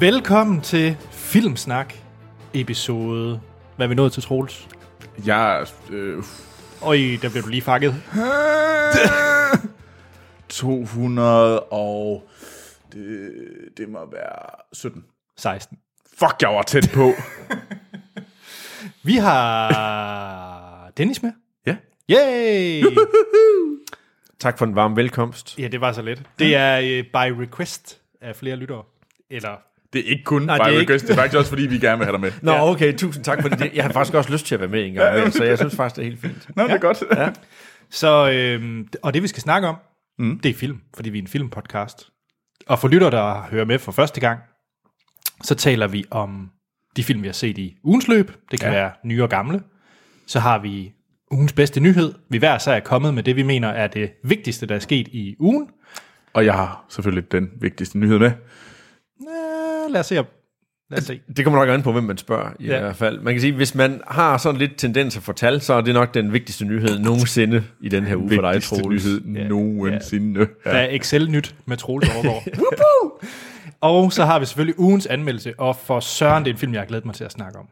[0.00, 1.94] Velkommen til Filmsnak
[2.54, 3.40] episode.
[3.76, 4.68] Hvad er vi nået til, Troels?
[5.26, 6.22] Jeg øh,
[6.82, 7.94] Øj, der blev du lige fanget.
[10.48, 12.28] 200 og...
[12.92, 13.30] Det,
[13.76, 15.04] det må være 17.
[15.36, 15.78] 16.
[16.18, 17.12] Fuck, jeg var tæt på.
[19.08, 21.32] Vi har Dennis med.
[21.66, 21.76] ja.
[22.10, 22.82] Yay!
[24.40, 25.58] Tak for en varm velkomst.
[25.58, 26.22] ja, det var så let.
[26.38, 28.82] Det er uh, by request af flere lyttere.
[29.30, 29.56] Eller,
[29.92, 31.98] Det er ikke kun Nej, det er request, det er faktisk også fordi, vi gerne
[31.98, 32.32] vil have dig med.
[32.42, 32.70] Nå, Ja.
[32.70, 33.70] okay, tusind tak for det.
[33.74, 35.76] Jeg har faktisk også lyst til at være med en gang med, så jeg synes
[35.76, 36.56] faktisk, det er helt fint.
[36.56, 37.04] Nå, det er godt.
[37.16, 37.28] Ja.
[37.90, 39.76] så, øhm, og det vi skal snakke om,
[40.18, 40.40] mm.
[40.42, 42.08] det er film, fordi vi er en filmpodcast.
[42.66, 44.40] Og for lyttere, der hører med for første gang,
[45.44, 46.50] så taler vi om
[46.96, 48.32] de film, vi har set i ugens løb.
[48.50, 48.74] Det kan ja.
[48.78, 48.82] Ja.
[48.82, 49.60] være nye og gamle.
[50.26, 50.92] Så har vi
[51.30, 52.14] ugens bedste nyhed.
[52.30, 55.08] Vi hver så er kommet med det, vi mener er det vigtigste, der er sket
[55.08, 55.68] i ugen.
[56.32, 58.30] Og jeg har selvfølgelig den vigtigste nyhed med.
[59.20, 59.57] Øh,
[59.92, 60.14] lad os se.
[60.90, 61.20] Lad os se.
[61.36, 62.74] Det kommer nok an på, hvem man spørger i Ja.
[62.74, 62.80] ja.
[62.80, 63.20] hvert fald.
[63.20, 66.14] Man kan sige, hvis man har sådan lidt tendens for tal, så er det nok
[66.14, 69.04] den vigtigste nyhed nogensinde i den her uge for dig, Vigtigste Troels.
[69.04, 69.48] nyhed Ja.
[69.48, 70.40] nogensinde.
[70.64, 72.08] Der er Excel-nyt med Troels.
[72.14, 73.18] Woohoo!
[73.80, 76.80] og så har vi selvfølgelig ugens anmeldelse, og for Søren, det er en film, jeg
[76.80, 77.66] har glædet mig til at snakke om.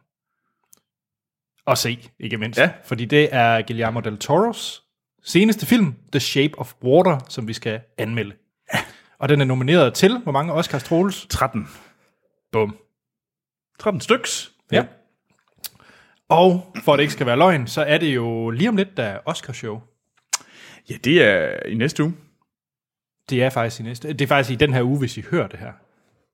[1.66, 2.58] Og se, ikke mindst.
[2.60, 2.70] Ja.
[2.84, 4.82] Fordi det er Guillermo del Toros
[5.24, 8.32] seneste film, The Shape of Water, som vi skal anmelde.
[9.18, 11.26] Og den er nomineret til, hvor mange Oscars Troels?
[11.30, 11.68] 13.
[12.52, 12.76] Bum.
[13.78, 14.52] 13 styks.
[14.72, 14.84] Ja.
[16.28, 18.96] Og for at det ikke skal være løgn, så er det jo lige om lidt,
[18.96, 19.80] der er Oscarshow.
[20.90, 22.14] Ja, det er i næste uge.
[23.30, 24.08] Det er faktisk i næste.
[24.08, 25.72] Det er faktisk i den her uge, hvis I hører det her.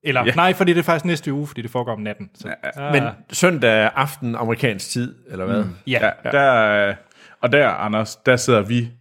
[0.03, 0.25] Eller ja.
[0.25, 0.35] Ja.
[0.35, 2.29] nej, fordi det er faktisk næste uge, fordi det foregår om natten.
[2.33, 5.63] Så, ja, Men søndag aften amerikansk tid, eller hvad?
[5.63, 5.75] Mm.
[5.87, 6.95] ja, Ja, der,
[7.41, 8.91] og der, Anders, der sidder vi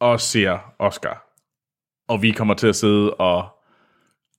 [0.00, 1.24] og ser Oscar.
[2.08, 3.48] Og vi kommer til at sidde og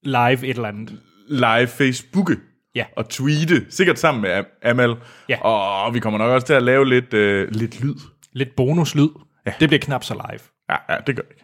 [0.04, 1.02] live et eller andet.
[1.30, 2.38] Live Facebooke
[2.76, 2.86] Ja.
[2.96, 4.96] og tweete, sikkert sammen med Am- Amal.
[5.30, 5.42] Ja.
[5.42, 7.96] Og vi kommer nok også til at lave lidt, øh, lidt lyd.
[8.34, 9.08] Lidt bonuslyd.
[9.46, 9.52] Ja.
[9.60, 10.40] Det bliver knap så live,
[10.70, 11.36] Ja, ja, det gør vi.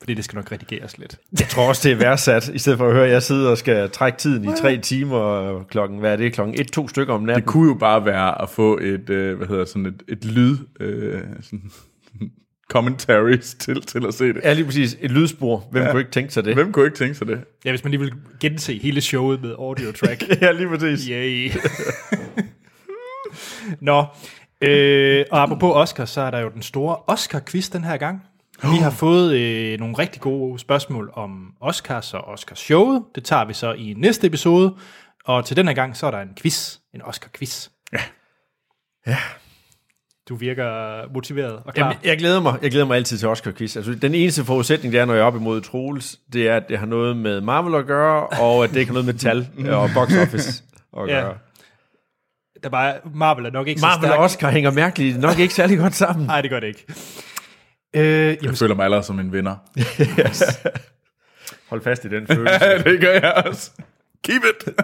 [0.00, 1.16] fordi det skal nok redigeres lidt.
[1.40, 3.58] Jeg tror også, det er værdsat, i stedet for at høre, at jeg sidder og
[3.58, 7.14] skal trække tiden i tre timer, og klokken, hvad er det, klokken et, to stykker
[7.14, 7.42] om natten.
[7.44, 10.56] Det kunne jo bare være at få et, øh, hvad hedder sådan et, et lyd,
[10.80, 11.70] øh, sådan,
[12.72, 14.40] commentaries til, til at se det.
[14.44, 14.96] Ja, lige præcis.
[15.00, 15.68] Et lydspor.
[15.70, 15.90] Hvem ja.
[15.90, 16.54] kunne ikke tænke sig det?
[16.54, 17.44] Hvem kunne ikke tænke sig det?
[17.64, 20.24] Ja, hvis man lige vil gense hele showet med audio track.
[20.42, 21.06] Ja, lige præcis.
[21.06, 21.50] Yay.
[23.80, 24.04] Nå,
[24.60, 28.22] øh, og apropos Oscar, så er der jo den store Oscar-quiz den her gang.
[28.62, 33.02] Vi har fået øh, nogle rigtig gode spørgsmål om Oscars og Oscars-showet.
[33.14, 34.74] Det tager vi så i næste episode.
[35.24, 36.76] Og til den her gang, så er der en quiz.
[36.94, 37.68] En Oscar-quiz.
[37.92, 38.00] Ja.
[39.06, 39.16] Ja.
[40.32, 41.86] Du virker motiveret og klar.
[41.86, 42.58] Jamen, jeg glæder mig.
[42.62, 43.76] Jeg glæder mig altid til Oscar Quiz.
[43.76, 46.68] Altså, den eneste forudsætning, det er, når jeg er op imod Troels, det er, at
[46.68, 49.48] det har noget med Marvel at gøre, og at det ikke har noget med tal
[49.76, 50.62] og box office
[50.98, 51.20] at Ja.
[51.20, 51.34] gøre.
[52.62, 54.18] Der bare, Marvel er nok ikke så Marvel stærk.
[54.18, 56.26] og Oscar hænger mærkeligt nok ikke særlig godt sammen.
[56.26, 56.84] Nej, det gør det ikke.
[57.96, 59.56] Øh, jamen, Jeg føler mig allerede som en vinder.
[61.70, 62.64] Hold fast i den følelse.
[62.64, 63.70] Ja, det gør jeg også.
[64.24, 64.74] Keep it!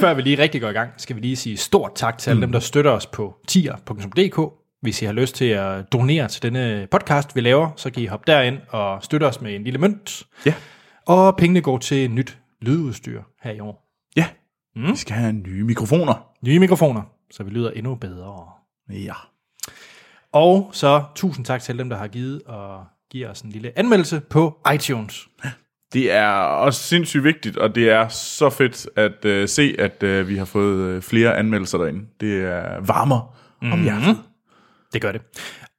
[0.00, 2.42] Før vi lige rigtig går i gang, skal vi lige sige stort tak til alle
[2.42, 4.54] dem, der støtter os på tier.dk.
[4.80, 8.06] Hvis I har lyst til at donere til denne podcast, vi laver, så kan I
[8.06, 10.26] hoppe derind og støtte os med en lille mønt.
[10.46, 10.54] Ja.
[11.06, 13.88] Og pengene går til nyt lydudstyr her i år.
[14.16, 14.26] Ja,
[14.76, 14.90] mm.
[14.92, 16.26] vi skal have nye mikrofoner.
[16.42, 18.46] Nye mikrofoner, så vi lyder endnu bedre.
[18.90, 19.14] Ja.
[20.32, 23.78] Og så tusind tak til alle dem, der har givet og giver os en lille
[23.78, 25.28] anmeldelse på iTunes.
[25.92, 30.28] Det er også sindssygt vigtigt, og det er så fedt at uh, se, at uh,
[30.28, 32.00] vi har fået uh, flere anmeldelser derinde.
[32.20, 33.72] Det er varmer mm.
[33.72, 34.16] om hjertet.
[34.92, 35.20] Det gør det.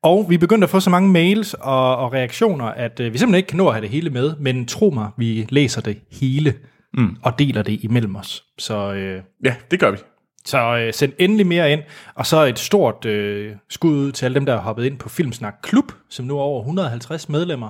[0.03, 3.17] Og vi er begyndt at få så mange mails og, og reaktioner, at øh, vi
[3.17, 5.99] simpelthen ikke kan nå at have det hele med, men tro mig, vi læser det
[6.11, 6.53] hele
[6.93, 7.15] mm.
[7.23, 8.43] og deler det imellem os.
[8.57, 9.97] Så, øh, Ja, det gør vi.
[10.45, 11.81] så øh, send endelig mere ind,
[12.15, 15.09] og så et stort øh, skud ud til alle dem, der har hoppet ind på
[15.09, 17.69] Filmsnak Klub, som nu er over 150 medlemmer.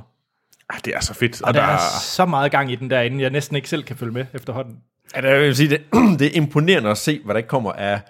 [0.69, 1.41] Ah, det er så fedt.
[1.41, 4.11] Og der er så meget gang i den derinde, jeg næsten ikke selv kan følge
[4.11, 4.75] med efterhånden.
[5.15, 5.81] Ja, det, jeg vil sige, det,
[6.19, 8.01] det er imponerende at se, hvad der kommer af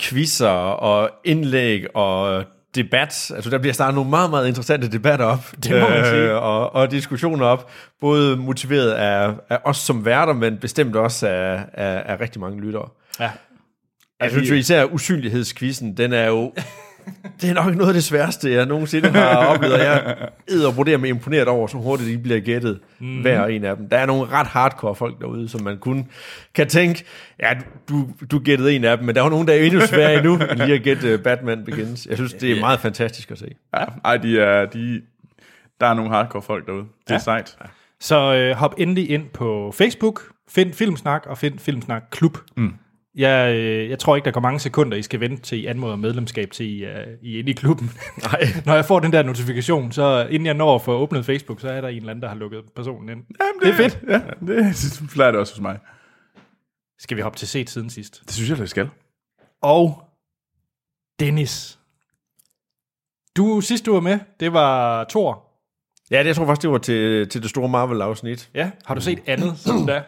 [0.00, 2.44] quizzer og indlæg og
[2.74, 3.30] debat.
[3.34, 5.52] Altså, der bliver startet nogle meget, meget interessante debatter op.
[5.62, 6.34] Det må man sige.
[6.34, 7.70] og, og diskussioner op.
[8.00, 12.60] Både motiveret af, af os som værter, men bestemt også af, af, af rigtig mange
[12.60, 12.88] lyttere.
[13.20, 13.30] Ja.
[14.20, 16.52] Jeg synes jo især usynlighedskvisten, den er jo...
[17.40, 20.16] Det er nok noget af det sværeste, jeg nogensinde har oplevet, og jeg
[20.48, 23.20] er vurdere mig imponeret over, så hurtigt de bliver gættet, mm.
[23.20, 23.88] hver en af dem.
[23.88, 26.08] Der er nogle ret hardcore folk derude, som man kun
[26.54, 27.04] kan tænke,
[27.40, 27.52] ja,
[27.88, 30.14] du, du gættede en af dem, men der er jo nogen, der er endnu sværere
[30.14, 32.06] endnu, end lige at gætte Batman Begins.
[32.06, 33.54] Jeg synes, det er meget fantastisk at se.
[33.76, 35.02] Ja, ej, de er, de,
[35.80, 36.84] der er nogle hardcore folk derude.
[36.84, 37.18] Det er ja.
[37.18, 37.56] sejt.
[38.00, 42.38] Så øh, hop endelig ind på Facebook, Find Filmsnak og find Filmsnak Klub.
[42.56, 42.74] Mm.
[43.16, 45.96] Jeg, øh, jeg tror ikke, der går mange sekunder, I skal vente til I anmoder
[45.96, 46.90] medlemskab til I, uh,
[47.22, 47.90] I er inde i klubben.
[48.22, 48.40] Nej.
[48.66, 51.68] Når jeg får den der notifikation, så inden jeg når at få åbnet Facebook, så
[51.68, 53.24] er der en eller anden, der har lukket personen ind.
[53.40, 53.98] Jamen, Det er fedt.
[54.08, 55.78] Ja, det plejer det også hos mig.
[56.98, 58.22] Skal vi hoppe til set siden sidst?
[58.26, 58.88] Det synes jeg, det skal.
[59.62, 60.02] Og
[61.20, 61.78] Dennis.
[63.36, 65.42] Du, sidst du var med, det var Thor.
[66.10, 68.50] Ja, det, jeg tror faktisk, det var til, til det store Marvel-afsnit.
[68.54, 70.02] Ja, har du set andet siden da?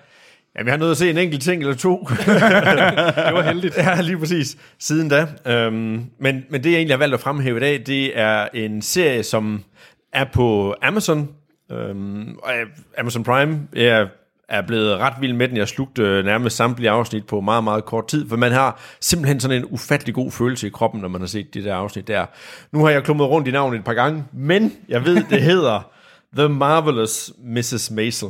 [0.59, 1.97] Jamen, jeg har nået at se en enkelt ting eller to.
[2.27, 3.77] Det var heldigt.
[3.77, 4.57] ja, lige præcis.
[4.79, 5.27] Siden da.
[5.47, 8.83] Øhm, men, men det, jeg egentlig har valgt at fremhæve i dag, det er en
[8.83, 9.65] serie, som
[10.13, 11.29] er på Amazon.
[11.73, 13.61] Øhm, og er- Amazon Prime.
[13.75, 14.09] Jeg
[14.49, 15.57] er blevet ret vild med den.
[15.57, 19.41] Jeg slugte øh, nærmest samtlige afsnit på meget, meget kort tid, for man har simpelthen
[19.41, 22.27] sådan en ufattelig god følelse i kroppen, når man har set de der afsnit der.
[22.73, 25.91] Nu har jeg klummet rundt i navnet et par gange, men jeg ved, det hedder
[26.37, 27.91] The Marvelous Mrs.
[27.91, 28.29] Maisel.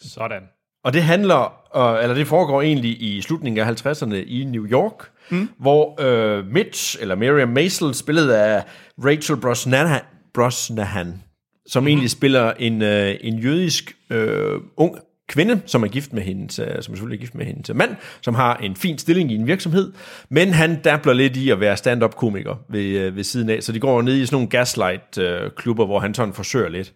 [0.00, 0.42] Sådan.
[0.84, 5.10] Og det handler, øh, eller det foregår egentlig i slutningen af 50'erne i New York,
[5.30, 5.48] mm.
[5.58, 8.62] hvor øh, Mitch, eller Miriam Maisel, spillet af
[9.04, 10.00] Rachel Brosnahan,
[10.34, 11.22] Brosnahan
[11.66, 11.86] som mm.
[11.86, 14.96] egentlig spiller en, øh, en jødisk øh, ung
[15.28, 18.34] kvinde, som er gift med hendes, som er selvfølgelig er gift med hendes mand, som
[18.34, 19.92] har en fin stilling i en virksomhed,
[20.28, 23.80] men han dabler lidt i at være stand-up-komiker ved, øh, ved siden af, så de
[23.80, 26.92] går ned i sådan nogle gaslight-klubber, hvor han sådan forsøger lidt.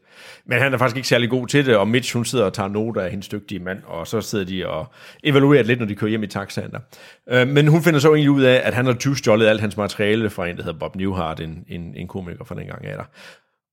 [0.46, 2.68] Men han er faktisk ikke særlig god til det, og Mitch, hun sidder og tager
[2.68, 4.92] noter af hendes dygtige mand, og så sidder de og
[5.24, 6.80] evaluerer lidt, når de kører hjem i taxaen der.
[7.30, 10.30] Øh, men hun finder så egentlig ud af, at han har tyvstjålet alt hans materiale
[10.30, 13.04] fra en, der hedder Bob Newhart, en, en, en komiker fra dengang af der.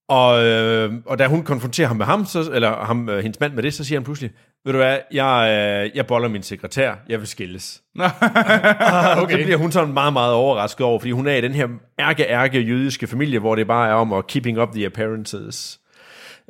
[0.10, 3.54] Og, øh, og da hun konfronterer ham med ham, så, eller ham, øh, hendes mand
[3.54, 4.32] med det, så siger han pludselig,
[4.66, 5.50] ved du hvad, jeg,
[5.86, 7.82] øh, jeg boller min sekretær, jeg vil skilles.
[9.22, 9.32] okay.
[9.32, 11.68] Så bliver hun sådan meget, meget overrasket over, fordi hun er i den her
[12.00, 15.80] ærke, ærke jødiske familie, hvor det bare er om at keeping up the appearances.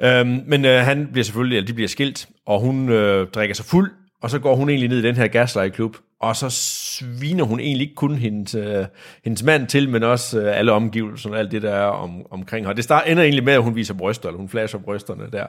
[0.01, 3.65] Øhm, men øh, han bliver selvfølgelig, eller de bliver skilt, og hun øh, drikker sig
[3.65, 3.91] fuld,
[4.21, 7.81] og så går hun egentlig ned i den her gaslight-klub, og så sviner hun egentlig
[7.81, 8.85] ikke kun hendes, øh,
[9.23, 12.65] hendes mand til, men også øh, alle omgivelser og alt det, der er om, omkring
[12.65, 12.73] her.
[12.73, 15.45] Det start, ender egentlig med, at hun viser bryster, eller hun flasher brysterne der.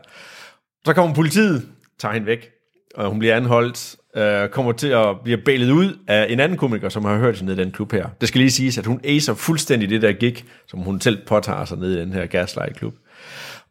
[0.87, 1.69] Så kommer politiet,
[1.99, 2.51] tager hende væk,
[2.95, 6.89] og hun bliver anholdt, øh, kommer til at blive bailet ud af en anden komiker,
[6.89, 8.07] som har hørt sig ned i den klub her.
[8.21, 11.65] Det skal lige siges, at hun acer fuldstændig det der gig, som hun selv påtager
[11.65, 12.95] sig ned i den her gaslight-klub.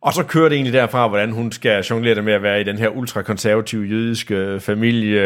[0.06, 2.64] Og så kører det egentlig derfra, hvordan hun skal jonglere det med at være i
[2.64, 5.22] den her ultrakonservative jødiske familie,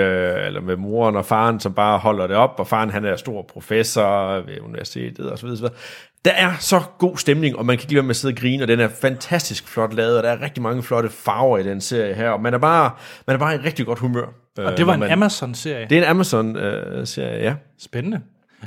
[0.45, 3.45] eller med moren og faren, som bare holder det op, og faren han er stor
[3.53, 5.47] professor ved universitetet osv.
[5.47, 5.65] osv.
[6.25, 8.63] Der er så god stemning, og man kan ikke være med at sidde og grine,
[8.63, 11.81] og den er fantastisk flot lavet, og der er rigtig mange flotte farver i den
[11.81, 12.91] serie her, og man er bare,
[13.27, 14.25] man er bare i rigtig godt humør.
[14.57, 15.87] Og det var en man, Amazon-serie.
[15.89, 17.55] Det er en Amazon-serie, ja.
[17.79, 18.21] Spændende.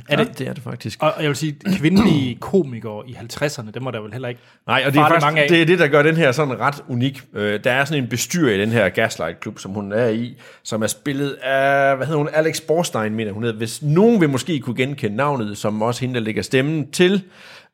[0.09, 0.39] Er det?
[0.39, 1.03] det er det faktisk.
[1.03, 4.83] Og jeg vil sige, kvindelige komikere i 50'erne, dem var der vel heller ikke Nej,
[4.85, 5.49] og det er, faktisk, mange af.
[5.49, 7.21] det er det, der gør den her sådan ret unik.
[7.33, 10.83] Øh, der er sådan en bestyrer i den her Gaslight-klub, som hun er i, som
[10.83, 13.57] er spillet af, hvad hedder hun, Alex Borstein, mener hun hedder.
[13.57, 17.23] Hvis nogen vil måske kunne genkende navnet, som også hende, der lægger stemmen til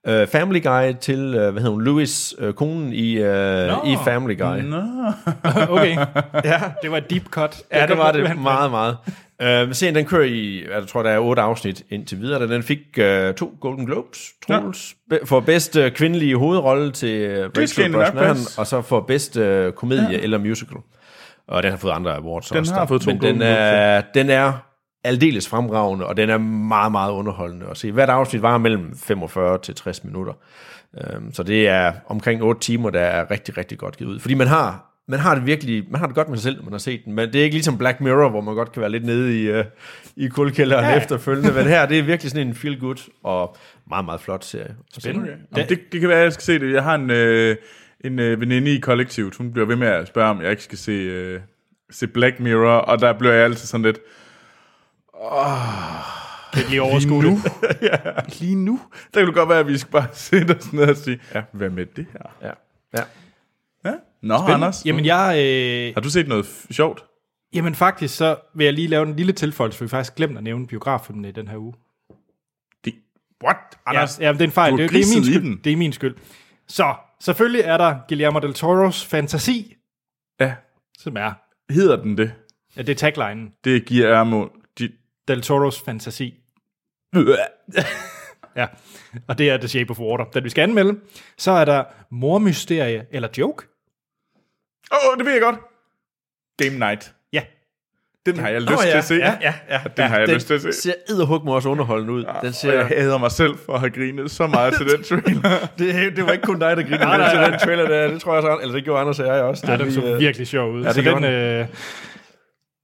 [0.08, 4.38] uh, Family Guy, til, uh, hvad hedder hun, Louis, uh, konen i, uh, i Family
[4.38, 4.58] Guy.
[4.60, 4.82] Nå.
[5.70, 5.98] Okay,
[6.44, 7.62] Ja, det var et deep cut.
[7.74, 8.98] Ja, det var det Han- meget, meget.
[9.44, 12.64] Uh, serien den kører i, jeg tror der er otte afsnit indtil videre, da den
[12.64, 15.18] fik uh, to Golden Globes, Troels, ja.
[15.26, 19.72] for bedst uh, kvindelige hovedrolle til skal Rachel den Brosnahan, og så for bedst uh,
[19.72, 20.18] komedie ja.
[20.20, 20.78] eller musical.
[21.48, 22.74] Og den har fået andre awards Den også.
[22.74, 22.88] har der.
[22.88, 24.54] fået to Men den Golden er, den er
[25.04, 27.92] aldeles fremragende, og den er meget, meget underholdende at se.
[27.92, 30.34] Hvert afsnit var mellem 45 til 60 minutter.
[31.18, 34.20] Um, så det er omkring 8 timer, der er rigtig, rigtig godt givet ud.
[34.20, 36.64] Fordi man har man har det virkelig, man har det godt med sig selv, når
[36.64, 38.82] man har set den, men det er ikke ligesom Black Mirror, hvor man godt kan
[38.82, 39.66] være lidt nede i, uh,
[40.16, 40.98] i kuldkælderen ja.
[40.98, 43.58] efterfølgende, men her, det er virkelig sådan en feel good og
[43.90, 44.76] meget, meget flot serie.
[45.00, 45.30] Spændende.
[45.30, 46.74] Jamen, det, det kan være, at jeg skal se det.
[46.74, 47.56] Jeg har en, øh,
[48.02, 49.36] en øh, veninde i kollektivet.
[49.36, 51.40] Hun bliver ved med at spørge, om jeg ikke skal se, øh,
[51.92, 54.00] se Black Mirror, og der bliver jeg altid sådan lidt,
[56.54, 57.36] Det bliver overskueligt.
[57.82, 57.98] ja,
[58.40, 58.80] lige nu,
[59.14, 61.44] der kan det godt være, at vi skal bare sætte os ned og sige, ja.
[61.52, 62.48] hvad med det her?
[62.48, 62.52] Ja.
[62.98, 63.04] ja.
[63.86, 63.94] Ja.
[64.22, 64.54] Nå, Spændende.
[64.54, 67.06] Anders, Jamen, jeg, øh, har du set noget sjovt?
[67.54, 70.44] jamen faktisk, så vil jeg lige lave en lille tilføjelse, for vi faktisk glemt at
[70.44, 71.74] nævne biograffilmen i den her uge.
[72.86, 72.94] Det,
[73.44, 73.58] what?
[73.86, 74.78] Anders, ja, det er en fejl.
[74.78, 75.64] Det, det, er min skyld.
[75.64, 76.16] det er min skyld.
[76.68, 79.76] Så, selvfølgelig er der Guillermo del Toros fantasi,
[80.40, 80.54] ja,
[80.98, 81.32] som er,
[81.74, 82.32] hedder den det?
[82.78, 83.54] ja, det er taglinen.
[83.64, 84.48] Det giver Ermo...
[85.30, 86.34] De, Del Toros fantasi.
[88.56, 88.68] Ja,
[89.28, 91.00] og det er The Shape of Water, den vi skal anmelde.
[91.38, 93.68] Så er der mormysterie eller joke.
[94.92, 95.56] Åh, oh, det ved jeg godt.
[96.64, 97.14] Game Night.
[97.34, 97.42] Ja,
[98.26, 99.16] Den har jeg lyst til ja, at se.
[99.16, 99.82] ja, ja, ja.
[99.98, 100.74] Den har jeg den lyst til at se.
[100.74, 102.20] ser edderhug mig også underholdende ud.
[102.20, 105.04] Den Og jeg ser, hader mig selv for at have grinet så meget til den
[105.04, 105.68] trailer.
[105.80, 108.08] det, det var ikke kun dig, der grinede med til den trailer der.
[108.08, 109.72] Det tror jeg så, eller det gjorde Anders og jeg også.
[109.72, 110.84] ja den vi, så øh, virkelig sjov ud.
[110.84, 111.68] det så gjorde den, øh,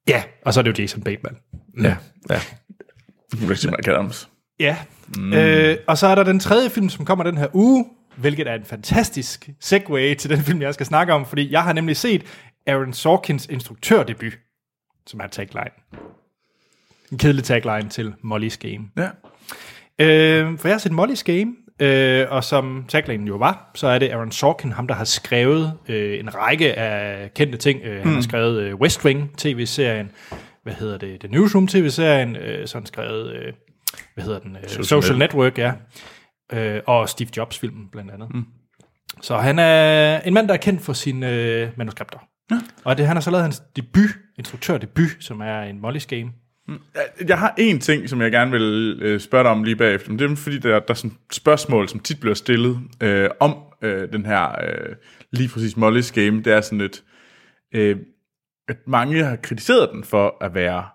[0.08, 1.38] Ja, og så er det jo Jason Bateman.
[1.82, 1.96] Ja,
[2.30, 2.40] ja.
[3.50, 4.30] Rachel McAdams.
[4.60, 4.78] Ja,
[5.18, 5.34] mm.
[5.34, 7.86] øh, og så er der den tredje film, som kommer den her uge,
[8.18, 11.74] hvilket er en fantastisk segue til den film, jeg skal snakke om, fordi jeg har
[11.74, 12.24] nemlig set
[12.68, 14.34] Aaron Sorkins instruktørdebut,
[15.08, 15.72] som er tagline.
[17.12, 18.90] En kedelig tagline til Molly's Game.
[18.98, 19.10] Ja.
[20.00, 24.00] Øh, for jeg har set Molly's Game, øh, og som tagline jo var, så er
[24.00, 27.82] det Aaron Sorkin, ham der har skrevet øh, en række af kendte ting.
[27.84, 28.14] Øh, han mm.
[28.14, 30.12] har skrevet øh, West Wing tv-serien,
[30.64, 33.54] hvad hedder det, The Newsroom tv-serien, øh, så han skrevet, øh,
[34.14, 35.74] hvad hedder den, øh, Social, Social Network, ja,
[36.54, 38.36] øh, og Steve Jobs-filmen blandt andet.
[38.36, 38.46] Mm.
[39.22, 42.20] Så han er en mand, der er kendt for sine øh, manuskripter.
[42.52, 42.56] Ja.
[42.84, 46.32] Og det, han har så lavet hans debut, instruktørdebut, som er en Molly's Game.
[46.68, 46.80] Mm.
[47.28, 50.20] Jeg har en ting, som jeg gerne vil øh, spørge dig om lige bagefter, men
[50.20, 53.56] det er fordi, der, der er sådan et spørgsmål, som tit bliver stillet øh, om
[53.82, 54.96] øh, den her øh,
[55.32, 56.44] lige præcis Molly's Game.
[56.44, 57.04] Det er sådan et,
[57.76, 57.98] øh,
[58.68, 60.86] at mange har kritiseret den for at være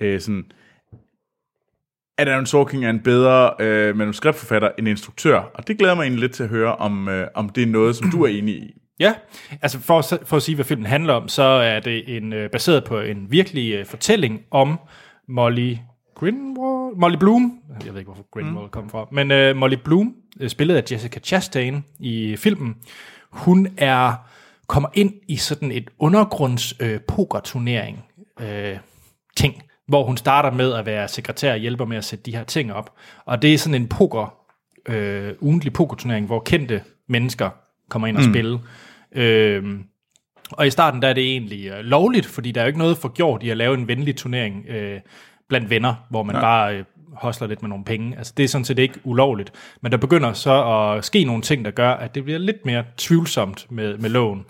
[0.00, 0.44] øh, sådan,
[2.18, 5.38] at Aaron Sorkin er en bedre øh, manuskriptforfatter end instruktør.
[5.54, 7.96] Og det glæder mig egentlig lidt til at høre, om, øh, om det er noget,
[7.96, 8.74] som du er enig i.
[9.00, 9.14] Ja,
[9.62, 12.50] altså for, at- for at sige, hvad filmen handler om, så er det en øh,
[12.50, 14.78] baseret på en virkelig øh, fortælling om
[15.28, 15.76] Molly
[16.14, 18.70] Greenwald, Molly Bloom, jeg ved ikke, hvorfor Greenwald mm.
[18.70, 22.76] kom fra, men øh, Molly Bloom, øh, spillet af Jessica Chastain i filmen,
[23.30, 24.14] hun er
[24.66, 28.04] kommer ind i sådan et undergrunds øh, pokerturnering
[28.40, 28.78] øh,
[29.36, 32.44] ting, hvor hun starter med at være sekretær og hjælper med at sætte de her
[32.44, 32.92] ting op.
[33.24, 34.34] Og det er sådan en poker,
[34.88, 37.50] øh, ugentlig pokerturnering, hvor kendte mennesker
[37.88, 38.32] kommer ind og mm.
[38.32, 38.60] spille.
[39.12, 39.80] Øh,
[40.52, 42.98] og i starten der er det egentlig øh, lovligt, fordi der er jo ikke noget
[42.98, 45.00] for gjort i at lave en venlig turnering øh,
[45.48, 46.40] blandt venner, hvor man ja.
[46.40, 48.18] bare øh, hostler lidt med nogle penge.
[48.18, 49.52] Altså det er sådan set ikke ulovligt.
[49.80, 52.84] Men der begynder så at ske nogle ting, der gør, at det bliver lidt mere
[52.96, 54.44] tvivlsomt med, med loven.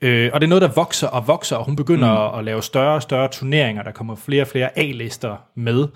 [0.00, 2.38] Øh, og det er noget, der vokser og vokser, og hun begynder mm.
[2.38, 3.82] at lave større og større turneringer.
[3.82, 5.88] Der kommer flere og flere A-lister med.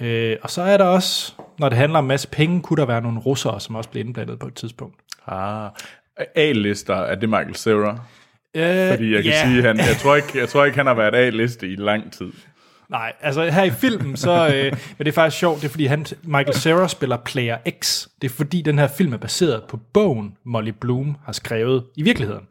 [0.00, 2.86] Øh, og så er der også, når det handler om en masse penge, kunne der
[2.86, 4.96] være nogle russere, som også bliver indblandet på et tidspunkt.
[5.26, 5.70] Ah.
[6.34, 7.98] A-lister, er det Michael Cera?
[8.58, 9.46] Øh, Fordi jeg kan ja.
[9.46, 12.32] sige, han, jeg, tror ikke, jeg tror ikke, han har været A-liste i lang tid.
[12.88, 15.86] Nej, altså her i filmen, så øh, men det er faktisk sjovt, det er fordi
[15.86, 18.06] han, Michael Cera spiller Player X.
[18.22, 22.02] Det er fordi den her film er baseret på bogen, Molly Bloom har skrevet i
[22.02, 22.46] virkeligheden.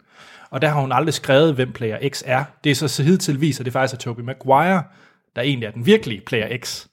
[0.50, 2.44] Og der har hun aldrig skrevet, hvem Player X er.
[2.64, 4.84] Det er så, så hidtil viser, det faktisk er Tobey Maguire,
[5.36, 6.86] der egentlig er den virkelige Player X.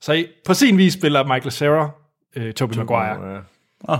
[0.00, 1.90] Så på sin vis spiller Michael Cera
[2.36, 3.32] øh, Tobey Maguire.
[3.32, 3.40] Ja.
[3.84, 3.98] Oh.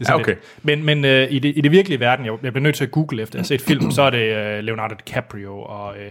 [0.00, 0.32] Ja, det er sådan Ja, okay.
[0.34, 0.64] lidt.
[0.64, 2.90] Men, men øh, i, det, i det virkelige verden, jeg, jeg bliver nødt til at
[2.90, 6.10] google efter, at jeg har set film, så er det øh, Leonardo DiCaprio og øh,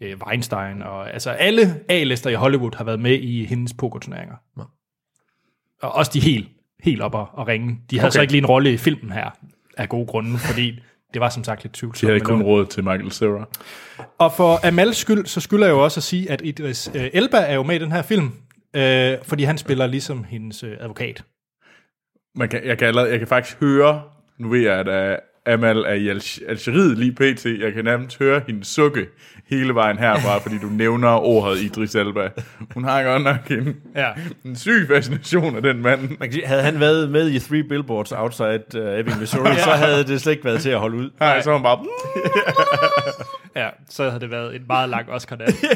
[0.00, 4.34] øh, Weinstein, og altså alle A-lister i Hollywood har været med i hendes pokerturneringer.
[5.82, 6.48] Og også de helt,
[6.84, 7.78] helt op og, og ringe.
[7.90, 8.14] De havde okay.
[8.14, 9.30] så ikke lige en rolle i filmen her,
[9.76, 10.80] af gode grunde, fordi
[11.14, 12.08] det var som sagt lidt De tvivlsomt.
[12.08, 13.48] havde med kun råd til Michael Cera.
[14.18, 17.36] Og for Amals skyld, så skylder jeg jo også at sige, at Idris øh, Elba
[17.36, 18.30] er jo med i den her film,
[18.76, 21.24] øh, fordi han spiller ligesom hendes øh, advokat.
[22.36, 24.02] Man kan, jeg, kan allerede, jeg kan faktisk høre,
[24.38, 27.44] nu ved jeg, at øh, Amal er i Al- Algeriet lige pt.
[27.60, 29.06] Jeg kan nærmest høre hende sukke
[29.50, 32.28] hele vejen herfra, fordi du nævner ordet Idris Elba.
[32.74, 34.08] Hun har godt nok en, Ja.
[34.44, 36.00] en syg fascination af den mand.
[36.00, 39.70] Man kan sige, havde han været med i Three Billboards Outside uh, Ebbing, Missouri, så
[39.70, 41.10] havde det slet ikke været til at holde ud.
[41.20, 41.78] Nej, så er hun bare...
[43.56, 45.66] Ja, så havde det været en meget lang oscar -nat.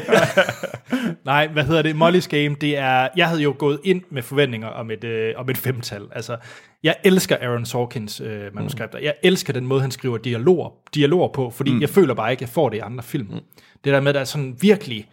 [1.25, 1.93] Nej, hvad hedder det?
[1.93, 3.07] Molly's Game, det er...
[3.17, 6.01] Jeg havde jo gået ind med forventninger om et, øh, om et femtal.
[6.11, 6.37] Altså,
[6.83, 8.99] jeg elsker Aaron Sorkins øh, manuskripter.
[8.99, 11.81] Jeg elsker den måde, han skriver dialoger, dialoger på, fordi mm.
[11.81, 13.27] jeg føler bare ikke, at jeg får det i andre film.
[13.27, 13.39] Mm.
[13.83, 15.09] Det der med, at der er sådan virkelig...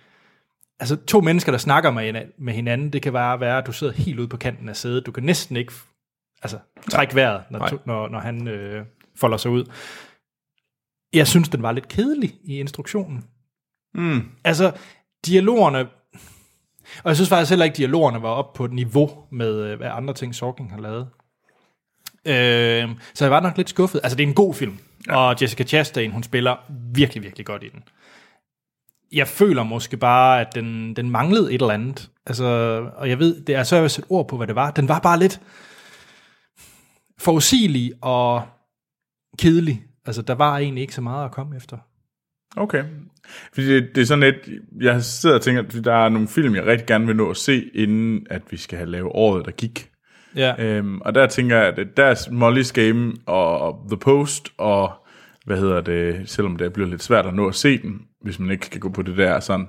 [0.80, 3.72] Altså, to mennesker, der snakker med, hina- med hinanden, det kan bare være, at du
[3.72, 5.06] sidder helt ude på kanten af sædet.
[5.06, 5.72] Du kan næsten ikke
[6.42, 6.58] altså,
[6.90, 7.70] trække vejret, når, Nej.
[7.84, 8.84] når, når han øh,
[9.16, 9.64] folder sig ud.
[11.12, 13.25] Jeg synes, den var lidt kedelig i instruktionen.
[13.94, 14.22] Mm.
[14.44, 14.72] Altså,
[15.26, 15.88] dialogerne...
[17.04, 19.76] Og jeg synes faktisk heller ikke, at dialogerne var op på et niveau med, øh,
[19.76, 21.08] hvad andre ting Sorkin har lavet.
[22.28, 24.00] Øh, så jeg var nok lidt skuffet.
[24.02, 24.78] Altså, det er en god film.
[25.06, 25.16] Ja.
[25.16, 26.56] Og Jessica Chastain, hun spiller
[26.94, 27.82] virkelig, virkelig godt i den.
[29.12, 32.11] Jeg føler måske bare, at den, den manglede et eller andet.
[32.26, 32.44] Altså,
[32.97, 34.70] og jeg ved, det er så jeg vil sætte ord på, hvad det var.
[34.70, 35.40] Den var bare lidt
[37.18, 38.42] forudsigelig og
[39.38, 39.82] kedelig.
[40.06, 41.78] Altså, der var egentlig ikke så meget at komme efter.
[42.56, 42.85] Okay.
[43.52, 46.54] Fordi det, det er sådan lidt, jeg sidder og tænker, at der er nogle film,
[46.54, 49.50] jeg rigtig gerne vil nå at se, inden at vi skal have lavet året, der
[49.50, 49.90] gik.
[50.38, 50.54] Ja.
[50.59, 54.92] Øhm, og der tænker jeg, at der er Molly's Game og The Post, og
[55.47, 58.50] hvad hedder det, selvom det bliver lidt svært at nå at se den, hvis man
[58.50, 59.66] ikke skal gå på det der sådan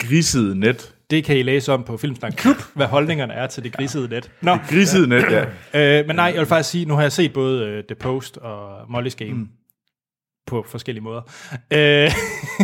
[0.00, 0.94] grisede net.
[1.10, 4.30] Det kan I læse om på Filmsnak Klub, hvad holdningerne er til det grisede net.
[4.40, 5.44] Nå, Grisede net, ja.
[6.00, 8.36] øh, men nej, jeg vil faktisk sige, nu har jeg set både uh, The Post
[8.36, 9.32] og Molly's Game.
[9.32, 9.48] Mm.
[10.46, 11.22] på forskellige måder.
[11.70, 12.10] Øh,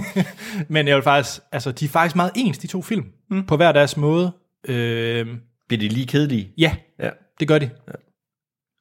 [0.74, 3.46] men jeg vil faktisk, altså, de er faktisk meget ens, de to film, mm.
[3.46, 4.32] på hver deres måde.
[4.68, 5.26] Øh,
[5.70, 6.52] Bliver de lige kedelige?
[6.58, 7.10] ja, Ja.
[7.40, 7.70] det gør de.
[7.88, 7.92] Ja.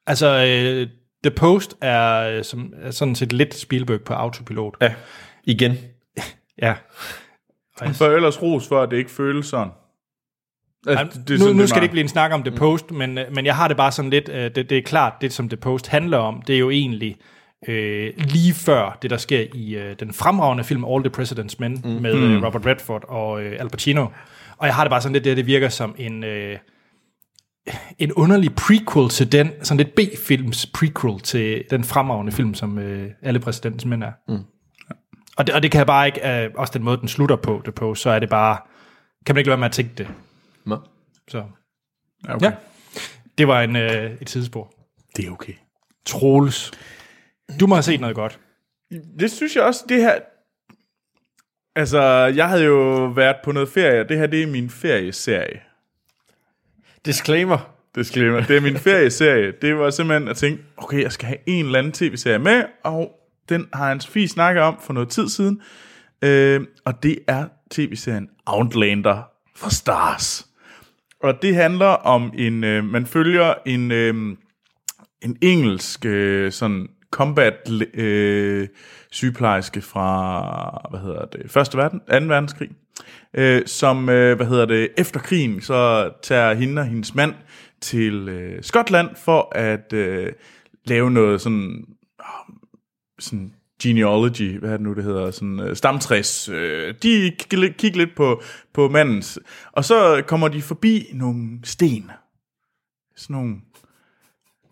[0.08, 0.88] Altså, øh,
[1.24, 4.77] The Post er, øh, som, er sådan set lidt Spielberg på autopilot.
[4.81, 4.93] Ja.
[5.43, 5.77] Igen.
[6.62, 6.75] Ja.
[7.93, 9.67] For ellers ros for, at det ikke føles sådan.
[10.88, 12.91] Ej, Altså, nu, sådan, nu det skal det ikke blive en snak om The Post,
[12.91, 15.34] men, øh, men jeg har det bare sådan lidt, øh, det, det er klart, det
[15.34, 17.17] som The Post handler om, det er jo egentlig
[17.67, 21.81] øh, lige før det, der sker i øh, den fremragende film All the President's Men
[21.84, 21.89] mm.
[21.89, 24.08] med øh, Robert Redford og øh, Al Pacino.
[24.58, 26.58] Og jeg har det bare sådan lidt, det, det virker som en, øh,
[27.98, 33.12] en underlig prequel til den, sådan lidt B-films prequel til den fremragende film, som øh,
[33.22, 34.12] Alle Præsidentens Mænd er.
[34.28, 34.44] Mm.
[35.38, 37.62] Og, det, og det kan jeg bare ikke, øh, også den måde, den slutter på,
[37.63, 38.58] The Post, så er det bare,
[39.25, 40.08] kan man ikke lade være med at tænke det.
[40.66, 40.78] Nå.
[41.28, 41.44] Så.
[42.28, 42.46] Ja, okay.
[42.46, 42.56] Ja.
[43.38, 44.74] Det var en, øh, et tidsspor.
[45.16, 45.54] Det er okay.
[46.06, 46.72] Troels.
[47.60, 48.39] Du må have set noget godt.
[49.20, 50.20] Det synes jeg også, det her...
[51.75, 52.01] Altså,
[52.36, 55.60] jeg havde jo været på noget ferie, og det her, det er min ferieserie.
[57.06, 57.74] Disclaimer.
[57.96, 58.41] Disclaimer.
[58.41, 59.53] Det er min ferieserie.
[59.62, 63.12] Det var simpelthen at tænke, okay, jeg skal have en eller anden tv-serie med, og
[63.50, 65.62] den har en Sofie snakket om for noget tid siden.
[66.22, 69.24] Øh, og det er tv-serien Outlander
[69.56, 70.48] fra Stars.
[71.24, 74.38] Og det handler om en, øh, man følger en, øh,
[75.22, 78.68] en engelsk øh, sådan combat øh,
[79.12, 82.06] sygeplejerske fra, hvad hedder det, første verden, 2.
[82.06, 82.70] verdenskrig,
[83.34, 87.34] øh, som, øh, hvad hedder det, efter krigen, så tager hende og hendes mand
[87.82, 90.34] til øh, Skotland for at øh,
[90.86, 91.86] lave noget sådan,
[92.20, 92.53] ah,
[93.20, 96.50] sådan genealogy, hvad er det nu, det hedder, sådan øh, stamtræs.
[96.50, 98.41] Øh, de kigger kig lidt på,
[98.74, 99.39] på mandens,
[99.72, 102.12] og så kommer de forbi nogle sten.
[103.15, 103.56] Sådan nogle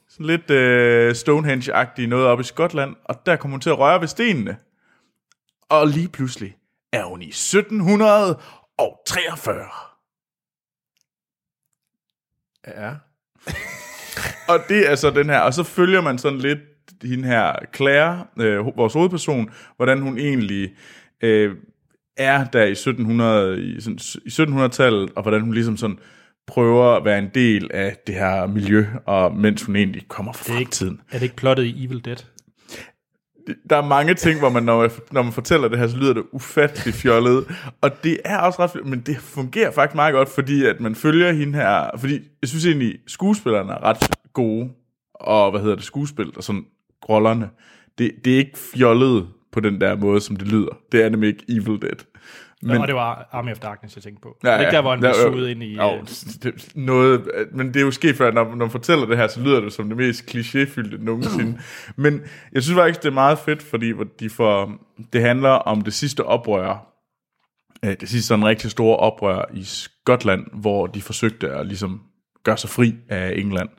[0.10, 4.02] sådan lidt øh, Stonehenge-agtige noget op i Skotland, og der kommer hun til at røre
[4.02, 4.58] ved stenene.
[5.70, 6.57] Og lige pludselig
[6.94, 9.66] er hun i 1743.
[12.68, 12.94] Ja.
[14.50, 16.60] Og det er så den her, og så følger man sådan lidt
[17.04, 20.76] hende her, Claire, øh, vores hovedperson, hvordan hun egentlig
[21.22, 21.56] øh,
[22.18, 26.00] er der i 1700 i, sådan, i 1700-tallet, og hvordan hun ligesom sådan
[26.48, 30.54] prøver at være en del af det her miljø, og mens hun egentlig kommer fra
[30.54, 31.02] er fremtiden.
[31.12, 32.18] Er det ikke plottet i Evil Dead?
[33.70, 36.14] Der er mange ting, hvor man, når, man, når man fortæller det her, så lyder
[36.14, 37.46] det ufattelig fjollet.
[37.82, 41.32] Og det er også ret, men det fungerer faktisk meget godt, fordi at man følger
[41.32, 44.70] hende her, fordi jeg synes egentlig, skuespillerne er ret gode,
[45.14, 46.66] og hvad hedder det, skuespil og sådan
[47.10, 47.50] rollerne.
[47.98, 50.78] Det, det er ikke fjollet på den der måde, som det lyder.
[50.92, 52.06] Det er nemlig ikke Evil Dead.
[52.64, 54.38] Men, og det var Army of Darkness, jeg tænkte på.
[54.44, 55.76] Ja, det er ikke der, hvor han blev Der- suget ind i...
[55.76, 56.00] Jo, øh,
[56.44, 59.42] det, noget, men det er jo sket før, når, når man fortæller det her, så
[59.42, 61.60] lyder det som det mest klichéfyldte nogensinde.
[62.04, 62.22] men
[62.54, 64.72] jeg synes faktisk, det er meget fedt, fordi de får,
[65.14, 66.94] det handler om det sidste oprør,
[67.86, 72.02] øh, det sidste sådan rigtig store oprør i Skotland, hvor de forsøgte at ligesom
[72.44, 73.70] gøre sig fri af England.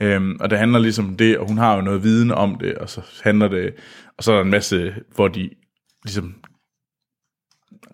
[0.00, 2.74] Øhm, og det handler ligesom om det, og hun har jo noget viden om det,
[2.74, 3.74] og så handler det,
[4.18, 5.50] og så er der en masse, hvor de
[6.04, 6.34] ligesom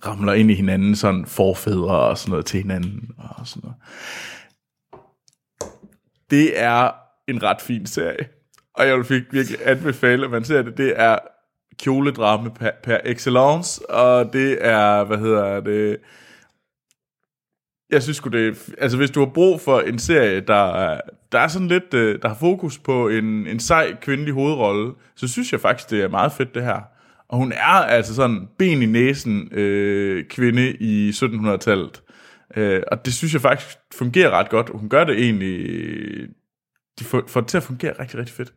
[0.07, 3.77] ramler ind i hinanden, sådan forfædre og sådan noget til hinanden, og sådan noget.
[6.31, 6.91] Det er
[7.29, 8.29] en ret fin serie,
[8.75, 10.77] og jeg vil virkelig anbefale, at man ser det.
[10.77, 11.19] Det er
[11.79, 15.97] kjoledrama per, per excellence, og det er, hvad hedder det,
[17.91, 21.01] jeg synes sgu det, altså hvis du har brug for en serie, der,
[21.33, 25.29] der er sådan lidt, øh, der har fokus på en, en sej kvindelig hovedrolle, så
[25.29, 26.81] synes jeg faktisk, det er meget fedt det her.
[27.35, 32.03] Og hun er altså sådan ben i næsen øh, kvinde i 1700-tallet.
[32.57, 34.71] Øh, og det synes jeg faktisk fungerer ret godt.
[34.75, 35.69] Hun gør det egentlig,
[36.99, 38.53] de får, får det til at fungere rigtig, rigtig fedt.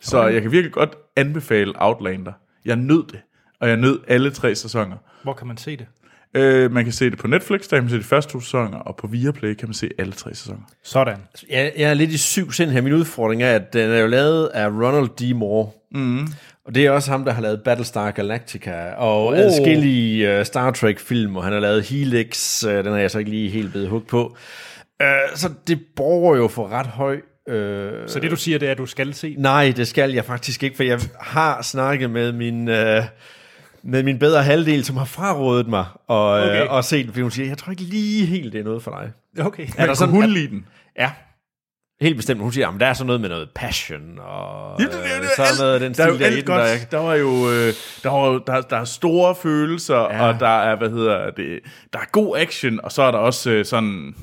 [0.00, 0.34] Så okay.
[0.34, 2.32] jeg kan virkelig godt anbefale Outlander.
[2.64, 3.20] Jeg nød det,
[3.60, 4.96] og jeg nød alle tre sæsoner.
[5.22, 5.86] Hvor kan man se det?
[6.34, 8.78] Øh, man kan se det på Netflix, der kan man se de første to sæsoner,
[8.78, 10.62] og på Viaplay kan man se alle tre sæsoner.
[10.82, 11.18] Sådan.
[11.50, 12.80] Jeg, jeg er lidt i syv sind her.
[12.80, 15.36] Min udfordring er, at den er jo lavet af Ronald D.
[15.36, 15.70] Moore.
[15.94, 16.26] Mm.
[16.66, 19.38] Og det er også ham, der har lavet Battlestar Galactica og oh.
[19.38, 23.30] adskillige uh, Star Trek-film, og han har lavet Helix, uh, den har jeg så ikke
[23.30, 24.36] lige helt blevet hugt på.
[25.00, 27.14] Uh, så det borger jo for ret høj...
[27.46, 27.54] Uh,
[28.06, 29.34] Så det, du siger, det er, at du skal se.
[29.38, 33.02] Nej, det skal jeg faktisk ikke, for jeg har snakket med min, øh,
[33.82, 36.62] med min bedre halvdel, som har frarådet mig og, okay.
[36.62, 38.82] Øh, og set den, fordi hun siger, jeg tror ikke lige helt, det er noget
[38.82, 39.12] for dig.
[39.46, 39.66] Okay.
[39.78, 40.66] Er der sådan, hun at, lide den?
[40.98, 41.10] ja,
[42.02, 42.40] helt bestemt.
[42.40, 45.22] Hun siger, at der er sådan noget med noget passion, og Ja, det, det, øh,
[45.22, 46.90] det, sådan noget af den der er stil, der er alt den, der, godt.
[46.92, 50.16] Der var jo øh, der, var, jo- der, der er store følelser, Ja.
[50.16, 50.28] ja.
[50.34, 51.60] og der er, hvad hedder det,
[51.92, 54.14] der er god action, og så er der også øh, sådan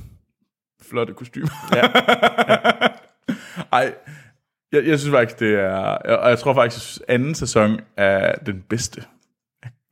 [0.90, 1.50] flotte kostymer.
[1.76, 1.82] Ja.
[3.78, 3.94] Ej,
[4.72, 5.76] Jeg, jeg synes faktisk, det er...
[6.18, 9.04] Og jeg tror faktisk, at anden sæson er den bedste.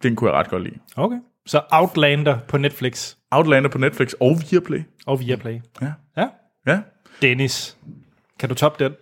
[0.04, 0.76] Den kunne jeg ret godt lide.
[0.95, 1.17] Okay.
[1.45, 4.84] Så Outlander på Netflix Outlander på Netflix og Viaplay.
[5.06, 5.60] og Viaplay.
[5.82, 5.91] Ja.
[6.17, 6.28] Ja.
[6.68, 6.80] Ja.
[7.22, 7.78] Dennis,
[8.40, 8.94] kan du toppe den?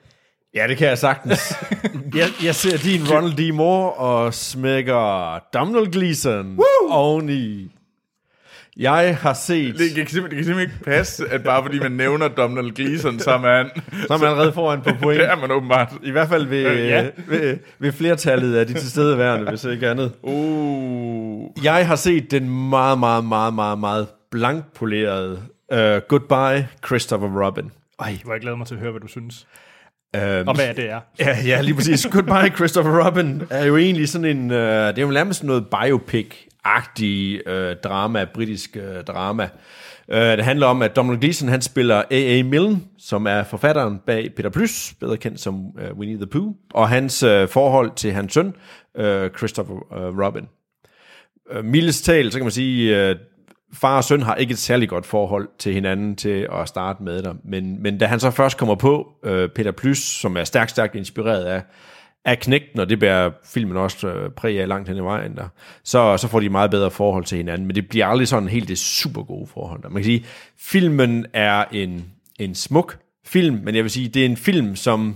[0.56, 1.54] Ja, det kan jeg sagtens.
[2.16, 3.54] jeg, jeg ser din Ronald D.
[3.54, 7.72] Moore og smækker Donald Gleeson oveni.
[8.78, 9.78] Jeg har set...
[9.78, 13.20] Det kan, simpelthen, det kan simpelthen ikke passe, at bare fordi man nævner Donald Gleeson,
[13.20, 13.70] så er man...
[14.08, 15.20] Så er man allerede foran på point.
[15.22, 15.94] Det er man åbenbart.
[16.04, 17.02] I hvert fald ved, Ja.
[17.02, 17.10] ja.
[17.28, 20.12] ved, ved flertallet af de tilstedeværende, hvis ikke andet.
[20.22, 21.48] Uh.
[21.64, 25.42] Jeg har set den meget, meget, meget, meget, meget blankpolerede
[25.74, 27.72] uh, Goodbye, Christopher Robin.
[28.00, 29.48] Ej, hvor jeg glæder mig til at høre, hvad du synes.
[30.18, 31.00] Um, Og hvad det er.
[31.20, 32.08] Ja, ja, lige præcis.
[32.12, 34.52] Goodbye, Christopher Robin er jo egentlig sådan en...
[34.52, 39.50] Øh, det er jo nærmest noget biopic-agtig øh, drama, britisk øh, drama.
[40.10, 42.44] Øh, det handler om, at Donald Gleeson, han spiller A.A.
[42.44, 46.90] Milne, som er forfatteren bag Peter Plys, bedre kendt som øh, Winnie the Pooh, og
[46.90, 48.54] hans øh, forhold til hans søn,
[48.98, 50.48] øh, Christopher øh, Robin.
[51.52, 53.16] Øh, mildest talt, så kan man sige, øh,
[53.76, 57.24] far og søn har ikke et særligt godt forhold til hinanden til at starte med
[57.24, 57.34] der.
[57.44, 60.96] Men, men da han så først kommer på, øh, Peter Plys, som er stærkt, stærkt
[60.96, 61.64] inspireret af,
[62.26, 65.48] af knægten, og det bærer filmen også øh, præg af langt hen i vejen der,
[65.84, 67.68] så, så får de meget bedre forhold til hinanden.
[67.68, 69.90] Men det bliver aldrig sådan helt det super gode forhold der.
[69.90, 70.26] Man kan sige,
[70.60, 72.06] filmen er en,
[72.40, 75.16] en smuk film, men jeg vil sige, det er en film, som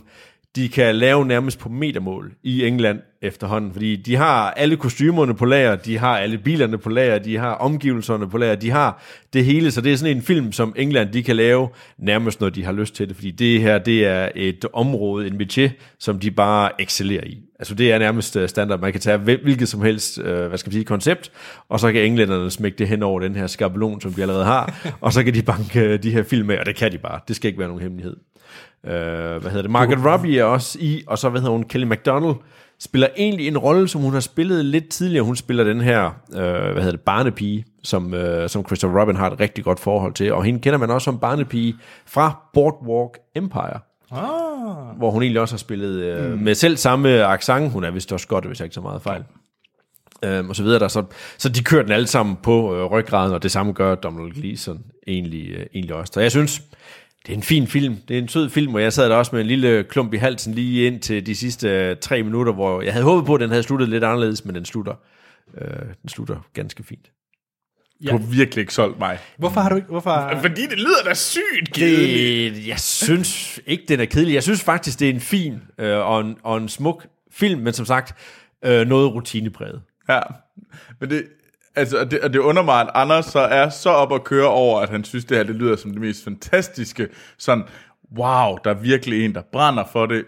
[0.56, 5.46] de kan lave nærmest på metermål i England efterhånden, fordi de har alle kostymerne på
[5.46, 9.04] lager, de har alle bilerne på lager, de har omgivelserne på lager, de har
[9.34, 12.50] det hele, så det er sådan en film, som England de kan lave nærmest, når
[12.50, 16.20] de har lyst til det, fordi det her, det er et område, en métier, som
[16.20, 17.38] de bare excellerer i.
[17.60, 20.58] Altså det er nærmest øh, standard, man kan tage hvil- hvilket som helst, øh, hvad
[20.58, 21.32] skal man sige, koncept,
[21.70, 24.80] og så kan englænderne smække det hen over den her skabelon, som de allerede har,
[25.02, 27.20] og så kan de banke øh, de her film med, og det kan de bare,
[27.28, 28.16] det skal ikke være nogen hemmelighed.
[28.86, 29.72] Øh, hvad hedder det?
[29.72, 31.64] Margaret Robbie er også i, og så hvad hedder hun?
[31.64, 32.36] Kelly MacDonald
[32.80, 35.24] spiller egentlig en rolle, som hun har spillet lidt tidligere.
[35.26, 39.30] Hun spiller den her, øh, hvad hedder det, barnepige, som, øh, som Christopher Robin har
[39.30, 40.34] et rigtig godt forhold til.
[40.34, 43.80] Og hende kender man også som barnepige fra Boardwalk Empire,
[44.12, 44.98] Ah.
[44.98, 47.72] hvor hun egentlig også har spillet øh, med selv samme accent.
[47.72, 49.24] Hun er vist også godt, hvis jeg ikke så meget fejl.
[50.24, 50.88] Øhm, og så videre der.
[50.88, 51.04] Så,
[51.38, 54.80] så de kører den alle sammen på øh, ryggraden, og det samme gør Donald Gleeson
[55.08, 56.14] egentlig, øh, egentlig også.
[56.14, 56.62] Så jeg synes,
[57.26, 57.96] det er en fin film.
[58.08, 60.18] Det er en sød film, og jeg sad der også med en lille klump i
[60.18, 63.42] halsen lige ind til de sidste øh, tre minutter, hvor jeg havde håbet på, at
[63.42, 64.94] den havde sluttet lidt anderledes, men den slutter,
[65.58, 65.68] øh,
[66.02, 67.12] den slutter ganske fint.
[68.08, 69.20] Du har virkelig ikke solgt mig.
[69.38, 69.88] Hvorfor har du ikke...
[69.88, 70.32] Hvorfor...
[70.42, 72.56] Fordi det lyder da sygt kedeligt.
[72.56, 74.34] Det, jeg synes ikke, den er kedelig.
[74.34, 77.74] Jeg synes faktisk, det er en fin øh, og, en, og en smuk film, men
[77.74, 78.16] som sagt,
[78.66, 79.82] øh, noget rutinepræget.
[80.10, 80.20] Ja.
[81.00, 81.24] Men det,
[81.80, 84.48] altså, og det, og det under mig, at Anders så er så op at køre
[84.48, 87.08] over, at han synes, det her det lyder som det mest fantastiske.
[87.38, 87.64] Sådan,
[88.18, 90.26] wow, der er virkelig en, der brænder for det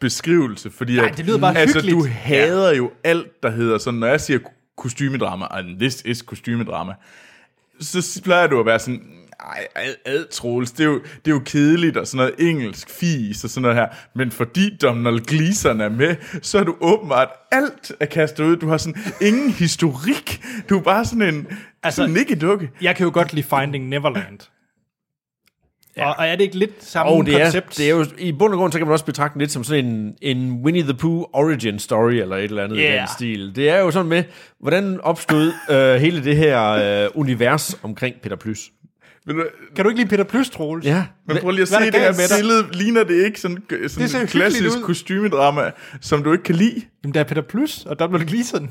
[0.00, 2.04] beskrivelse, fordi Nej, at, det lyder bare altså, hyggeligt.
[2.04, 4.38] du hader jo alt, der hedder sådan, når jeg siger
[4.76, 6.94] kostymedrama, and this is kostymedrama,
[7.80, 9.02] så plejer du at være sådan,
[9.40, 12.90] ej, ad, ad Troels, det er, jo, det er jo kedeligt og sådan noget engelsk
[12.90, 17.28] fis og sådan noget her, men fordi Donald Gleeson er med, så er du åbenbart
[17.52, 18.56] alt er kastet ud.
[18.56, 20.44] Du har sådan ingen historik.
[20.68, 21.46] Du er bare sådan en
[21.82, 22.70] altså, sådan ikke dukke.
[22.82, 24.38] Jeg kan jo godt lide Finding Neverland.
[25.96, 26.08] Ja.
[26.08, 27.78] Og, og er det ikke lidt samme Og det er, koncept?
[27.78, 29.64] det er jo, i bund og grund, så kan man også betragte den lidt som
[29.64, 32.94] sådan en, en Winnie the Pooh origin story, eller et eller andet yeah.
[32.94, 33.52] i den stil.
[33.56, 34.24] Det er jo sådan med,
[34.60, 36.70] hvordan opstod øh, hele det her
[37.04, 38.70] øh, univers omkring Peter Plys.
[39.28, 39.44] Du,
[39.76, 40.84] Kan du ikke lide Peter Plys, Troels?
[40.86, 42.66] Ja, men prøv lige at se Hvad det der her billede.
[42.72, 46.82] Ligner det ikke sådan, sådan ser et hyggeligt klassisk kostymedrama, som du ikke kan lide?
[47.04, 48.70] Jamen, der er Peter Plys og Donald Gleeson.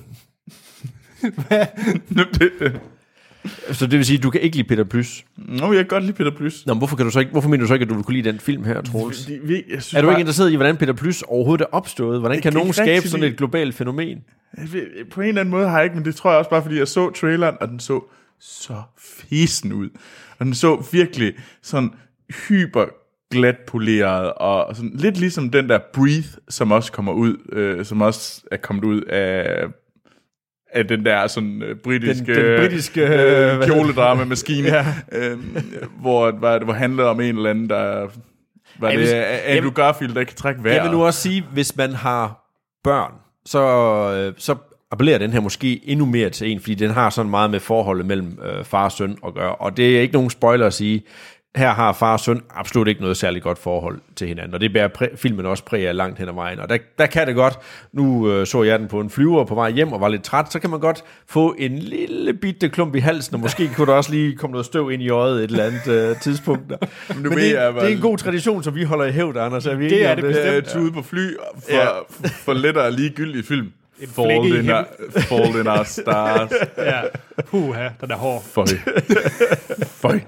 [2.10, 2.80] det,
[3.72, 5.26] så det vil sige, at du kan ikke lide Peter Plys.
[5.38, 6.66] Nå, jeg kan godt lide Peter Plys.
[6.66, 8.04] Nå, men hvorfor, kan du så ikke, hvorfor mener du så ikke, at du vil
[8.04, 9.24] kunne lide den film her, Troels?
[9.24, 11.70] Fordi vi- Jeg synes Er du bare- ikke interesseret i, hvordan Peter Plys overhovedet er
[11.76, 12.20] opstået?
[12.20, 14.18] Hvordan kan kan nogen skabe sådan et globalt fænomen?
[15.12, 16.78] På en eller anden måde har jeg ikke, men det tror jeg også bare, fordi
[16.78, 19.90] jeg så traileren, og den så så fisen ud.
[20.40, 21.92] Og den så virkelig sådan
[22.48, 22.86] hyper
[23.32, 28.02] glat poleret, og sådan lidt ligesom den der Breathe, som også kommer ud, øh, som
[28.02, 29.64] også er kommet ud af,
[30.74, 33.66] af den der sådan øh, britiske, Den- den britiske, øh, øh, det?
[33.66, 34.86] kjoledrama-maskine, ja.
[35.12, 35.38] øh,
[36.02, 38.08] hvor, hvor, hvor handlede om en eller anden, der
[38.80, 39.14] var Jeg det vil-
[39.58, 40.76] Andrew Garfield, der kan trække vejret.
[40.76, 42.52] Jeg vil nu også sige, hvis man har
[42.84, 43.12] børn,
[43.46, 43.60] så,
[44.28, 44.56] øh, så
[44.92, 48.06] appellerer den her måske endnu mere til en, fordi den har sådan meget med forholdet
[48.06, 49.56] mellem øh, far og søn at gøre.
[49.56, 51.04] Og det er ikke nogen spoiler at sige,
[51.56, 54.74] her har far og søn absolut ikke noget særligt godt forhold til hinanden, og det
[54.74, 56.60] bærer præ- filmen også præg af langt hen ad vejen.
[56.60, 57.60] Og der, der kan det godt,
[57.94, 60.52] nu øh, så jeg den på en flyver på vej hjem og var lidt træt,
[60.54, 63.94] så kan man godt få en lille bitte klump i halsen, og måske kunne der
[63.94, 66.64] også lige komme noget støv ind i øjet et eller andet øh, tidspunkt.
[66.70, 66.78] Der.
[67.14, 69.66] Men ved det, jeg, det er en god tradition, som vi holder i hævd, Anders.
[69.66, 70.82] Er vi Det er det Det er bestemt.
[70.82, 71.84] tude på fly for, Ja.
[71.86, 71.90] ja.
[72.30, 73.72] for let og ligegyldig film.
[73.98, 74.86] Flække Fault i in, our,
[75.30, 76.52] fault in our stars.
[76.78, 77.02] Ja,
[77.46, 78.44] puha, den er hård.
[78.44, 78.66] Føj.
[79.88, 80.20] Føj.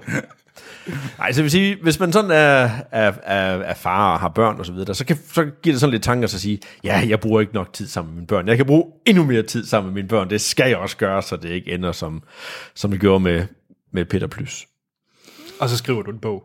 [1.18, 4.58] Nej, så vil sige, hvis man sådan er, er, er, er far og har børn
[4.58, 7.20] og så videre, så, kan, så giver det sådan lidt tanker at sige, ja, jeg
[7.20, 8.48] bruger ikke nok tid sammen med mine børn.
[8.48, 10.30] Jeg kan bruge endnu mere tid sammen med mine børn.
[10.30, 12.22] Det skal jeg også gøre, så det ikke ender som,
[12.74, 13.46] som det gjorde med,
[13.92, 14.66] med Peter Plys.
[15.60, 16.44] Og så skriver du en bog.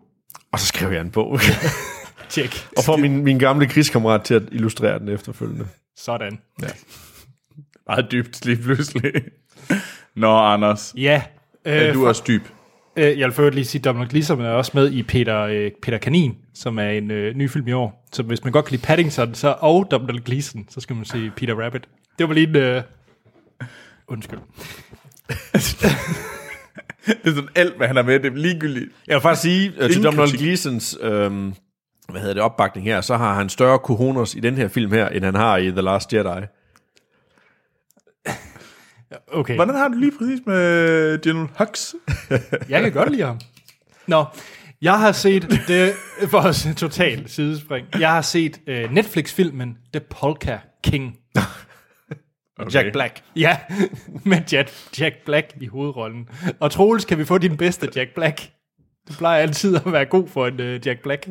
[0.51, 1.39] Og så skrev jeg en bog.
[2.29, 2.67] Tjek.
[2.77, 5.67] og får min, min gamle krigskammerat til at illustrere den efterfølgende.
[5.97, 6.39] Sådan.
[7.87, 9.11] Meget dybt lige pludselig.
[10.15, 10.93] Nå, Anders.
[10.97, 11.21] Ja.
[11.65, 12.41] Er Øh, du også dyb?
[12.95, 15.39] Øh, jeg vil for øvrigt lige sige, at Dominic Gleeson er også med i Peter,
[15.41, 18.05] øh, Peter Kanin, som er en øh, ny film i år.
[18.11, 21.31] Så hvis man godt kan lide Paddington så, og Dominic Gleeson, så skal man se
[21.37, 21.87] Peter Rabbit.
[22.19, 22.55] Det var lige en...
[22.55, 22.81] Øh...
[24.07, 24.39] Undskyld.
[27.05, 28.89] Det er sådan alt, hvad han er med, det er ligegyldigt.
[29.07, 30.37] Jeg vil faktisk sige, uh, til Ingen Donald.
[30.37, 31.53] Gleesons øhm,
[32.09, 35.09] hvad hedder det, opbakning her, så har han større cojones i den her film her,
[35.09, 36.45] end han har i The Last Jedi.
[39.27, 41.93] Okay, Hvordan har du lige præcis med General Hux?
[42.69, 43.39] jeg kan godt lide ham.
[44.07, 44.25] Nå,
[44.81, 45.93] jeg har set, det
[46.31, 51.17] for os en total sidespring, jeg har set øh, Netflix-filmen The Polka King.
[52.59, 52.73] Okay.
[52.73, 53.23] Jack Black.
[53.35, 53.57] Ja,
[54.23, 56.29] med Jack, Jack Black i hovedrollen.
[56.59, 58.49] Og Troels, kan vi få din bedste Jack Black?
[59.07, 61.27] Det plejer altid at være god for en uh, Jack Black.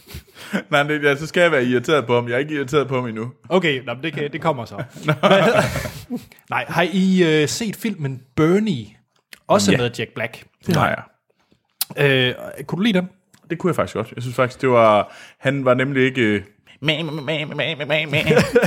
[0.70, 2.28] Nej, det, ja, så skal jeg være irriteret på ham.
[2.28, 3.32] Jeg er ikke irriteret på ham endnu.
[3.48, 4.74] Okay, nå, men det, kan, det kommer så.
[6.50, 8.86] Nej, har I uh, set filmen Bernie?
[9.46, 9.76] Også Ja.
[9.78, 10.44] med Jack Black.
[10.68, 10.96] Nej,
[11.98, 12.28] ja.
[12.28, 13.08] Uh, kunne du lide den?
[13.50, 14.12] Det kunne jeg faktisk godt.
[14.14, 15.16] Jeg synes faktisk, det var...
[15.38, 16.20] Han var nemlig ikke...
[16.22, 16.42] øh,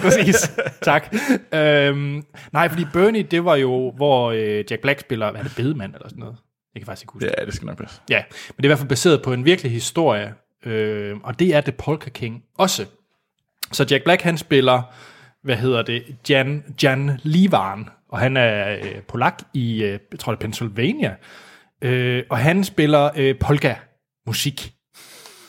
[0.01, 0.51] Præcis.
[0.81, 1.15] tak.
[1.53, 5.53] Øhm, nej, fordi Bernie, det var jo, hvor øh, Jack Black spiller, hvad er det,
[5.55, 6.35] bedemand eller sådan noget?
[6.75, 7.31] Jeg kan faktisk ikke huske.
[7.39, 8.01] Ja, det skal nok passe.
[8.09, 10.33] Ja, men det er i hvert fald baseret på en virkelig historie,
[10.65, 12.85] øh, og det er The Polka King også.
[13.71, 14.81] Så Jack Black, han spiller,
[15.43, 20.31] hvad hedder det, Jan, Jan Livan, og han er øh, polak i, øh, jeg tror
[20.31, 21.15] det er Pennsylvania,
[21.81, 24.73] øh, og han spiller øh, polka-musik,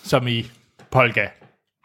[0.03, 0.47] som i
[0.91, 1.27] polka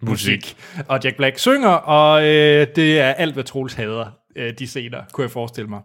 [0.02, 0.58] musik.
[0.88, 5.04] Og Jack Black synger, og øh, det er alt, hvad Troels hader, øh, de scener,
[5.12, 5.82] kunne jeg forestille mig.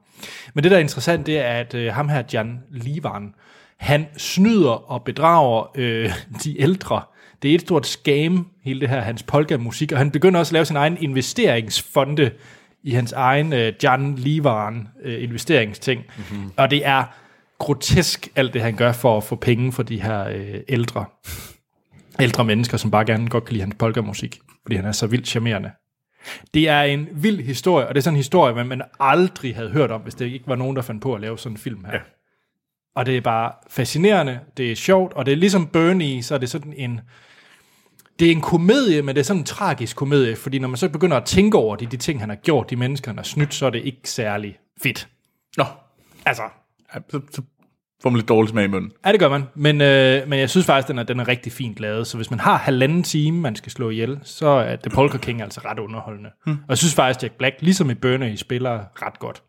[0.55, 3.35] Men det, der er interessant, det er, at øh, ham her, Jan Livan,
[3.79, 6.13] han snyder og bedrager øh,
[6.45, 7.03] de ældre.
[7.43, 10.53] Det er et stort scam, hele det her, hans polka-musik, og han begynder også at
[10.53, 12.31] lave sin egen investeringsfonde
[12.83, 16.05] i hans egen øh, Jan Livan øh, investeringsting.
[16.17, 16.51] Mm-hmm.
[16.57, 17.05] Og det er
[17.59, 21.05] grotesk, alt det han gør for at få penge for de her øh, ældre
[22.21, 25.27] ældre mennesker, som bare gerne godt kan lide hans polkamusik, fordi han er så vildt
[25.27, 25.71] charmerende.
[26.55, 29.71] Det er en vild historie, og det er sådan en historie, man, man aldrig havde
[29.71, 31.85] hørt om, hvis det ikke var nogen, der fandt på at lave sådan en film
[31.85, 31.93] her.
[31.93, 32.01] Ja.
[32.97, 36.39] Og det er bare fascinerende, det er sjovt, og det er ligesom Bernie, så er
[36.39, 37.01] det sådan en...
[38.21, 40.89] Det er en komedie, men det er sådan en tragisk komedie, fordi når man så
[40.89, 43.55] begynder at tænke over de, de ting, han har gjort, de mennesker, han har snydt,
[43.55, 45.09] så er det ikke særlig fedt.
[45.57, 45.65] Nå,
[46.27, 46.43] Altså,
[46.95, 47.43] ja, så, så
[48.03, 48.93] får man lidt dårlig smag i munden.
[49.07, 49.45] Ja, det gør man.
[49.55, 52.07] Men, øh, men jeg synes faktisk, den er, den er rigtig fint lavet.
[52.07, 55.43] Så hvis man har halvanden time, man skal slå ihjel, så er The Polka King
[55.43, 56.31] altså ret underholdende.
[56.45, 56.55] Hmm.
[56.55, 59.43] Og jeg synes faktisk, Jack Black, ligesom i Burner, spiller ret godt.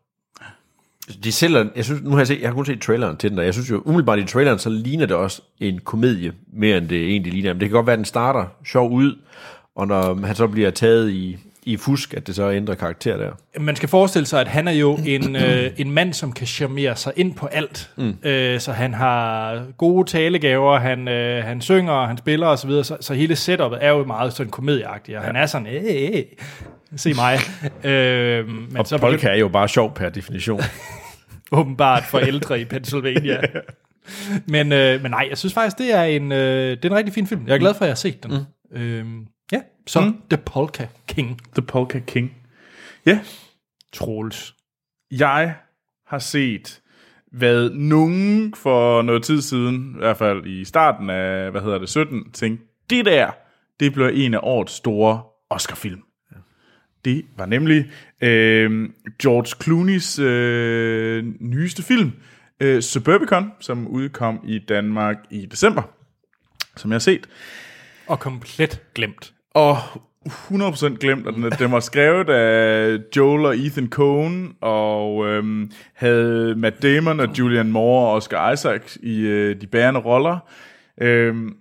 [1.24, 3.38] De sælger, jeg synes, nu har jeg, set, jeg har kun set traileren til den,
[3.38, 6.88] og jeg synes jo umiddelbart i traileren, så ligner det også en komedie, mere end
[6.88, 7.52] det egentlig ligner.
[7.52, 9.18] Men det kan godt være, at den starter sjov ud,
[9.76, 13.30] og når han så bliver taget i, i fusk, at det så ændrer karakter der.
[13.60, 16.96] Man skal forestille sig, at han er jo en, øh, en mand, som kan charmere
[16.96, 17.90] sig ind på alt.
[17.96, 18.14] Mm.
[18.22, 22.84] Øh, så han har gode talegaver, han, øh, han synger, han spiller osv., så, videre,
[22.84, 25.26] så, så hele setupet er jo meget sådan komedieagtigt, og ja.
[25.26, 26.22] han er sådan, øh, øh,
[26.96, 27.38] se mig.
[27.84, 30.60] øh, men Og så polka er jo bare sjov per definition.
[31.52, 33.40] åbenbart for ældre i Pennsylvania.
[34.54, 37.14] men, øh, men nej, jeg synes faktisk, det er en, øh, det er en rigtig
[37.14, 37.46] fin film.
[37.46, 38.32] Jeg er glad for, at jeg har set den.
[38.70, 38.78] Mm.
[38.78, 40.22] Øhm, ja, så mm.
[40.30, 41.40] The Polka King.
[41.54, 42.36] The Polka King.
[43.06, 43.20] Ja,
[43.92, 44.54] Troels.
[45.10, 45.54] jeg
[46.06, 46.80] har set,
[47.32, 51.88] hvad nogen for noget tid siden, i hvert fald i starten af, hvad hedder det,
[51.88, 53.30] 17, tænkte, det der,
[53.80, 56.02] det blev en af årets store Oscar-film.
[57.04, 58.88] Det var nemlig øh,
[59.22, 62.12] George Clooney's øh, nyeste film,
[62.60, 65.82] øh, Suburbicon, som udkom i Danmark i december,
[66.76, 67.28] som jeg har set.
[68.06, 69.32] Og komplet glemt.
[69.50, 69.76] Og
[70.26, 76.54] 100% glemt, at den, den var skrevet af Joel og Ethan Coen, og øhm, havde
[76.56, 80.38] Matt Damon og Julian Moore og Oscar Isaac i øh, de bærende roller.
[81.00, 81.56] Øhm,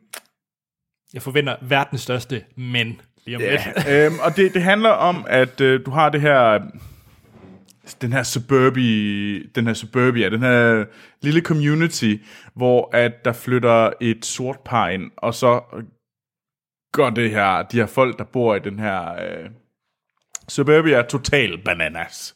[1.13, 3.62] Jeg forventer verdens største men lige om lidt.
[3.91, 6.60] øhm, og det, det handler om, at øh, du har det her,
[8.01, 10.86] den her suburbia, den her suburbia, den her
[11.21, 12.15] lille community,
[12.53, 15.62] hvor at der flytter et sort par ind, og så
[16.91, 19.49] går det her, de her folk, der bor i den her øh,
[20.47, 22.36] suburbia, er total bananas.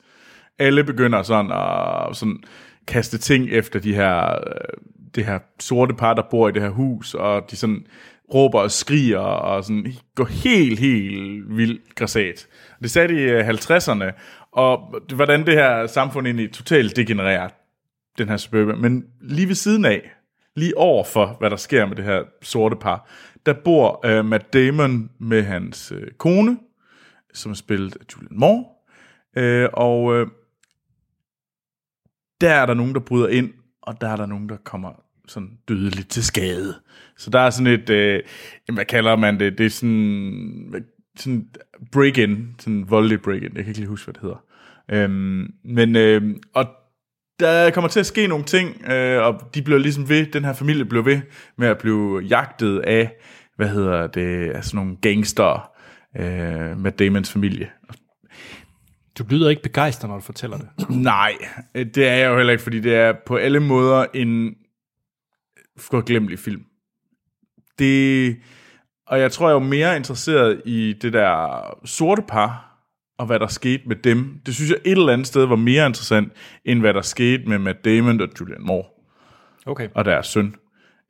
[0.60, 2.44] Alle begynder sådan at sådan
[2.88, 4.78] kaste ting efter de her, øh,
[5.16, 7.86] det her sorte par, der bor i det her hus, og de sådan
[8.34, 12.48] råber og skriger, og sådan går helt, helt vildt græsat.
[12.82, 14.12] Det sagde de i øh, 50'erne,
[14.52, 17.50] og hvordan det her samfund egentlig totalt degenererer,
[18.18, 18.82] den her suburban.
[18.82, 20.12] Men lige ved siden af,
[20.56, 23.10] lige over for, hvad der sker med det her sorte par,
[23.46, 26.58] der bor øh, Matt Damon med hans øh, kone,
[27.34, 28.66] som er spillet af Julian Moore,
[29.38, 30.28] øh, og øh,
[32.42, 35.50] der er der nogen, der bryder ind, og der er der nogen, der kommer sådan
[35.68, 36.76] dødeligt til skade.
[37.18, 38.22] Så der er sådan et, øh,
[38.74, 40.86] hvad kalder man det, det er sådan,
[41.18, 41.48] sådan
[41.92, 44.44] break-in, sådan voldelig break-in, jeg kan ikke lige huske, hvad det hedder.
[44.92, 46.66] Øhm, men, øh, og
[47.40, 50.54] der kommer til at ske nogle ting, øh, og de bliver ligesom ved, den her
[50.54, 51.22] familie bliver ved
[51.58, 53.12] med at blive jagtet af,
[53.56, 55.72] hvad hedder det, altså nogle gangster
[56.18, 57.70] øh, med Damons familie.
[59.20, 60.90] Du lyder ikke begejstret, når du fortæller det.
[60.90, 61.34] Nej,
[61.74, 64.56] det er jeg jo heller ikke, fordi det er på alle måder en
[65.78, 66.62] forglemmelig film.
[67.80, 68.36] Det,
[69.08, 72.72] og jeg tror, jeg er mere interesseret i det der sorte par,
[73.18, 74.40] og hvad der skete med dem.
[74.46, 76.34] Det synes jeg et eller andet sted var mere interessant,
[76.66, 78.86] end hvad der skete med Matt Damon og Julian Moore
[79.66, 79.90] Okay.
[79.96, 80.56] og deres søn.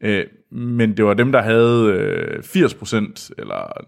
[0.01, 3.81] Øh, men det var dem, der havde øh, 80%, eller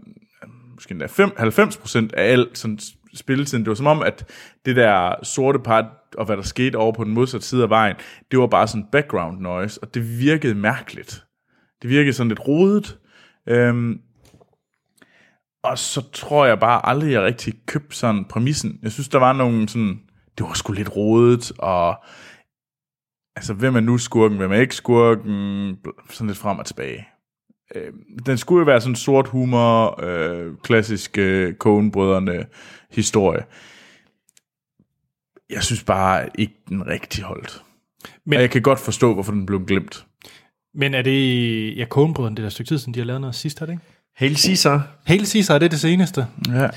[0.44, 2.80] øh, måske endda fem- 90% af alt sådan
[3.16, 3.63] spilletiden.
[3.66, 4.30] Det var som om, at
[4.66, 5.86] det der sorte part,
[6.18, 7.96] og hvad der skete over på den modsatte side af vejen,
[8.32, 11.24] det var bare sådan background noise, og det virkede mærkeligt.
[11.82, 13.00] Det virkede sådan lidt rodet.
[13.48, 14.00] Øhm,
[15.64, 18.80] og så tror jeg bare aldrig, jeg rigtig købte sådan præmissen.
[18.84, 20.00] Jeg synes, der var nogle sådan,
[20.38, 21.96] det var sgu lidt rodet, og
[23.36, 25.78] altså, hvem er nu skurken, hvem er ikke skurken,
[26.10, 27.08] sådan lidt frem og tilbage.
[27.76, 27.94] Øh,
[28.26, 32.46] den skulle jo være sådan sort humor, øh, klassisk øh, Coen-brødrene
[32.92, 33.44] historie.
[35.50, 37.64] Jeg synes bare ikke, den rigtig holdt.
[38.26, 40.06] Men- og jeg kan godt forstå, hvorfor den blev glemt.
[40.74, 41.78] Men er det...
[41.78, 43.84] Ja, Coen-brødrene, det der stykke tid siden, de har lavet noget sidst, er det ikke?
[44.16, 44.88] Hail Caesar.
[45.06, 46.28] Hail Caesar, er det det seneste?
[46.54, 46.70] Ja.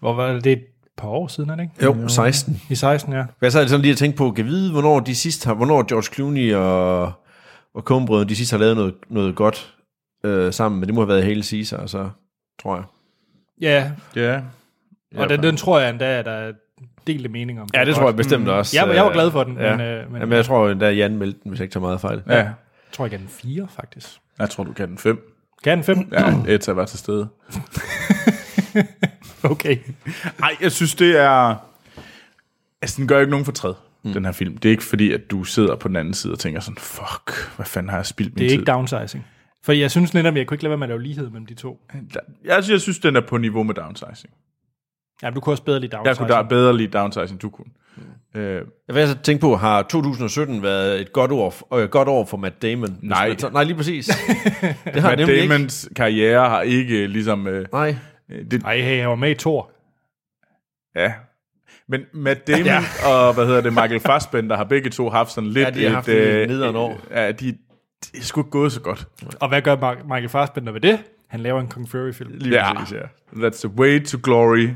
[0.00, 0.44] Hvor var det?
[0.44, 0.64] Det et
[0.96, 1.84] par år siden, er det ikke?
[1.84, 2.60] Jo, 16.
[2.70, 3.24] I 16, ja.
[3.40, 6.14] Jeg sad sådan lige at tænke på, kan vide, hvornår de sidst har, hvornår George
[6.14, 7.02] Clooney og,
[7.74, 9.74] og Coen de sidst har lavet noget, noget godt
[10.24, 12.10] øh, sammen, men det må have været Hail Caesar, så
[12.62, 12.84] tror jeg.
[13.60, 14.40] Ja, Ja.
[15.16, 16.52] og den, den tror jeg endda, at der er
[17.06, 17.68] delte meninger om.
[17.74, 18.86] Ja, det tror jeg bestemt også.
[18.86, 19.76] Jeg, jeg var glad for den, ja.
[19.76, 22.00] men, øh, men Jamen, jeg tror endda, Jan meldte den, hvis jeg ikke tager meget
[22.00, 22.22] fejl.
[22.28, 22.34] ja.
[22.36, 22.52] jeg
[22.92, 24.08] tror, jeg gav den 4, faktisk.
[24.38, 25.28] Jeg tror, du kan den fem.
[25.62, 26.12] Gav den 5?
[26.12, 27.28] Ja, Etta var til stede.
[29.44, 29.76] Okay.
[30.40, 31.54] Nej, jeg synes, det er...
[32.82, 34.12] Altså, den gør ikke nogen fortræd, mm.
[34.12, 34.56] den her film.
[34.56, 37.56] Det er ikke fordi, at du sidder på den anden side og tænker sådan, fuck,
[37.56, 38.58] hvad fanden har jeg spildt min Det er tid?
[38.58, 39.26] ikke downsizing.
[39.64, 41.54] For jeg synes netop, jeg kunne ikke lade være med at lave lighed mellem de
[41.54, 41.80] to.
[42.44, 44.34] Jeg, jeg synes, den er på niveau med downsizing.
[45.22, 46.28] Ja, du kunne også bedre lide Jeg downsizing.
[46.28, 47.66] kunne da bedre lide downsizing, du kunne.
[48.34, 48.54] Øh,
[48.88, 52.36] Jeg vil altså tænke på, har 2017 været et godt år, øh, godt år for
[52.36, 52.98] Matt Damon?
[53.02, 53.34] Nej.
[53.34, 54.06] tager- nej, lige præcis.
[54.94, 55.52] Det har Matt nemlig ikke.
[55.52, 57.46] Damons karriere har ikke ligesom...
[57.46, 57.96] Øh, Nej.
[58.50, 59.70] det, Ej, hey, jeg var med i Thor.
[60.96, 61.12] ja.
[61.88, 62.80] Men Matt Damon ja.
[63.06, 65.66] og, hvad hedder det, Michael Fassbender har begge to haft sådan lidt...
[65.66, 67.00] Ja, de har haft et nederen år.
[67.10, 69.06] Ja, de, de er sgu ikke gået så godt.
[69.40, 70.98] Og hvad gør Mark- Michael Fassbender ved det?
[71.28, 72.32] Han laver en Kung Fury-film.
[72.38, 73.46] Lige Ja, præcis, ja.
[73.48, 74.68] that's the way to glory.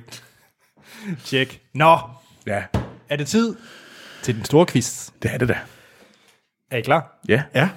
[1.25, 1.61] Check.
[1.75, 1.99] Nå,
[2.47, 2.65] Ja,
[3.09, 3.57] er det tid
[4.23, 5.11] til den store quiz.
[5.23, 5.59] det er det da.
[6.71, 7.19] Er I klar?
[7.29, 7.71] Ja, Ja.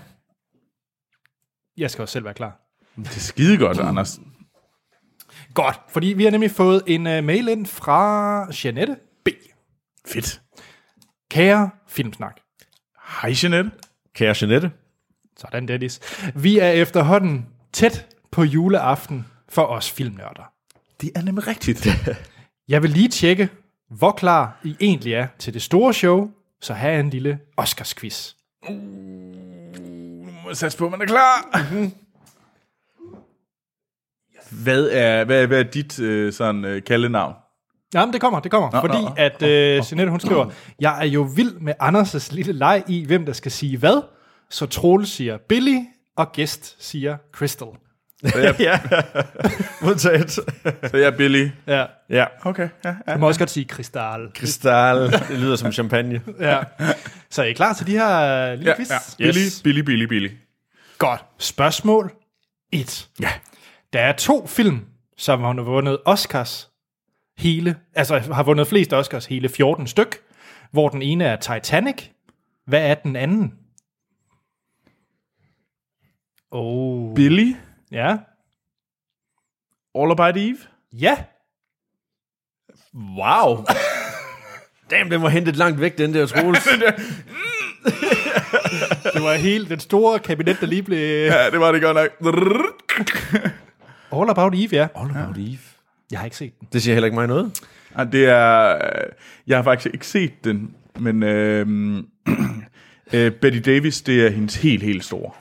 [1.78, 2.60] Jeg skal også selv være klar.
[2.96, 4.20] det er skide godt, Anders.
[5.54, 9.30] Godt, fordi vi har nemlig fået en uh, mail ind fra Janette B.
[10.08, 10.42] Fedt.
[11.32, 12.40] Kære Filmsnak.
[13.22, 13.72] Hej, Jeanette.
[14.16, 14.72] Kære Jeanette.
[15.38, 16.00] Sådan, Dennis.
[16.36, 20.52] Vi er efterhånden tæt på juleaften for os filmnørder.
[21.02, 21.88] Det er nemlig rigtigt.
[22.70, 23.50] Jeg vil lige tjekke,
[23.90, 26.30] hvor klar I egentlig er til det store show,
[26.62, 28.36] så er en lille Oscars-quiz.
[28.70, 31.60] Nu må jeg satse på, at man er klar.
[34.64, 37.34] hvad, er, hvad, er, hvad er dit øh, sådan, øh, kaldenavn?
[37.94, 38.72] Jamen, det kommer, det kommer.
[38.72, 40.50] Nå, fordi nå, at øh, Jeanette, hun skriver,
[40.80, 44.02] jeg er jo vild med Anders' lille leg i, hvem der skal sige hvad.
[44.50, 45.78] Så Troels siger Billy,
[46.18, 47.68] og gæst siger Crystal.
[48.60, 48.80] ja.
[49.82, 50.32] Modtaget.
[50.32, 51.50] Så jeg er Billy.
[51.68, 51.86] Ja.
[52.10, 52.26] ja.
[52.44, 53.14] Okay, ja, ja.
[53.14, 54.32] Du må også godt sige Krystal.
[54.36, 54.98] Kristal.
[55.30, 56.22] Det lyder som champagne.
[56.40, 56.60] Ja.
[57.30, 58.20] Så er I klar til de her
[58.52, 58.90] øh, lille ja, quiz?
[58.90, 58.98] ja.
[59.18, 59.62] Billy, Yes.
[59.64, 60.30] Billy, Billy, Billy.
[60.98, 61.26] Godt.
[61.38, 62.12] Spørgsmål
[62.72, 63.10] 1.
[63.20, 63.30] Ja.
[63.94, 64.80] Der er to film,
[65.18, 66.70] som har vundet Oscars
[67.38, 70.18] hele, altså har vundet flest Oscars hele 14 styk,
[70.72, 72.04] hvor den ene er Titanic.
[72.68, 73.54] Hvad er den anden?
[76.52, 77.16] Oh.
[77.16, 77.56] Billy,
[77.92, 78.18] Ja.
[79.96, 80.58] All About Eve.
[80.94, 81.18] Ja.
[82.94, 83.66] Wow.
[84.92, 86.68] Damn, den var hentet langt væk, den der Troels.
[89.14, 91.26] Det var hele den store kabinet, der lige blev...
[91.26, 92.36] Ja, det var det godt nok.
[94.12, 94.88] All About Eve, ja.
[94.96, 95.60] All about Eve.
[96.12, 96.68] Jeg har ikke set den.
[96.74, 97.62] Det siger heller ikke mig noget.
[97.98, 98.78] Ja, det er...
[99.48, 101.68] Jeg har faktisk ikke set den, men øh,
[103.14, 105.32] øh, Betty Davis, det er hendes helt, helt store.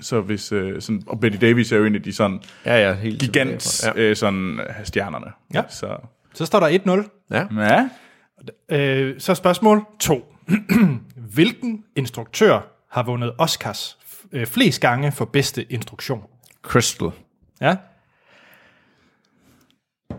[0.00, 2.94] Så hvis, øh, sådan, og Betty Davis er jo en af de sådan Ja, ja,
[2.94, 3.92] helt gigant Ja.
[3.96, 5.26] øh, sådan øh, stjernerne.
[5.54, 5.62] Ja.
[5.68, 5.96] Så,
[6.34, 7.26] Så står der 1-0.
[7.30, 7.46] ja.
[7.62, 7.88] ja.
[8.76, 10.32] Øh, så spørgsmål 2.
[11.34, 13.98] Hvilken instruktør har vundet Oscars
[14.32, 16.22] øh, flest gange for bedste instruktion?
[16.62, 17.10] Crystal.
[17.60, 17.76] Ja.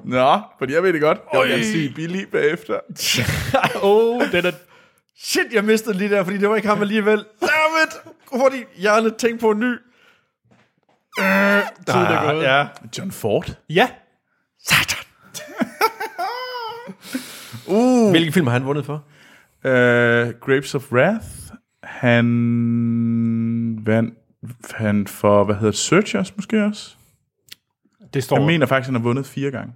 [0.05, 1.17] Nå, fordi jeg ved det godt.
[1.33, 2.79] Jeg vil gerne sige Billy bagefter.
[3.81, 4.51] oh, den er...
[5.19, 7.25] Shit, jeg mistede lige der, fordi det var ikke ham alligevel.
[7.77, 8.15] Dammit!
[8.31, 9.75] Hurtigt, hjernet, tænk på en ny.
[11.87, 12.43] Tiden er gået.
[12.43, 12.67] Ja.
[12.97, 13.57] John Ford.
[13.69, 13.89] Ja.
[14.67, 15.05] Satan.
[17.77, 18.09] uh.
[18.09, 18.93] Hvilken film har han vundet for?
[19.65, 19.71] Uh,
[20.39, 21.25] Grapes of Wrath.
[21.83, 22.25] Han
[23.85, 24.17] vandt
[24.73, 26.95] han for, hvad hedder det, Searchers måske også?
[28.13, 28.37] Det står...
[28.37, 29.73] Jeg mener faktisk, han har vundet fire gange.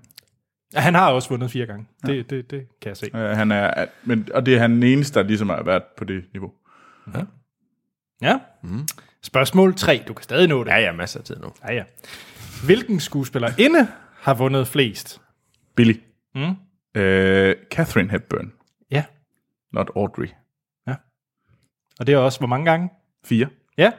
[0.76, 1.88] Han har også vundet fire gange.
[2.06, 3.10] Det, det, det kan jeg se.
[3.14, 6.04] Uh, han er, men, og det er han den eneste, der ligesom har været på
[6.04, 6.52] det niveau.
[7.16, 7.22] Ja.
[8.64, 8.88] Mm.
[9.24, 10.04] Spørgsmål 3.
[10.08, 10.72] Du kan stadig nå det.
[10.72, 11.54] Ja, ja, masser af tid nu.
[11.68, 11.84] Ja, ja.
[12.66, 13.88] Hvilken skuespillerinde
[14.20, 15.22] har vundet flest?
[15.76, 15.94] Billy.
[16.36, 16.42] Mm.
[16.42, 16.54] Uh,
[17.72, 18.54] Catherine Hepburn.
[18.92, 19.04] Ja.
[19.74, 20.28] Not Audrey.
[22.02, 22.90] Og det er også hvor mange gange?
[23.26, 23.48] Fire.
[23.78, 23.92] Ja.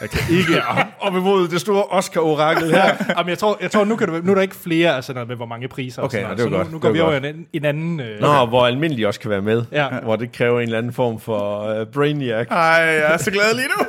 [0.00, 0.62] Jeg kan ikke...
[1.00, 2.96] Op imod det store Oscar-orakel her.
[3.16, 5.36] Jamen, jeg tror, jeg tror nu, kan du, nu er der ikke flere altså, med,
[5.36, 6.02] hvor mange priser.
[6.02, 6.66] og Okay, sådan ja, det så godt.
[6.66, 8.00] nu, nu går Det vi over i en, en anden...
[8.00, 9.64] Øh, Nå, hvor almindelig også kan være med.
[9.72, 10.00] Ja.
[10.00, 12.46] Hvor det kræver en eller anden form for uh, brainiac.
[12.50, 13.86] Ej, jeg er så glad lige nu.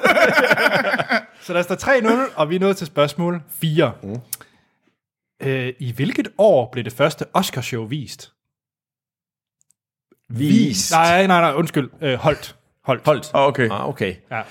[1.42, 3.92] Så der står 3-0, og vi er nået til spørgsmål 4.
[4.04, 4.16] Mm.
[5.44, 8.32] Øh, I hvilket år blev det første Oscarshow vist?
[10.30, 10.92] Vist.
[10.92, 11.90] Nej, nej, nej, undskyld.
[12.02, 12.56] Øh, holdt.
[12.86, 13.06] Holdt.
[13.06, 13.32] Holdt.
[13.34, 13.70] Oh, okay.
[13.72, 14.16] Ah, okay.
[14.32, 14.42] Ja.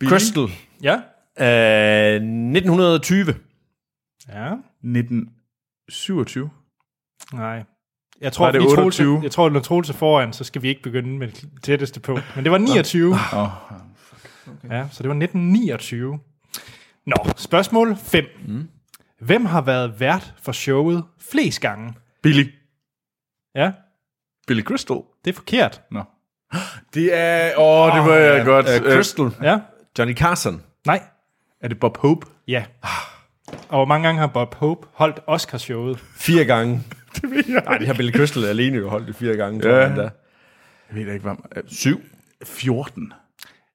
[0.00, 0.10] Billy.
[0.10, 0.48] Crystal.
[0.82, 0.94] Ja.
[1.40, 2.14] Uh,
[2.56, 3.34] 1920.
[4.28, 4.54] Ja.
[4.82, 6.50] 1927.
[7.32, 7.64] Nej.
[8.20, 9.20] Jeg tror, Var det Troels- 28?
[9.22, 12.18] jeg tror, når foran, så skal vi ikke begynde med det tætteste på.
[12.36, 13.12] Men det var 29.
[13.32, 13.48] Oh,
[14.70, 16.18] Ja, så det var 1929.
[17.06, 18.24] Nå, spørgsmål 5.
[18.46, 18.68] Mm.
[19.20, 21.94] Hvem har været vært for showet flest gange?
[22.22, 22.44] Billy.
[23.54, 23.72] Ja,
[24.46, 24.96] Billy Crystal.
[25.24, 25.80] det er forkert.
[25.90, 26.02] Nå.
[26.94, 27.52] Det er...
[27.58, 28.66] Åh, oh, det var jeg godt.
[28.66, 29.30] Uh, Øh, Crystal.
[29.42, 29.58] Ja,
[29.98, 30.62] Johnny Carson.
[30.86, 31.02] nej,
[31.60, 32.26] er det Bob Hope?
[32.48, 32.64] ja.
[33.68, 35.98] Og hvor mange gange har Bob Hope holdt Oscarshowet?
[36.16, 36.82] Fire gange.
[37.14, 37.62] det ved jeg.
[37.64, 39.76] Nej, det har Billy Crystal alene jo holdt det fire gange, tror Ja.
[39.76, 40.02] jeg endda.
[40.02, 41.34] Jeg ved ikke, hvad...
[41.56, 42.00] øh, Syv.
[42.44, 43.12] 14.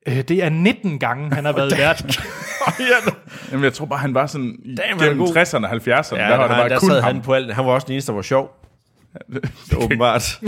[0.08, 2.20] Øh, det er 19 gange, han har været vært.
[3.52, 5.36] Jamen, jeg tror bare, han var sådan i Damn, han er gennem god.
[5.38, 6.16] 60'erne og 70'erne.
[6.16, 7.14] Ja, der var det der, der kun sad ham.
[7.16, 7.54] han på alt.
[7.54, 8.66] Han var også den eneste, der var sjov.
[9.70, 10.40] Så åbenbart.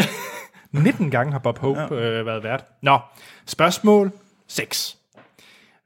[0.72, 1.96] 19 gange har Bob Hope ja.
[1.96, 2.66] øh, været vært.
[2.82, 3.00] Nå,
[3.48, 4.12] spørgsmål
[4.48, 4.98] 6.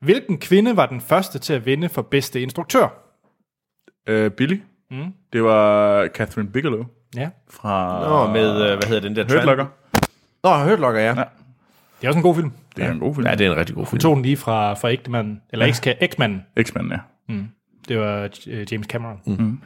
[0.02, 2.88] Hvilken kvinde var den første til at vinde for bedste instruktør?
[4.08, 4.60] Øh, Billy.
[4.91, 5.14] Mm.
[5.34, 6.84] Det var Catherine Bigelow
[7.16, 9.24] Ja, fra Nå, med, øh, hvad hedder den der?
[9.24, 9.66] Hurt Locker.
[10.43, 11.08] Nå, Hurt Locker, ja.
[11.08, 11.14] Ja.
[12.02, 12.52] det er også en god film.
[12.76, 13.28] Det er en god film.
[13.28, 14.00] Ja, det er en rigtig god Vi film.
[14.00, 16.08] tog den lige fra, fra Ægtemanden, eller ja.
[16.08, 16.45] X-manden.
[16.62, 16.97] X-Men, ja.
[17.88, 19.20] Det var øh, James Cameron.
[19.26, 19.60] Mm.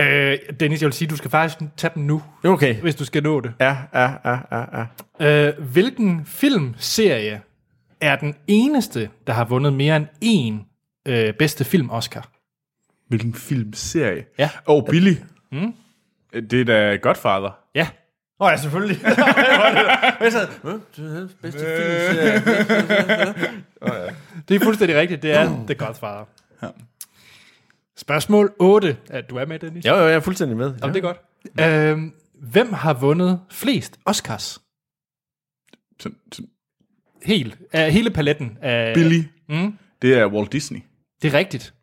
[0.00, 2.74] Øh, Dennis, jeg vil sige, du skal faktisk tage den nu, Okay.
[2.74, 3.52] hvis du skal nå det.
[3.60, 4.84] Ja, ja, ja, ja,
[5.20, 5.48] ja.
[5.48, 7.40] Øh, hvilken filmserie
[8.00, 10.64] er den eneste, der har vundet mere end én
[11.12, 12.30] øh, bedste film Oscar?
[13.08, 14.24] Hvilken filmserie?
[14.38, 14.50] Ja.
[14.66, 15.14] Åh, oh, Billy.
[15.52, 15.74] Mm.
[16.32, 17.58] Det er da Godfather.
[17.74, 17.88] Ja,
[18.40, 19.00] Åh, oh, ja, selvfølgelig.
[20.20, 20.78] Jeg sad, "Hvad?
[20.96, 22.44] Det er bedste film.
[24.48, 25.22] det er fuldstændig rigtigt.
[25.22, 26.24] Det er The Godfather.
[26.62, 26.68] Ja.
[27.96, 28.96] Spørgsmål 8.
[29.10, 29.86] Er du er med, Dennis?
[29.86, 30.74] Jo, jo, jeg er fuldstændig med.
[30.82, 31.20] Jamen, det er godt.
[31.60, 32.12] Øh,
[32.50, 34.60] hvem har vundet flest Oscars?
[36.00, 36.42] Så, så,
[37.24, 37.58] Helt.
[37.72, 38.58] Af hele paletten.
[38.62, 39.22] Af, Billy.
[39.48, 40.80] Mm, Det er Walt Disney.
[41.22, 41.74] det er rigtigt.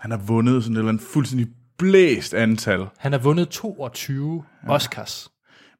[0.00, 1.48] Han har vundet sådan et eller andet fuldstændig
[1.78, 2.86] blæst antal.
[2.98, 4.70] Han har vundet 22 ja.
[4.72, 5.28] Oscars.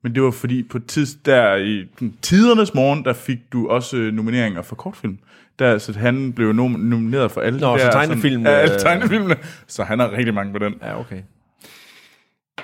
[0.03, 1.85] Men det var fordi på tids, der i
[2.23, 5.19] tidernes morgen, der fik du også øh, nomineringer for kortfilm.
[5.59, 8.61] Der, så han blev nom- nomineret for alle Nå, de så der, tegnefilm, Sådan, ja,
[8.63, 9.37] alle øh, tegnefilmene.
[9.67, 10.75] Så han har rigtig mange på den.
[10.83, 11.23] Ja, okay.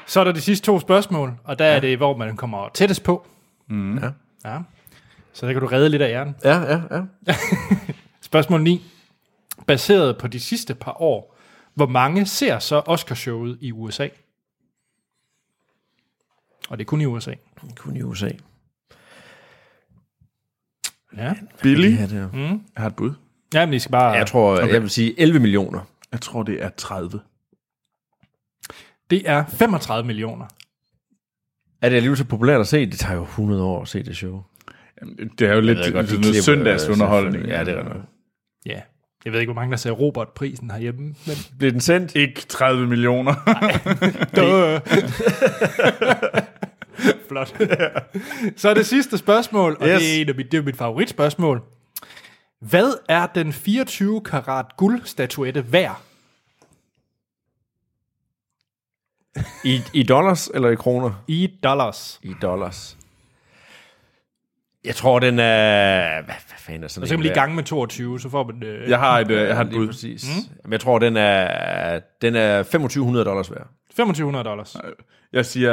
[0.07, 1.77] Så er der de sidste to spørgsmål, og der ja.
[1.77, 3.27] er det, hvor man kommer tættest på.
[3.71, 3.75] Ja.
[4.45, 4.59] Ja.
[5.39, 6.35] Så der kan du redde lidt af æren.
[6.45, 7.35] Ja, ja, ja.
[8.21, 8.83] Spørgsmål 9.
[9.67, 11.37] Baseret på de sidste par år,
[11.75, 14.09] hvor mange ser så Oscarshowet i USA?
[16.69, 17.35] Og det er kun i USA.
[17.77, 18.31] Kun i USA.
[21.17, 22.39] Ja, Billy, Ja, det er.
[22.39, 23.13] jeg har et bud.
[23.55, 24.11] ja men I skal bare...
[24.13, 24.73] Jeg tror, okay.
[24.73, 25.81] jeg vil sige 11 millioner.
[26.13, 27.21] Jeg tror, det er 30.
[29.11, 30.47] Det er 35 millioner.
[31.83, 32.87] Er det alligevel så populært at se?
[32.87, 34.43] Det tager jo 100 år at se det show.
[35.39, 37.47] Det er jo lidt godt, sådan noget søndagsunderholdning.
[37.47, 38.05] Ja, det er rigtigt.
[38.67, 38.81] Ja.
[39.25, 41.37] Jeg ved ikke, hvor mange der ser Robert-prisen herhjemme, men...
[41.59, 42.15] Bliver den sendt?
[42.17, 43.35] Ikke 30 millioner.
[47.29, 47.55] Flot.
[48.57, 50.01] Så er det sidste spørgsmål, og Yes.
[50.01, 51.63] det, er en af mit, det er mit favoritspørgsmål.
[52.61, 56.03] Hvad er den 24 karat guldstatuette værd?
[59.65, 61.25] I, I dollars eller i kroner?
[61.29, 62.21] I dollars.
[62.23, 62.98] I dollars.
[64.89, 65.99] Jeg tror, den er...
[66.23, 68.45] Hvad, hvad fanden er sådan Og så kan man lige gange med 22, så får
[68.45, 68.63] man...
[68.63, 69.87] Øh, Jeg har et, øh, jeg har et Lige bud.
[69.87, 70.25] præcis.
[70.29, 70.57] Mm.
[70.65, 73.67] Men jeg tror, den er, den er 2500 dollars værd.
[73.91, 74.77] 2500 dollars.
[75.33, 75.73] Jeg siger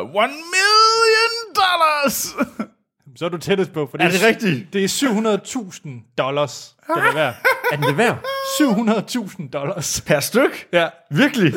[0.00, 2.26] 1 million dollars.
[3.16, 4.72] Så er du tættest på, for det Er det rigtigt?
[4.72, 7.34] Det er 700.000 dollars, den er værd.
[7.72, 8.24] Er den det værd?
[8.60, 10.00] 700.000 dollars.
[10.06, 10.68] Per styk?
[10.72, 10.88] Ja.
[11.10, 11.52] Virkelig?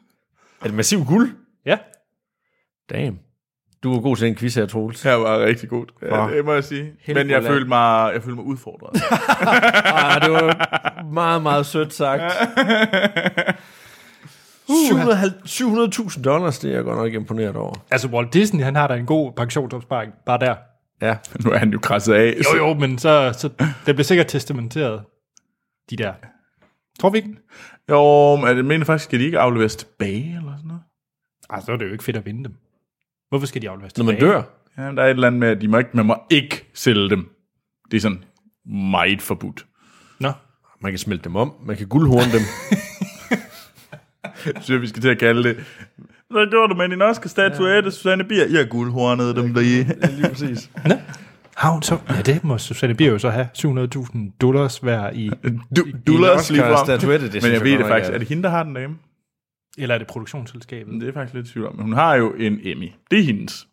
[0.60, 1.30] er det massiv guld?
[1.66, 1.78] Ja.
[2.90, 3.18] Damn.
[3.82, 5.00] Du var god til den quiz her, Troels.
[5.00, 5.90] Det var rigtig godt.
[6.02, 6.92] Ja, det må jeg sige.
[7.08, 9.02] Men jeg følte mig, jeg følte mig udfordret.
[9.98, 12.22] Ah, det var meget, meget sødt sagt.
[14.68, 17.74] 700.000 dollars, det er jeg godt nok imponeret over.
[17.90, 20.54] Altså, Walt Disney, han har da en god pensionsopsparing, bare der.
[21.02, 21.16] Ja.
[21.44, 22.34] nu er han jo krasset af.
[22.54, 25.02] Jo, jo, men så, så det bliver sikkert testamenteret,
[25.90, 26.12] de der.
[27.00, 27.36] Tror vi ikke?
[27.90, 30.82] Jo, men jeg mener faktisk, skal de ikke afleveres tilbage eller sådan noget?
[31.50, 32.54] Ej, så er det jo ikke fedt at vinde dem.
[33.36, 34.32] Hvorfor skal de afleveres Når man tilbage?
[34.32, 34.42] dør.
[34.78, 37.10] Ja, der er et eller andet med, at de må ikke, man må ikke sælge
[37.10, 37.28] dem.
[37.90, 38.24] Det er sådan
[38.92, 39.66] meget forbudt.
[40.20, 40.32] Nå.
[40.80, 41.52] Man kan smelte dem om.
[41.66, 42.40] Man kan guldhorne dem.
[44.46, 45.56] Jeg synes, vi skal til at kalde det.
[46.30, 48.44] Hvad gjorde du med din Oscar-statuette, Susanne Bier?
[48.50, 49.86] Jeg guldhornede dem lige.
[50.10, 50.70] Lige præcis.
[51.56, 51.98] Har hun så?
[52.08, 53.48] Ja, det må Susanne Bier jo så have.
[53.58, 55.30] 700.000 dollars værd i...
[55.76, 56.62] Du, du lader lige
[57.18, 58.10] det Men synes jeg ved godt det nok faktisk.
[58.10, 58.94] er- Er det hende, der har den dame?
[59.78, 60.94] Eller er det produktionsselskabet?
[60.94, 61.76] Det er jeg faktisk lidt tvivl om.
[61.76, 62.92] Men hun har jo en Emmy.
[63.10, 63.68] Det er hendes.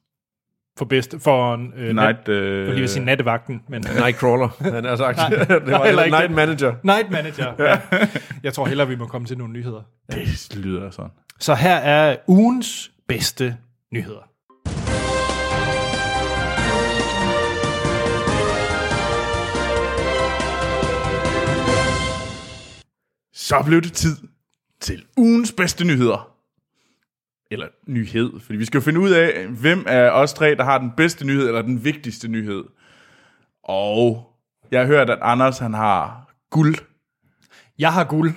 [0.77, 1.19] For bedste...
[1.19, 1.73] For en...
[1.75, 3.83] Øh, Night, Jeg øh, vil lige vil sige nattevagten, men...
[3.99, 5.19] Nightcrawler, han har sagt.
[5.49, 6.35] det var heller ikke Night det.
[6.35, 6.73] Manager.
[6.83, 7.53] Night Manager.
[7.59, 7.79] Ja.
[8.43, 9.81] Jeg tror hellere, vi må komme til nogle nyheder.
[10.11, 11.11] det lyder sådan.
[11.39, 13.57] Så her er ugens bedste
[13.91, 14.29] nyheder.
[23.33, 24.17] Så blev det tid
[24.83, 26.29] til ugens bedste nyheder.
[27.51, 30.77] Eller nyhed, fordi vi skal jo finde ud af, hvem af os tre, der har
[30.77, 32.63] den bedste nyhed, eller den vigtigste nyhed.
[33.63, 34.29] Og
[34.71, 36.75] jeg har hørt, at Anders, han har guld.
[37.79, 38.33] Jeg har guld.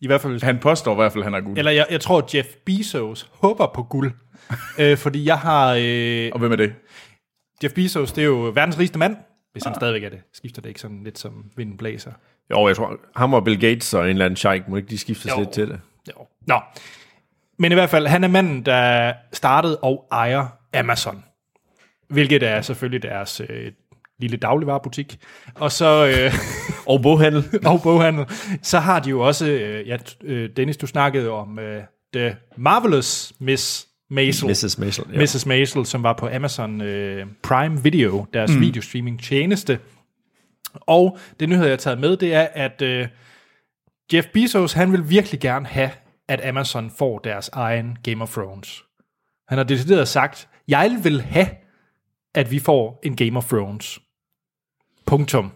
[0.00, 0.42] I hvert fald...
[0.42, 1.58] Han påstår i hvert fald, at han har guld.
[1.58, 4.12] Eller jeg, jeg tror, Jeff Bezos håber på guld.
[4.80, 5.74] øh, fordi jeg har...
[5.80, 6.74] Øh, Og hvem er det?
[7.64, 9.16] Jeff Bezos, det er jo verdens rigeste mand.
[9.52, 10.22] Hvis han stadigvæk er det.
[10.32, 12.12] Skifter det ikke sådan lidt som vinden blæser.
[12.50, 14.98] Jo, jeg tror, ham og Bill Gates og en eller anden sheik, må ikke de
[14.98, 15.38] skiftes Jo.
[15.38, 15.80] lidt til det.
[16.08, 16.26] Jo.
[16.46, 16.60] Nå.
[17.58, 21.24] Men i hvert fald, han er manden, der startede og ejer Amazon.
[22.08, 23.72] Hvilket er selvfølgelig deres øh,
[24.18, 25.18] lille dagligvarerbutik.
[25.54, 26.06] Og så...
[26.06, 26.34] Øh,
[26.88, 27.44] Og boghandel.
[27.70, 28.24] og boghandel.
[28.62, 31.82] Så har de jo også, øh, ja, øh, Dennis, du snakkede om øh,
[32.14, 34.48] The Marvelous Miss Maisel.
[34.48, 34.78] Mrs.
[34.78, 35.04] Maisel.
[35.12, 35.20] Ja.
[35.20, 35.46] Mrs.
[35.46, 38.60] Maisel, som var på Amazon øh, Prime Video, deres mm.
[38.60, 39.78] videostreaming tjeneste.
[40.80, 43.08] Og det nyhed, jeg har taget med, det er, at øh,
[44.12, 45.90] Jeff Bezos, han vil virkelig gerne have,
[46.28, 48.84] at Amazon får deres egen Game of Thrones.
[49.48, 51.48] Han har decideret sagt, jeg vil have,
[52.34, 54.00] at vi får en Game of Thrones.
[55.06, 55.52] Punktum.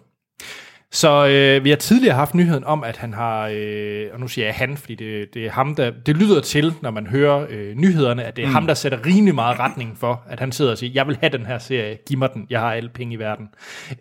[0.92, 4.44] Så øh, vi har tidligere haft nyheden om, at han har, øh, og nu siger
[4.44, 7.74] jeg han, fordi det, det er ham, der, det lyder til, når man hører øh,
[7.74, 8.54] nyhederne, at det er mm.
[8.54, 11.32] ham, der sætter rimelig meget retning for, at han sidder og siger, jeg vil have
[11.32, 13.48] den her serie, giv mig den, jeg har alle penge i verden.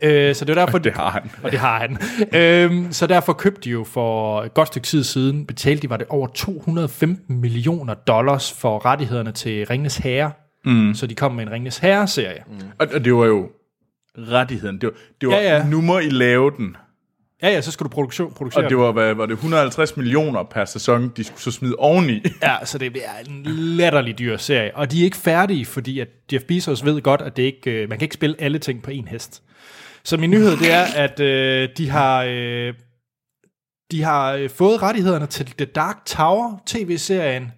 [0.02, 1.32] Øh, så det er derfor, Det har han.
[1.44, 1.98] og det har han.
[2.34, 5.98] øhm, så derfor købte de jo for et godt stykke tid siden, betalte de, var
[5.98, 10.32] det over 215 millioner dollars for rettighederne til Ringnes Herre.
[10.66, 10.94] Mm.
[10.94, 12.44] Så de kom med en Ringnes Herre-serie.
[12.48, 12.56] Mm.
[12.80, 13.50] Og, og det var jo
[14.18, 14.82] rettigheden.
[14.82, 15.66] Det var, det var Ja, ja.
[15.66, 16.78] nu må I lave den.
[17.44, 20.44] Ja, ja, så skulle du produktion, producere Og det var, hvad, var det 150 millioner
[20.44, 22.24] per sæson, de skulle så smide oveni.
[22.44, 24.76] Ja, så det er en latterlig dyr serie.
[24.76, 27.90] Og de er ikke færdige, fordi at Jeff Bezos ved godt, at det ikke, øh,
[27.90, 29.44] man kan ikke spille alle ting på en hest.
[30.04, 32.24] Så min nyhed, det er, at øh, de har...
[32.28, 32.74] Øh,
[33.92, 37.52] de har øh, fået rettighederne til The Dark Tower, tv-serien,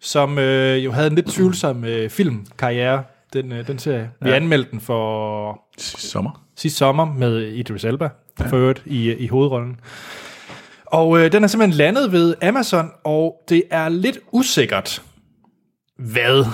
[0.00, 3.04] som øh, jo havde en lidt tvivlsom øh, filmkarriere.
[3.32, 4.10] Den, øh, den serie.
[4.22, 6.42] Vi anmeldte den for Sommer.
[6.56, 8.08] sidste sommer med Idris Elba,
[8.40, 8.46] ja.
[8.46, 9.80] for øvrigt, i, i hovedrollen.
[10.86, 15.02] Og øh, den er simpelthen landet ved Amazon, og det er lidt usikkert,
[15.96, 16.44] hvad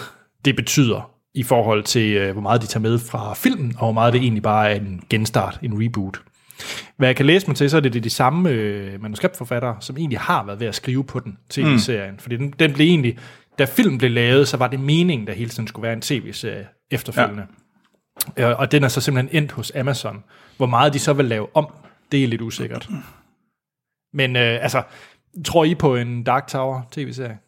[0.44, 3.92] det betyder i forhold til, øh, hvor meget de tager med fra filmen, og hvor
[3.92, 6.20] meget det egentlig bare er en genstart, en reboot.
[6.96, 9.96] Hvad jeg kan læse mig til, så er det de, de samme øh, manuskriptforfattere, som
[9.96, 12.12] egentlig har været ved at skrive på den tv-serien.
[12.12, 12.18] Mm.
[12.18, 13.18] Fordi den, den blev egentlig,
[13.58, 16.68] da filmen blev lavet, så var det meningen, der hele tiden skulle være en tv-serie
[16.90, 17.46] efterfølgende.
[18.36, 18.50] Ja.
[18.50, 20.24] Øh, og den er så simpelthen endt hos Amazon.
[20.56, 21.66] Hvor meget de så vil lave om,
[22.12, 22.88] det er lidt usikkert.
[24.12, 24.82] Men øh, altså,
[25.44, 27.38] tror I på en Dark Tower tv-serie?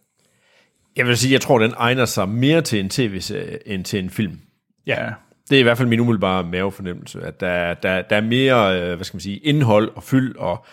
[0.96, 4.10] Jeg vil sige, jeg tror, den egner sig mere til en tv-serie end til en
[4.10, 4.40] film.
[4.86, 5.12] Ja.
[5.50, 8.94] Det er i hvert fald min umiddelbare mavefornemmelse, at der, der, der er mere, øh,
[8.94, 10.64] hvad skal man sige, indhold og fyld og,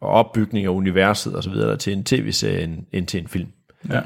[0.00, 3.52] og opbygning af universet og så videre til en tv-serie end, end til en film.
[3.88, 4.00] Ja.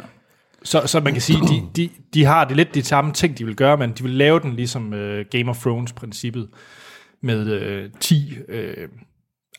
[0.65, 3.45] Så, så man kan sige, de, de, de har det lidt de samme ting, de
[3.45, 6.49] vil gøre, men de vil lave den ligesom uh, Game of Thrones-princippet
[7.21, 8.89] med uh, 10 uh,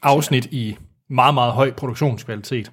[0.02, 0.78] afsnit i
[1.10, 2.72] meget, meget høj produktionskvalitet.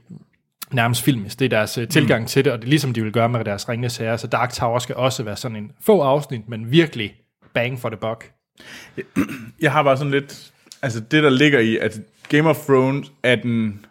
[0.73, 1.39] Nærmest filmisk.
[1.39, 2.27] Det er deres uh, tilgang mm.
[2.27, 4.19] til det, og det er ligesom de vil gøre med deres Ringenes Herre.
[4.19, 7.15] Så Dark Tower skal også være sådan en få afsnit, men virkelig
[7.55, 8.33] bang for the buck.
[9.61, 10.53] Jeg har bare sådan lidt...
[10.83, 13.87] Altså det, der ligger i, at Game of Thrones er den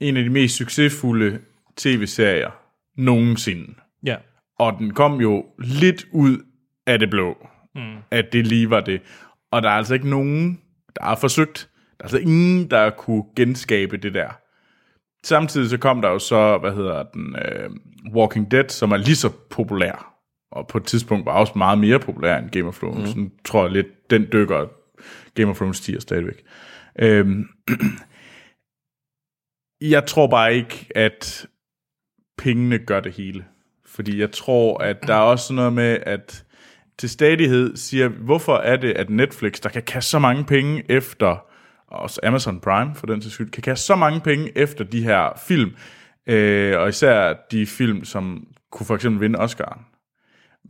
[0.00, 1.38] en af de mest succesfulde
[1.76, 2.50] tv-serier
[2.98, 3.74] nogensinde.
[4.04, 4.16] Ja.
[4.58, 6.38] Og den kom jo lidt ud
[6.86, 7.96] af det blå, mm.
[8.10, 9.00] at det lige var det.
[9.50, 10.60] Og der er altså ikke nogen,
[10.96, 11.70] der har forsøgt.
[11.74, 14.28] Der er altså ingen, der kunne genskabe det der.
[15.24, 17.70] Samtidig så kom der jo så, hvad hedder den, øh,
[18.14, 20.14] Walking Dead, som er lige så populær.
[20.50, 23.16] Og på et tidspunkt var også meget mere populær end Game of Thrones.
[23.16, 23.30] Mm.
[23.30, 24.66] Så tror jeg lidt, den dykker
[25.34, 26.42] Game of Thrones tiger stadigvæk.
[26.98, 27.48] Øhm,
[29.94, 31.46] jeg tror bare ikke, at
[32.38, 33.44] pengene gør det hele.
[33.86, 36.44] Fordi jeg tror, at der er også sådan noget med, at
[36.98, 41.26] til stadighed siger, hvorfor er det, at Netflix, der kan kaste så mange penge efter,
[41.88, 45.02] og også Amazon Prime for den til skyld, kan kaste så mange penge efter de
[45.02, 45.70] her film,
[46.26, 49.80] øh, og især de film, som kunne for eksempel vinde Oscar'en.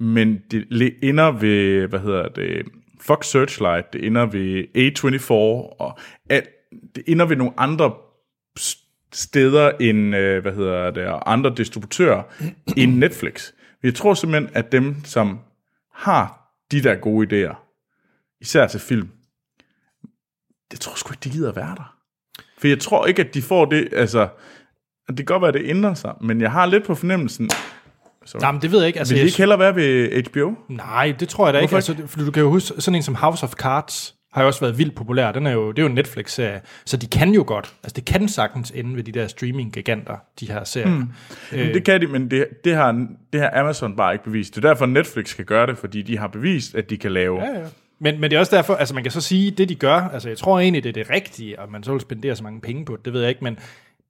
[0.00, 2.66] Men det ender ved, hvad hedder det,
[3.00, 5.32] Fox Searchlight, det ender ved A24,
[5.80, 5.98] og
[6.30, 6.48] alt,
[6.94, 7.94] det ender ved nogle andre
[9.12, 12.22] steder end, øh, hvad hedder det, andre distributører
[12.76, 13.52] end Netflix.
[13.82, 15.38] Jeg tror simpelthen, at dem, som
[15.94, 17.54] har de der gode idéer,
[18.40, 19.08] især til film,
[20.70, 21.94] det tror jeg sgu ikke, de gider at være der.
[22.58, 24.28] For jeg tror ikke, at de får det, altså,
[25.08, 27.50] det kan godt være, at det ændrer sig, men jeg har lidt på fornemmelsen,
[28.24, 28.40] Sorry.
[28.40, 28.98] Nej, men det ved jeg ikke.
[28.98, 30.54] Altså, vil de ikke hellere være ved HBO?
[30.68, 31.70] nej, det tror jeg da ikke.
[31.70, 34.44] Hvorfor Altså, det- for du kan jo huske, sådan en som House of Cards har
[34.44, 35.32] jo også været vildt populær.
[35.32, 37.74] Den er jo, det er jo en Netflix-serie, så de kan jo godt.
[37.82, 40.88] Altså, det kan sagtens ende ved de der streaming-giganter, de her serier.
[40.88, 41.08] Mm.
[41.52, 41.74] Øh.
[41.74, 44.54] Det kan de, men det, det, har, det har Amazon bare ikke bevist.
[44.54, 47.42] Det er derfor, Netflix kan gøre det, fordi de har bevist, at de kan lave...
[47.42, 47.66] Ja, ja.
[48.00, 50.28] Men, men det er også derfor, altså man kan så sige, det de gør, altså
[50.28, 52.84] jeg tror egentlig, det er det rigtige, og man så vil spendere så mange penge
[52.84, 53.58] på det, det ved jeg ikke, men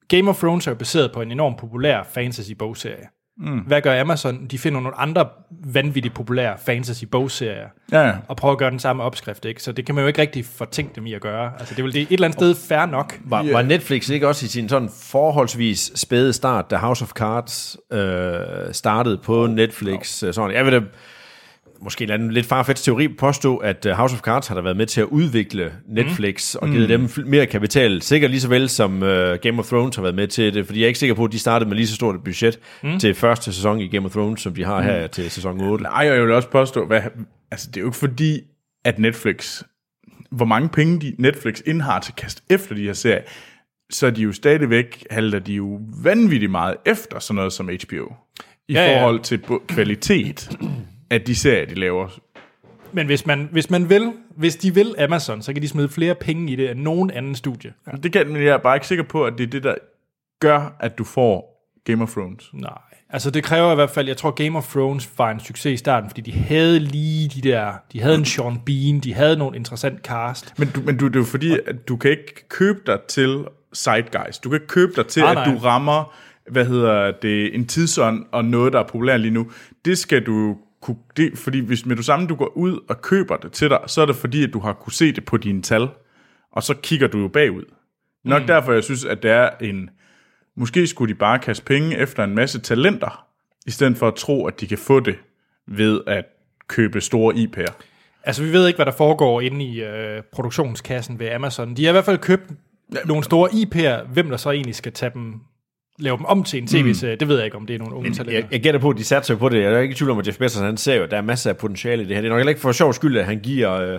[0.09, 3.18] Game of Thrones er jo baseret på en enormt populær fantasy-bogserie.
[3.41, 3.59] Mm.
[3.59, 4.47] Hvad gør Amazon?
[4.47, 5.29] De finder nogle andre
[5.65, 8.13] vanvittigt populære fantasy-bogserier, Ja, ja.
[8.29, 9.63] og prøver at gøre den samme opskrift, ikke?
[9.63, 11.53] Så det kan man jo ikke rigtig fortænke dem i at gøre.
[11.59, 13.19] Altså det er vel det et eller andet sted fair nok.
[13.25, 13.55] Var, yeah.
[13.55, 18.41] var Netflix ikke også i sin sådan forholdsvis spæde start, da House of Cards øh,
[18.73, 20.23] startede på Netflix?
[20.23, 20.33] Oh.
[20.33, 20.57] Sådan.
[20.57, 20.81] Jeg vil da
[21.81, 24.77] måske en anden lidt farfetch teori påstå, at øh, House of Cards har da været
[24.77, 26.59] med til at udvikle Netflix mm.
[26.63, 29.97] og givet dem fl- mere kapital, sikkert lige så vel som øh, Game of Thrones
[29.97, 31.77] har været med til det, fordi jeg er ikke sikker på, at de startede med
[31.77, 32.99] lige så stort et budget mm.
[32.99, 34.87] til første sæson i Game of Thrones, som de har mm.
[34.87, 35.83] her til sæson 8.
[35.83, 37.01] Nej, jeg vil også påstå, hvad,
[37.51, 38.41] altså det er jo ikke fordi,
[38.85, 39.63] at Netflix,
[40.31, 43.23] hvor mange penge de Netflix indhar til at kaste efter de her serier,
[43.91, 48.13] så er de jo stadigvæk, halter de jo vanvittigt meget efter sådan noget som HBO.
[48.69, 48.97] I Ja, ja, ja.
[49.01, 50.51] forhold til kvalitet
[51.11, 52.21] af de serier, de laver.
[52.93, 56.15] Men hvis man, hvis man vil, hvis de vil Amazon, så kan de smide flere
[56.15, 57.73] penge i det end nogen anden studie.
[58.03, 59.75] Det kan, men jeg er bare ikke sikker på, at det er det, der
[60.41, 62.51] gør, at du får Game of Thrones.
[62.53, 62.79] Nej.
[63.11, 65.77] Altså det kræver i hvert fald, jeg tror Game of Thrones var en succes i
[65.77, 69.57] starten, fordi de havde lige de der, de havde en Sean Bean, de havde nogle
[69.57, 70.59] interessant cast.
[70.59, 73.45] Men, du, men du, det er jo fordi, at du kan ikke købe dig til
[73.77, 74.45] Zeitgeist.
[74.45, 76.15] Du kan ikke købe dig til, Nej, at du rammer
[76.51, 79.51] hvad hedder det, en tidsånd og noget, der er populært lige nu.
[79.85, 80.97] Det skal du kunne...
[81.17, 84.03] Det, fordi hvis med du samme du går ud og køber det til dig, så
[84.03, 85.89] er det fordi, at du har kunne se det på dine tal.
[86.53, 87.65] Og så kigger du jo bagud.
[88.25, 88.47] Nok mm.
[88.47, 89.91] derfor, jeg synes, at det er en...
[90.57, 93.27] Måske skulle de bare kaste penge efter en masse talenter,
[93.67, 95.19] i stedet for at tro, at de kan få det
[95.67, 96.25] ved at
[96.69, 97.73] købe store IP'er.
[98.25, 101.77] Altså vi ved ikke, hvad der foregår inde i øh, produktionskassen ved Amazon.
[101.77, 102.51] De har i hvert fald købt
[103.05, 105.41] nogle store IP'er, hvem der så egentlig skal tage dem
[105.99, 107.17] lave dem om til en tv-serie.
[107.17, 108.49] Det ved jeg ikke, om det er nogle unge Jeg, talenter.
[108.51, 109.63] jeg gætter på, at de satser på det.
[109.63, 111.21] Jeg er ikke i tvivl om, at Jeff Bezos, han ser jo, at der er
[111.23, 112.21] masser af potentiale i det her.
[112.21, 113.99] Det er nok heller ikke for sjov skyld, at han giver øh,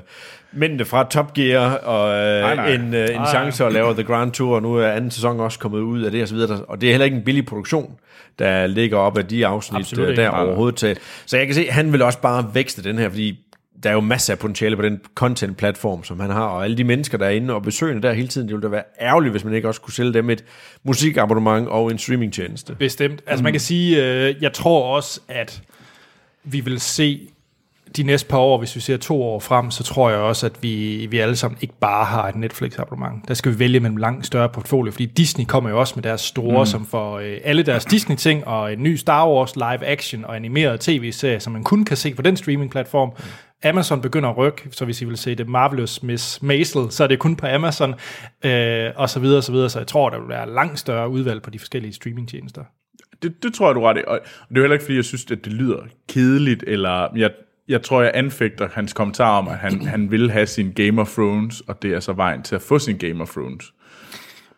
[0.53, 2.73] mændene fra Top Gear og øh, Nej, nej.
[2.73, 3.29] en, øh, en Nej.
[3.29, 6.11] chance at lave The Grand Tour, og nu er anden sæson også kommet ud af
[6.11, 6.61] det og så videre.
[6.65, 7.91] Og det er heller ikke en billig produktion,
[8.39, 10.45] der ligger op af de afsnit Absolut øh, der Nej, nej.
[10.47, 10.97] overhovedet til.
[11.25, 13.39] Så jeg kan se, at han vil også bare vækste den her, fordi
[13.83, 16.83] der er jo masser af potentiale på den content-platform, som han har, og alle de
[16.83, 19.43] mennesker, der er inde og besøgende der hele tiden, det ville da være ærgerligt, hvis
[19.43, 20.43] man ikke også kunne sælge dem et
[20.83, 22.75] musikabonnement og en streamingtjeneste.
[22.75, 23.21] Bestemt.
[23.27, 25.61] Altså man kan sige, øh, jeg tror også, at
[26.43, 27.29] vi vil se
[27.97, 30.53] de næste par år, hvis vi ser to år frem, så tror jeg også, at
[30.61, 33.27] vi, vi alle sammen ikke bare har et Netflix-abonnement.
[33.27, 36.21] Der skal vi vælge mellem langt større portfolio, fordi Disney kommer jo også med deres
[36.21, 36.65] store, mm.
[36.65, 41.39] som får øh, alle deres Disney-ting, og en ny Star Wars live-action og animeret tv-serie,
[41.39, 43.11] som man kun kan se på den streaming-platform.
[43.63, 47.07] Amazon begynder at rykke, så hvis I vil se det Marvelous Miss Maisel, så er
[47.07, 47.93] det kun på Amazon,
[48.45, 49.69] øh, og så videre, og så videre.
[49.69, 52.63] Så jeg tror, der vil være langt større udvalg på de forskellige streamingtjenester.
[53.21, 54.01] Det, det tror jeg, du ret i.
[54.07, 55.79] Og det er jo heller ikke, fordi jeg synes, at det lyder
[56.09, 57.31] kedeligt, eller jeg,
[57.67, 61.13] jeg tror, jeg anfægter hans kommentar om, at han, han vil have sin Game of
[61.13, 63.73] Thrones, og det er så vejen til at få sin Game of Thrones.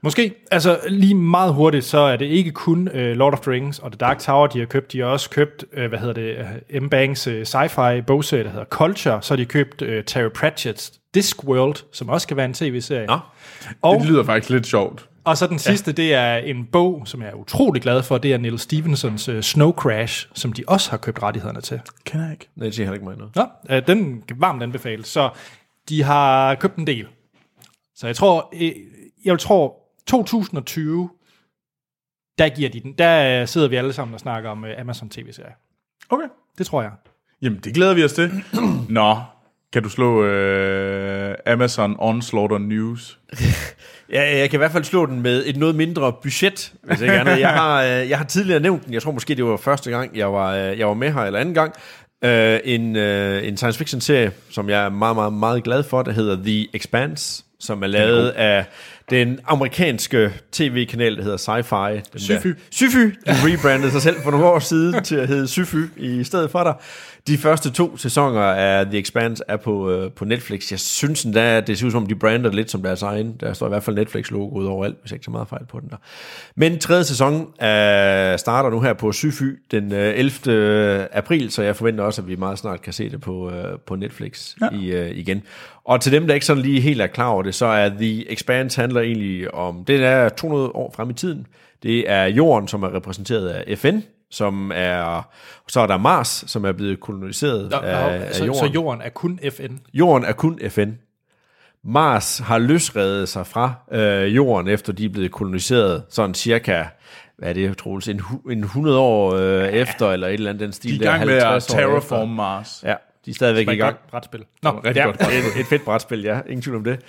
[0.04, 0.34] Måske.
[0.52, 3.92] Altså lige meget hurtigt, så er det ikke kun uh, Lord of the Rings og
[3.92, 4.92] The Dark Tower, de har købt.
[4.92, 6.46] De har også købt, uh, hvad hedder det,
[6.76, 6.90] uh, M.
[6.90, 9.22] Banks uh, sci-fi bogserie, der hedder Culture.
[9.22, 13.06] Så har de købt uh, Terry Pratchett's Discworld, som også kan være en tv-serie.
[13.08, 13.20] Nå.
[13.82, 15.08] Og, Det lyder faktisk lidt sjovt.
[15.24, 18.18] og så den sidste, det er en bog, som jeg er utrolig glad for.
[18.18, 21.80] Det er Neil Stephensons uh, Snow Crash, som de også har købt rettighederne til.
[22.06, 22.50] Kan jeg ikke.
[22.56, 23.36] Nej, det siger heller ikke mig noget.
[23.36, 25.08] Nå, uh, den kan varmt anbefales.
[25.08, 25.30] Så
[25.90, 27.08] de har købt en del.
[27.96, 28.72] Så jeg tror, øh,
[29.26, 31.10] jeg tror 2020,
[32.38, 32.94] der giver de den.
[32.98, 35.54] Der øh, sidder vi alle sammen og snakker om øh, Amazon TV-serier.
[36.10, 36.28] Okay.
[36.58, 36.92] Det tror jeg.
[37.42, 38.32] Jamen, det glæder vi os til.
[38.90, 39.18] Nå,
[39.74, 43.20] kan du slå øh, Amazon Onslaught News?
[44.12, 47.14] Ja, jeg kan i hvert fald slå den med et noget mindre budget, hvis ikke
[47.14, 47.40] andet.
[47.40, 50.18] Jeg har, øh, jeg har tidligere nævnt den, jeg tror måske det var første gang,
[50.18, 51.74] jeg var, øh, jeg var med her, eller anden gang,
[52.24, 56.02] øh, en, øh, en science fiction serie, som jeg er meget, meget, meget glad for,
[56.02, 58.66] der hedder The Expanse, som er lavet af
[59.12, 62.10] den amerikanske tv-kanal, der hedder Sci-Fi.
[62.14, 62.48] Den Syfy.
[62.48, 62.98] Der, Syfy.
[62.98, 66.64] De rebrandede sig selv for nogle år siden til at hedde Syfy i stedet for
[66.64, 66.74] dig.
[67.28, 70.72] De første to sæsoner af The Expanse er på, øh, på Netflix.
[70.72, 73.36] Jeg synes endda, at det ser ud som om, de brander lidt som deres egen.
[73.40, 75.90] Der står i hvert fald Netflix-logoet overalt, hvis jeg ikke så meget fejl på den
[75.90, 75.96] der.
[76.56, 81.08] Men tredje sæson øh, starter nu her på Syfy den øh, 11.
[81.12, 83.96] april, så jeg forventer også, at vi meget snart kan se det på, øh, på
[83.96, 84.70] Netflix ja.
[84.80, 85.44] i, øh, igen.
[85.86, 88.32] Og til dem, der ikke sådan lige helt er klar over det, så er The
[88.32, 91.48] Expanse handler egentlig om, det er 200 år frem i tiden.
[91.84, 94.00] Det er jorden, som er repræsenteret af FN,
[94.32, 95.30] som er,
[95.68, 98.60] så er der Mars, som er blevet koloniseret Nå, af, af så, jorden.
[98.60, 99.78] så jorden er kun FN.
[99.94, 100.90] Jorden er kun FN.
[101.84, 106.84] Mars har løsredet sig fra øh, jorden, efter de er blevet koloniseret, sådan cirka,
[107.38, 108.22] hvad er det, Troels, en,
[108.52, 111.00] en 100 år øh, efter, eller et eller andet den stil.
[111.00, 112.26] De er i der, gang med at 50 år terraform efter.
[112.36, 112.84] Mars.
[112.86, 113.98] Ja, de er stadigvæk i gang.
[114.12, 114.44] Brætspil.
[114.64, 115.06] Nå, Rigtig ja.
[115.06, 115.40] godt brætspil.
[115.40, 116.40] Et, et fedt brætspil, ja.
[116.48, 117.00] Ingen tvivl om det.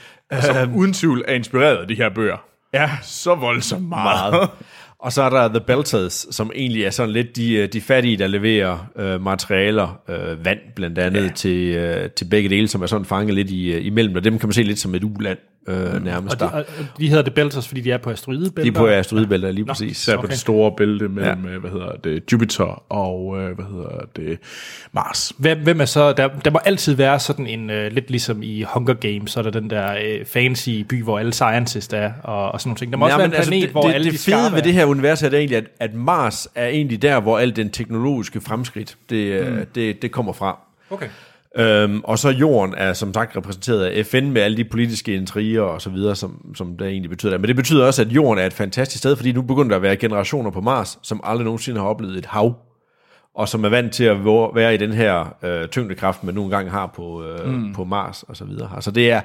[0.40, 2.36] Som uden tvivl er inspireret af de her bøger.
[2.74, 4.32] Ja, Så voldsomt meget.
[4.32, 4.50] meget.
[5.02, 8.16] Og så er der The Belters, som egentlig er sådan lidt de, øh, de fattige,
[8.16, 11.28] der leverer øh, materialer, øh, vand blandt andet, ja.
[11.28, 14.16] til, øh, til begge dele, som er sådan fanget lidt i, øh, imellem.
[14.16, 15.38] Og dem kan man se lidt som et uland
[15.68, 16.50] øh, nærmest Og de, der.
[16.50, 16.64] og
[16.98, 18.62] de hedder det Belters, fordi de er på asteroidebælter.
[18.62, 19.90] De er på asteroidebælter, lige præcis.
[19.90, 20.28] Især på Okay.
[20.28, 21.58] det store bælte mellem, ja.
[21.58, 24.38] hvad hedder det, Jupiter og, øh, hvad hedder det,
[24.92, 25.32] Mars.
[25.38, 28.64] Hvem, hvem er så, der, der må altid være sådan en, uh, lidt ligesom i
[28.74, 32.52] Hunger Games, så er der den der uh, fancy by, hvor alle scientists er, og,
[32.52, 32.92] og sådan nogle ting.
[32.92, 34.62] Der må også være en planet, altså, det, hvor det, alle det de fede ved
[34.62, 37.70] det her univers er det egentlig, at, at Mars er egentlig der, hvor alt den
[37.70, 39.66] teknologiske fremskridt, det, mm.
[39.74, 40.58] det, det kommer fra.
[40.90, 41.08] Okay.
[41.56, 45.62] Øhm, og så jorden er som sagt repræsenteret af FN med alle de politiske intriger
[45.62, 47.38] og så videre, som, som det egentlig betyder.
[47.38, 49.82] Men det betyder også, at jorden er et fantastisk sted, fordi nu begynder der at
[49.82, 52.54] være generationer på Mars, som aldrig nogensinde har oplevet et hav,
[53.34, 54.24] og som er vant til at
[54.54, 57.72] være i den her øh, tyngdekraft, man nogle gange har på, øh, mm.
[57.74, 58.70] på Mars og så videre.
[58.74, 59.20] Altså det er,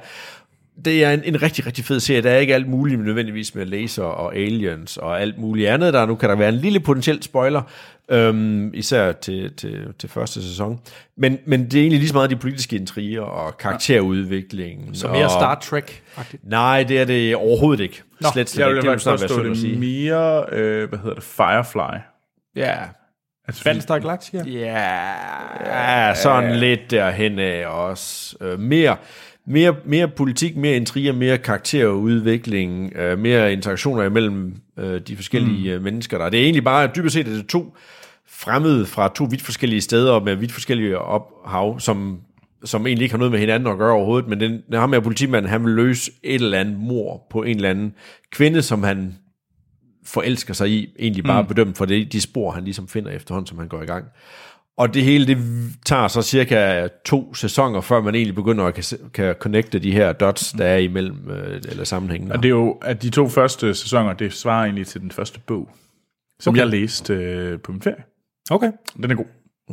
[0.84, 2.22] det er en, en rigtig, rigtig fed serie.
[2.22, 5.92] Der er ikke alt muligt nødvendigvis med laser og aliens og alt muligt andet.
[5.94, 7.62] Der nu kan der være en lille potentiel spoiler,
[8.10, 10.80] øhm, især til, til, til første sæson.
[11.16, 14.94] Men, men det er egentlig lige så meget de politiske intriger og karakterudviklingen.
[14.94, 16.02] Så mere og, Star Trek.
[16.42, 18.02] Nej, det er det overhovedet ikke.
[18.20, 18.74] Nå, slet, slet Jeg ikke.
[18.74, 20.02] vil Det faktisk snart også være stå synd at det sige.
[20.02, 21.98] mere, øh, hvad hedder det, Firefly.
[22.56, 22.76] Ja,
[23.48, 24.42] Altså, Battlestar Galactica.
[24.46, 24.88] Ja,
[25.66, 28.36] ja sådan lidt derhen af også.
[28.40, 28.96] Øh, mere,
[29.48, 35.84] mere, mere politik, mere intriger, mere karakterudvikling, øh, mere interaktioner imellem øh, de forskellige mm.
[35.84, 36.28] mennesker der.
[36.28, 37.76] Det er egentlig bare, dybest set, at det er to
[38.28, 42.20] fremmede fra to vidt forskellige steder med vidt forskellige ophav, som,
[42.64, 45.50] som egentlig ikke har noget med hinanden at gøre overhovedet, men den, ham her politimanden,
[45.50, 47.94] han vil løse et eller andet mor på en eller anden
[48.32, 49.14] kvinde, som han
[50.04, 51.48] forelsker sig i, egentlig bare mm.
[51.48, 54.04] bedømt for det, de spor, han ligesom finder efterhånden, som han går i gang.
[54.78, 55.38] Og det hele, det
[55.84, 60.12] tager så cirka to sæsoner, før man egentlig begynder at kan, kan connecte de her
[60.12, 62.32] dots, der er imellem, øh, eller sammenhængen.
[62.32, 65.40] Og det er jo, at de to første sæsoner, det svarer egentlig til den første
[65.46, 65.70] bog,
[66.40, 66.60] som okay.
[66.60, 68.04] jeg læste øh, på min ferie.
[68.50, 68.72] Okay.
[68.96, 69.24] Den er god.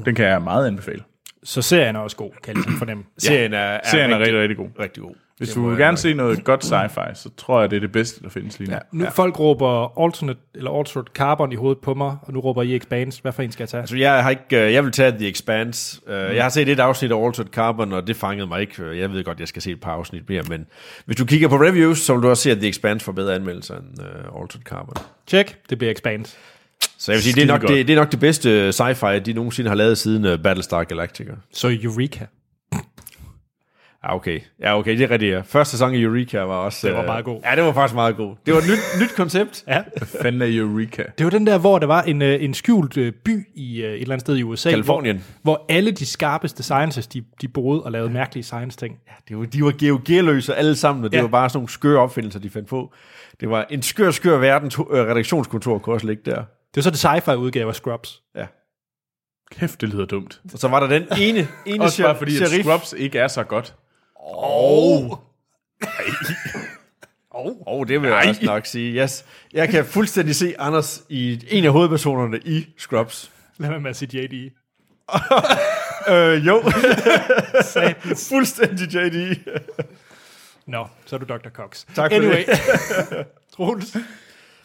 [0.06, 1.04] Den kan jeg meget anbefale.
[1.44, 3.04] Så serien er også god, kan jeg ligesom fornemme.
[3.18, 4.70] Serien er, er, Serien er rigtig, rigtig, rigtig god.
[4.80, 5.16] rigtig god.
[5.38, 7.80] Hvis Det du vil gerne nok- se noget godt sci-fi, så tror jeg, det er
[7.80, 8.74] det bedste, der findes lige nu.
[8.76, 8.80] Ja.
[8.92, 9.10] Nu ja.
[9.10, 13.22] folk råber alternate, eller alternate carbon i hovedet på mig, og nu råber I expanse.
[13.22, 13.82] Hvad for en skal jeg tage?
[13.82, 16.02] Altså, jeg har ikke, øh, jeg vil tage The Expanse.
[16.08, 19.00] Uh, Jeg har set et afsnit af Altered Carbon, og det fangede mig ikke.
[19.00, 20.66] Jeg ved godt, jeg skal se et par afsnit mere, men
[21.06, 23.36] hvis du kigger på reviews, så vil du også se, at The Expanse får bedre
[23.36, 24.00] anmeldelser end
[24.34, 24.96] uh, Altered Carbon.
[25.28, 26.36] Check, det bliver expanse.
[26.98, 29.34] Så jeg vil sige, det er, nok det, det er nok det bedste sci-fi, de
[29.34, 31.32] nogensinde har lavet siden Battlestar Galactica.
[31.54, 32.26] Så Eureka.
[34.06, 34.40] Ja, okay.
[34.62, 35.34] Ja, okay, det er rigtigt.
[35.34, 35.42] Ja.
[35.46, 36.88] Første sæson af Eureka var også...
[36.88, 37.42] Det var øh, meget god.
[37.46, 38.36] Ja, det var faktisk meget god.
[38.46, 39.64] Det var et nyt, nyt koncept.
[39.68, 39.84] Ja.
[40.22, 41.04] Fanden er Eureka?
[41.18, 43.90] Det var den der, hvor der var en, øh, en skjult øh, by i øh,
[43.94, 44.70] et eller andet sted i USA.
[44.70, 45.16] Californien.
[45.42, 48.96] Hvor, hvor alle de skarpeste scientists, de, de boede og lavede mærkelige science-ting.
[49.30, 51.20] Det var, de var geoløse alle sammen, og det Ja.
[51.20, 51.24] ja.
[51.24, 52.94] var bare sådan nogle skøre opfindelser, de fandt på.
[53.40, 54.72] Det var en skør, skør verden.
[54.92, 56.36] Øh, redaktionskontor kunne også ligge der.
[56.36, 56.46] Det
[56.76, 58.22] var så det sci-fi udgave af Scrubs.
[58.36, 58.46] Ja.
[59.52, 60.42] Kæft, det lyder dumt.
[60.54, 62.66] Og så var der den ene, ene Også bare fordi, at sheriff.
[62.68, 63.76] Scrubs ikke er så godt.
[64.26, 65.10] Åh,
[67.66, 69.04] oh, det vil jeg også nok sige.
[69.04, 69.26] Yes.
[69.54, 73.32] Jeg kan fuldstændig se Anders i en af hovedpersonerne i Scrubs.
[73.58, 74.52] Lad mig med at sige JD.
[76.10, 76.62] Øh, jo.
[78.32, 79.36] fuldstændig JD.
[80.66, 81.50] Nå, så er du Dr.
[81.50, 81.86] Cox.
[81.96, 82.44] Tak for anyway.
[83.56, 83.98] Troels.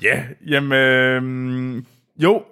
[0.03, 1.83] Ja, jamen, øh,
[2.17, 2.45] jo,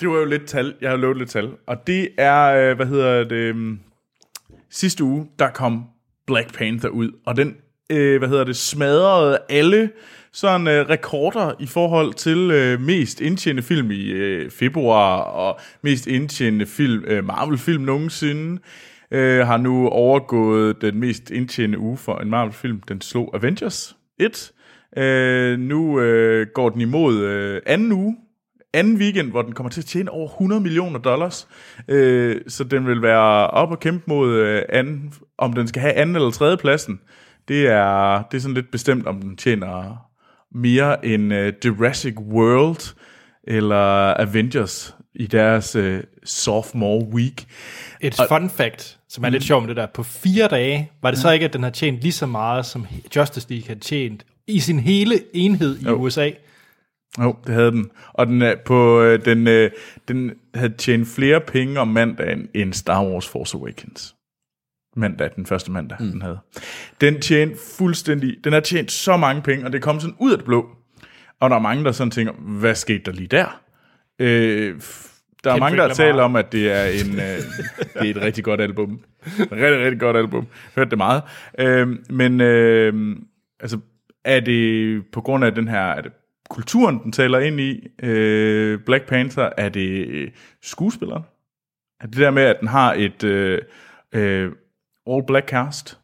[0.00, 0.74] det var jo lidt tal.
[0.80, 1.56] Jeg har lovet lidt tal.
[1.66, 3.76] Og det er, øh, hvad hedder det, øh,
[4.70, 5.84] sidste uge, der kom
[6.26, 7.56] Black Panther ud, og den,
[7.90, 9.90] øh, hvad hedder det, smadrede alle
[10.32, 16.06] sådan øh, rekorder i forhold til øh, mest indtjente film i øh, februar, og mest
[16.06, 18.60] indtjente film, øh, Marvel-film nogensinde,
[19.10, 22.80] øh, har nu overgået den mest indtjente uge for en Marvel-film.
[22.88, 24.52] Den slog Avengers 1.
[24.96, 28.16] Øh, nu øh, går den imod øh, anden uge,
[28.74, 31.48] anden weekend, hvor den kommer til at tjene over 100 millioner dollars.
[31.88, 35.92] Øh, så den vil være op og kæmpe mod øh, anden, om den skal have
[35.92, 37.00] anden eller tredje pladsen.
[37.48, 40.06] Det er, det er sådan lidt bestemt, om den tjener
[40.54, 42.94] mere end øh, Jurassic World
[43.46, 47.46] eller Avengers i deres øh, sophomore week.
[48.00, 49.86] Et fun fact, som er lidt sjovt med det der.
[49.86, 52.86] På fire dage, var det så ikke, at den har tjent lige så meget, som
[53.16, 55.94] Justice League har tjent i sin hele enhed i Jo.
[55.94, 56.30] USA?
[57.22, 57.90] Jo, det havde den.
[58.12, 59.70] Og den, på, øh, den, øh,
[60.08, 64.14] den havde tjent flere penge om mandagen end Star Wars Force Awakens.
[64.96, 66.10] Mandag, den første mandag, mm.
[66.10, 66.38] den havde.
[67.00, 70.38] Den tjente fuldstændig, den har tjent så mange penge, og det kom sådan ud af
[70.38, 70.68] det blå.
[71.40, 73.60] Og der er mange, der sådan tænker, hvad skete der lige der?
[74.18, 74.80] Øh,
[75.44, 77.38] der er mange, der taler om, at det er, en, øh,
[78.02, 79.00] det er et rigtig godt album.
[79.26, 80.46] Et rigtig, rigtig godt album.
[80.76, 81.22] Hørte det meget.
[81.58, 83.16] Øh, men øh,
[83.60, 83.78] altså,
[84.24, 86.12] er det på grund af den her, er det
[86.48, 90.30] kulturen, den taler ind i, øh, Black Panther, er det øh,
[90.62, 91.22] skuespilleren?
[92.00, 93.62] Er det der med, at den har et øh,
[94.12, 94.52] øh,
[95.10, 95.98] all black cast?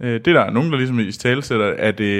[0.00, 2.18] Øh, det der er nogen, der ligesom i tale sætter, er det,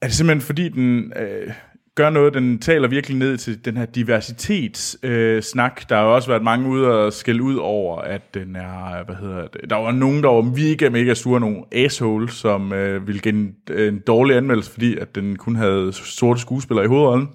[0.00, 1.52] er det simpelthen fordi, den øh,
[1.94, 5.10] gør noget, den taler virkelig ned til den her diversitetssnak.
[5.10, 5.88] Øh, snak.
[5.88, 9.14] der har jo også været mange ude og skælde ud over, at den er, hvad
[9.14, 13.20] hedder det, der var nogen, der var mega, mega sure, nogle assholes, som øh, ville
[13.20, 17.28] give en, en dårlig anmeldelse, fordi at den kun havde sorte skuespillere i hovedrollen.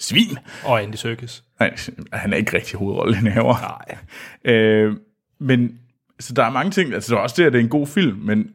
[0.00, 0.38] Svin!
[0.64, 1.44] Og Andy Serkis.
[1.60, 1.76] Nej,
[2.12, 3.54] han er ikke rigtig hovedrolleindhaver.
[4.44, 4.54] Nej.
[4.54, 4.96] Øh,
[5.40, 5.78] men,
[6.20, 7.86] så der er mange ting, altså der er også det, at det er en god
[7.86, 8.50] film, men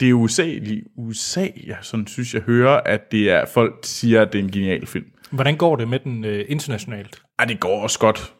[0.00, 4.22] det er USA, i USA, jeg sådan synes, jeg hører, at det er, folk siger,
[4.22, 5.06] at det er en genial film.
[5.30, 7.22] Hvordan går det med den øh, internationalt?
[7.38, 8.34] Ej, det går også godt,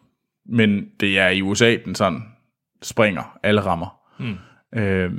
[0.47, 2.23] men det er i USA, den sådan
[2.83, 4.01] springer alle rammer.
[4.19, 4.79] Mm.
[4.79, 5.11] Øh,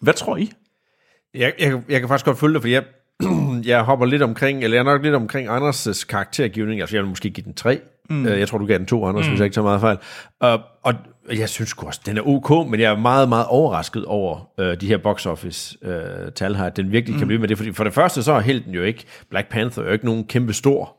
[0.00, 0.50] hvad tror I?
[1.34, 2.84] Jeg, jeg, jeg kan faktisk godt følge det, for jeg,
[3.72, 6.80] jeg hopper lidt omkring, eller jeg er nok lidt omkring Anders' karaktergivning.
[6.80, 7.80] Altså, jeg vil måske give den 3.
[8.10, 8.26] Mm.
[8.26, 9.30] Jeg tror, du gav den 2, Anders, mm.
[9.30, 9.98] hvis jeg ikke tager meget fejl.
[10.44, 10.94] Uh, og
[11.38, 14.86] jeg synes også, den er ok, men jeg er meget, meget overrasket over uh, de
[14.86, 17.18] her box office uh, tal her, at den virkelig mm.
[17.18, 17.56] kan blive med det.
[17.56, 20.24] Fordi for det første, så er helten jo ikke, Black Panther er jo ikke nogen
[20.24, 20.96] kæmpe stor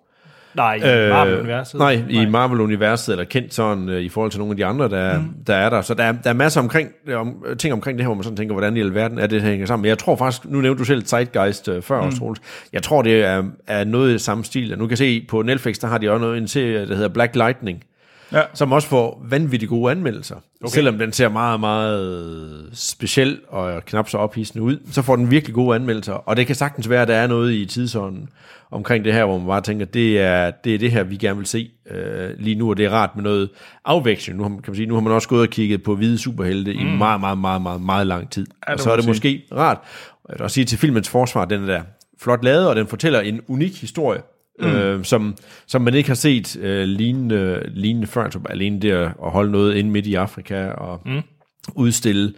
[0.55, 1.80] Nej, i øh, Marvel-universet.
[1.80, 5.19] Nej, i Marvel-universet, eller kendt sådan øh, i forhold til nogle af de andre, der,
[5.19, 5.25] mm.
[5.47, 5.82] der er der.
[5.82, 8.38] Så der, er- der er masser omkring, om, ting omkring det her, hvor man sådan
[8.38, 9.82] tænker, hvordan i alverden er det, her hænger sammen.
[9.82, 12.05] Men jeg tror faktisk, nu nævnte du selv Zeitgeist øh, før, mm.
[12.07, 12.41] også, Troels.
[12.73, 14.69] Jeg tror, det er, er noget i samme stil.
[14.78, 17.09] Nu kan jeg se, på Netflix, der har de også noget, en serie, der hedder
[17.09, 17.84] Black Lightning,
[18.34, 18.41] Ja.
[18.53, 20.36] som også får vanvittigt gode anmeldelser.
[20.36, 20.71] Okay.
[20.73, 25.53] Selvom den ser meget, meget speciel og knap så ophidsende ud, så får den virkelig
[25.55, 26.13] gode anmeldelser.
[26.13, 28.30] Og det kan sagtens være, at der er noget i tidsånden
[28.71, 31.38] omkring det her, hvor man bare tænker, det er det, er det her, vi gerne
[31.38, 33.49] vil se øh, lige nu, og det er rart med noget
[33.86, 34.38] afveksling.
[34.38, 36.17] Nu har, man- kan man sige, nu har man også gået og kigget på hvide
[36.17, 36.80] superhelte mm.
[36.80, 38.45] i meget, meget, meget, meget, meget lang tid.
[38.67, 39.78] Ja, og så er det måske rart.
[40.39, 41.82] Også sige til filmens forsvar, den er der
[42.21, 44.21] flot lavet, og den fortæller en unik historie,
[44.60, 44.68] mm.
[44.68, 45.36] øh, som,
[45.68, 48.24] som man ikke har set øh, lignende, lignende før.
[48.24, 51.22] Altså alene det at at holde noget inde midt i Afrika og mm.
[51.76, 52.34] udstille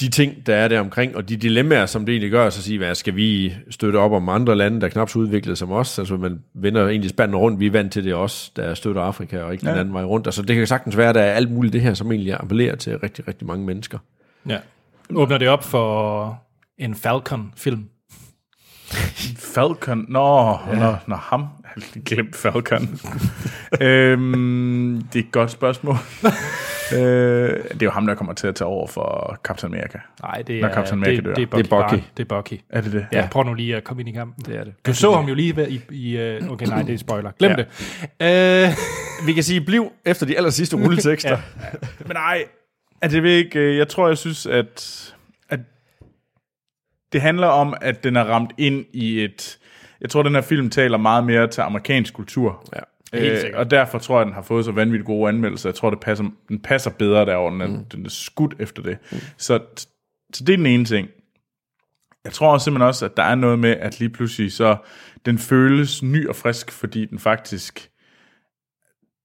[0.00, 2.78] de ting, der er der omkring, og de dilemmaer, som det egentlig gør, så sige,
[2.78, 5.98] hvad skal vi støtte op om andre lande, der er knap så udviklet som os?
[5.98, 9.42] Altså man vender egentlig spanden rundt, vi er vant til det også, der støtter Afrika,
[9.42, 9.70] og ikke ja.
[9.70, 10.26] den anden vej rundt.
[10.26, 12.76] Altså det kan sagtens være, at der er alt muligt det her, som egentlig appellerer
[12.76, 13.98] til rigtig, rigtig mange mennesker.
[14.48, 14.58] Ja.
[15.14, 16.42] Åbner det op for
[16.78, 17.88] en Falcon-film?
[19.54, 20.04] Falcon.
[20.08, 20.74] Nå, ja.
[20.78, 21.40] nå, nå ham.
[21.76, 23.00] Jeg har glemt Falcon.
[23.80, 25.96] øhm, det er et godt spørgsmål.
[26.94, 29.98] øh, det er jo ham, der kommer til at tage over for Captain America.
[30.22, 31.34] Nej, det Når er, Captain America det, dør.
[31.34, 31.62] det, er Bucky.
[31.62, 32.02] Det er Bucky.
[32.16, 32.60] Det er Bucky.
[32.70, 33.06] Er det det?
[33.12, 34.44] Ja, prøv nu lige at komme ind i kampen.
[34.44, 34.72] Det er det.
[34.86, 35.80] Du så ham jo lige ved- i...
[35.90, 37.30] i øh, okay, nej, det er spoiler.
[37.38, 37.56] Glem ja.
[38.20, 38.68] det.
[38.68, 38.74] Øh,
[39.26, 41.30] Vi kan sige, bliv efter de aller sidste rulletekster.
[41.30, 41.38] ja.
[42.06, 42.44] Men nej,
[43.02, 45.06] at det ved ikke, øh, jeg tror, jeg synes, at
[47.12, 49.58] det handler om, at den er ramt ind i et...
[50.00, 52.68] Jeg tror, den her film taler meget mere til amerikansk kultur.
[52.76, 52.80] Ja.
[53.12, 55.68] Øh, og derfor tror jeg, den har fået så vanvittigt gode anmeldelser.
[55.68, 57.84] Jeg tror, det passer, den passer bedre derovre, den er, mm.
[57.84, 58.98] den er skudt efter det.
[59.12, 59.18] Mm.
[59.36, 59.60] Så,
[60.34, 61.08] så det er den ene ting.
[62.24, 64.76] Jeg tror også simpelthen også, at der er noget med, at lige pludselig så
[65.26, 67.90] den føles ny og frisk, fordi den faktisk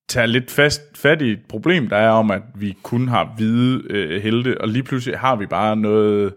[0.07, 3.83] tager lidt fast, fat i et problem, der er om, at vi kun har hvide
[3.89, 6.33] øh, helte, og lige pludselig har vi bare noget,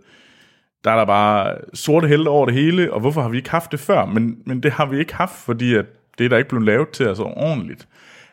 [0.89, 3.73] der er der bare sorte helte over det hele, og hvorfor har vi ikke haft
[3.73, 4.05] det før?
[4.05, 5.87] Men, men det har vi ikke haft, fordi at
[6.19, 7.89] det er der ikke blevet lavet til os ordentligt.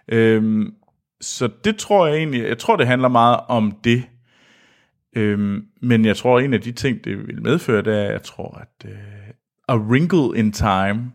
[0.07, 0.73] Øhm,
[1.21, 4.03] så det tror jeg egentlig, jeg tror det handler meget om det.
[5.15, 8.61] Øhm, men jeg tror en af de ting, det vil medføre, det er, jeg tror,
[8.61, 8.97] at øh,
[9.67, 11.11] A Wrinkle in Time,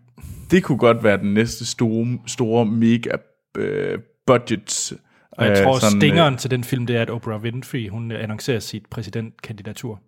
[0.50, 3.10] det kunne godt være den næste store, store mega
[3.56, 4.94] øh, budgets.
[5.32, 8.12] og jeg øh, tror, sådan, stingeren til den film, det er, at Oprah Winfrey, hun
[8.12, 10.00] øh, annoncerer sit præsidentkandidatur.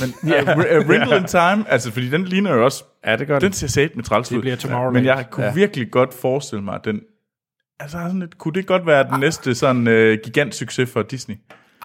[0.00, 3.38] Men ja, A Wrinkle in Time, altså fordi den ligner jo også, ja, det gør
[3.38, 4.40] den ser sat med træls Det ud.
[4.40, 4.94] bliver Tomorrowland.
[4.94, 5.54] Men jeg kunne ja.
[5.54, 7.00] virkelig godt forestille mig, at den,
[7.80, 11.36] altså sådan lidt, kunne det godt være den næste sådan øh, gigant succes for Disney?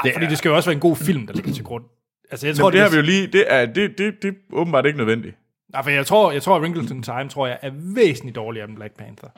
[0.03, 1.83] Det fordi det skal jo også være en god film, der ligger til grund.
[2.31, 4.27] Altså, jeg Tror, tror, det, det har vi jo lige, det er, det, det, det
[4.27, 5.35] er åbenbart ikke nødvendigt.
[5.73, 8.67] Nej, for jeg tror, jeg tror, at Wrinkles in Time, tror jeg, er væsentligt dårligere
[8.69, 9.29] end Black Panther.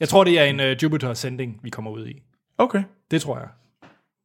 [0.00, 2.22] Jeg tror, det er en uh, Jupiter Ascending, vi kommer ud i.
[2.58, 2.82] Okay.
[3.10, 3.48] Det tror jeg.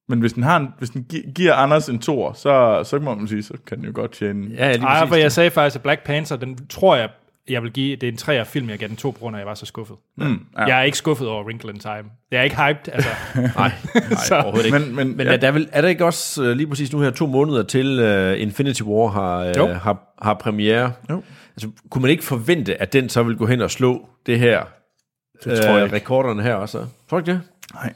[0.10, 3.16] Men hvis den, har en, hvis den gi- giver Anders en tor, så, så må
[3.16, 4.48] man sige, så kan den jo godt tjene.
[4.56, 5.10] Ja, lige præcis.
[5.10, 7.10] for jeg sagde faktisk, at Black Panther, den tror jeg,
[7.50, 9.40] jeg vil give, det er en træer film, jeg gav den to, på grund af,
[9.40, 9.96] at jeg var så skuffet.
[10.18, 10.64] Mm, ja.
[10.66, 12.04] Jeg er ikke skuffet over Wrinkle in Time.
[12.32, 13.10] Jeg er ikke hyped, altså.
[13.36, 13.72] Nej, nej
[14.44, 14.80] overhovedet ikke.
[14.80, 17.00] Men, men, Men ja, er, der vel, er der ikke også uh, lige præcis nu
[17.00, 18.00] her to måneder til
[18.34, 19.64] uh, Infinity War har, Jo.
[19.64, 20.92] uh, har, har premiere?
[21.10, 21.24] Jo.
[21.56, 24.64] Altså, kunne man ikke forvente, at den så vil gå hen og slå det her,
[25.44, 26.78] det tror jeg rekorderne her også?
[27.10, 27.42] Tror du ikke det?
[27.74, 27.94] nej.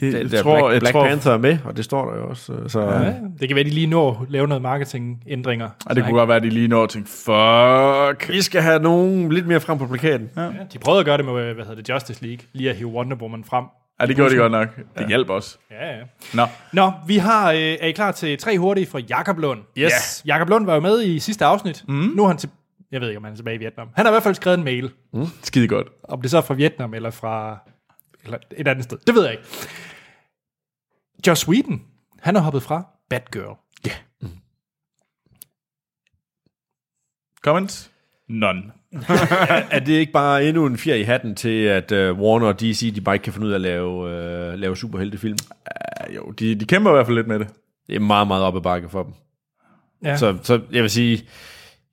[0.00, 2.18] Det jeg der tror- Black, jeg Black tror- Panther er med, og det står der
[2.18, 2.52] jo også.
[2.52, 3.02] øh, Så, ja.
[3.02, 5.68] Ja, det kan være, de lige når at lave noget marketingændringer.
[5.86, 8.28] Og det kunne godt være, at de lige når og tænkte, fuck.
[8.28, 10.30] Vi skal have nogen lidt mere frem på plakaten.
[10.36, 10.42] Ja.
[10.42, 12.46] Ja, de prøvede at gøre det med, hvad hedder det, Justice League.
[12.52, 13.64] Lige at hive Wonder Woman frem.
[14.00, 14.76] Ja, det gjorde de godt nok.
[14.76, 15.08] Det ja.
[15.08, 15.58] hjalp også.
[15.70, 16.02] Ja, ja.
[16.34, 16.42] Nå,
[16.72, 19.60] Nå, vi har, øh, er I klar til tre hurtige fra Jakob Lund?
[19.78, 20.22] Yes.
[20.26, 20.34] Ja.
[20.34, 21.84] Jakob Lund var jo med i sidste afsnit.
[21.88, 21.94] Mm.
[21.94, 22.48] Nu er han til,
[22.92, 23.88] jeg ved ikke, om han er tilbage i Vietnam.
[23.94, 24.90] Han har i hvert fald skrevet en mail.
[25.42, 25.86] skide godt.
[26.08, 27.58] Om det så er fra Vietnam eller fra
[28.24, 28.98] eller et andet sted.
[29.06, 29.44] Det ved jeg ikke.
[31.26, 31.82] Joss Whedon,
[32.20, 33.56] han er hoppet fra Batgirl.
[37.44, 37.90] Comments?
[38.28, 38.62] None.
[39.70, 42.94] Er det ikke bare endnu en fjer i hatten til, at uh, Warner og DC
[42.94, 45.38] de bare ikke kan finde ud af at lave, uh, lave superheltefilm?
[46.00, 47.48] Ja, jo, de, de kæmper i hvert fald lidt med det.
[47.86, 49.12] Det er meget, meget op ad bakke for dem.
[50.04, 50.16] Ja.
[50.16, 51.24] Så, så jeg vil sige,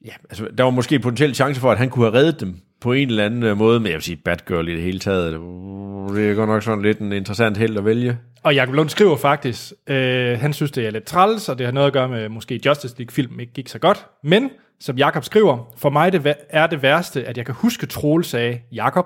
[0.06, 2.94] ja, altså, der var måske potentielt chance for, at han kunne have reddet dem på
[2.94, 6.16] en eller anden øh, måde, men jeg vil sige, Batgirl i det hele taget, uh,
[6.16, 8.18] det er godt nok sådan lidt en interessant held at vælge.
[8.44, 11.74] Og Jacob Lund skriver faktisk, øh, han synes, det er lidt træls, og det har
[11.74, 14.06] noget at gøre med, måske Justice League-film ikke gik så godt.
[14.24, 18.24] Men, som Jakob skriver, for mig det er det værste, at jeg kan huske, Troel
[18.24, 19.06] sagde, Jakob,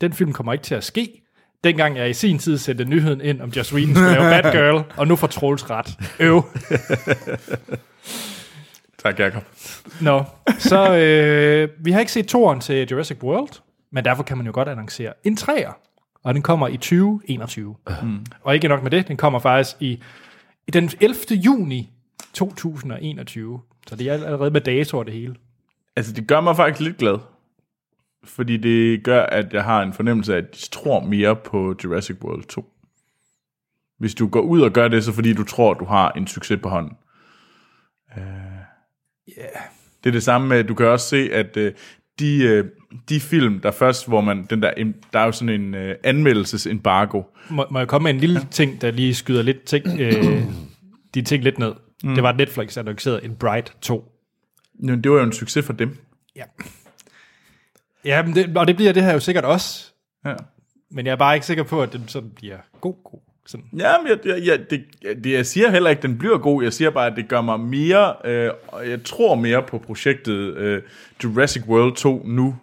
[0.00, 1.22] den film kommer ikke til at ske.
[1.64, 5.08] Dengang jeg i sin tid sendte nyheden ind, om Joss Whedon skulle lave Batgirl, og
[5.08, 5.98] nu får Troels ret.
[6.20, 6.42] Øv.
[9.02, 9.42] Tak, Jacob.
[10.00, 10.24] Nå,
[10.58, 14.52] så øh, vi har ikke set toren til Jurassic World, men derfor kan man jo
[14.54, 15.72] godt annoncere en træer,
[16.24, 17.76] og den kommer i 2021.
[18.02, 18.26] Mm.
[18.42, 20.02] Og ikke nok med det, den kommer faktisk i,
[20.66, 21.16] i den 11.
[21.30, 21.90] juni
[22.32, 23.60] 2021.
[23.86, 25.34] Så det er allerede med datoer det hele.
[25.96, 27.18] Altså, det gør mig faktisk lidt glad.
[28.24, 32.16] fordi det gør, at jeg har en fornemmelse af, at de tror mere på Jurassic
[32.22, 32.72] World 2.
[33.98, 36.60] Hvis du går ud og gør det, så fordi du tror, du har en succes
[36.62, 36.96] på hånden.
[38.16, 38.22] Uh,
[39.28, 39.42] Ja.
[40.04, 41.66] det er det samme med, du kan også se, at uh,
[42.18, 42.68] de, uh,
[43.08, 44.72] de film, der først, hvor man, den der,
[45.12, 47.22] der er jo sådan en uh, anmeldelsesembargo.
[47.50, 50.42] Må, må jeg komme med en lille ting, der lige skyder lidt ting, øh,
[51.14, 51.72] de ting lidt ned?
[52.04, 52.14] Mm.
[52.14, 54.12] Det var, at Netflix annoncerede en Bright 2.
[54.74, 55.96] Men det var jo en succes for dem.
[56.36, 56.44] Ja.
[58.04, 59.92] Ja, men det, og det bliver det her jo sikkert også.
[60.24, 60.34] Ja.
[60.90, 63.20] Men jeg er bare ikke sikker på, at den sådan bliver god, god.
[63.46, 63.66] Sådan.
[63.78, 64.84] Ja, men jeg, jeg, jeg, det,
[65.24, 66.62] det, jeg siger heller ikke, at den bliver god.
[66.62, 68.14] Jeg siger bare, at det gør mig mere...
[68.24, 70.82] Øh, og jeg tror mere på projektet øh,
[71.24, 72.56] Jurassic World 2 nu,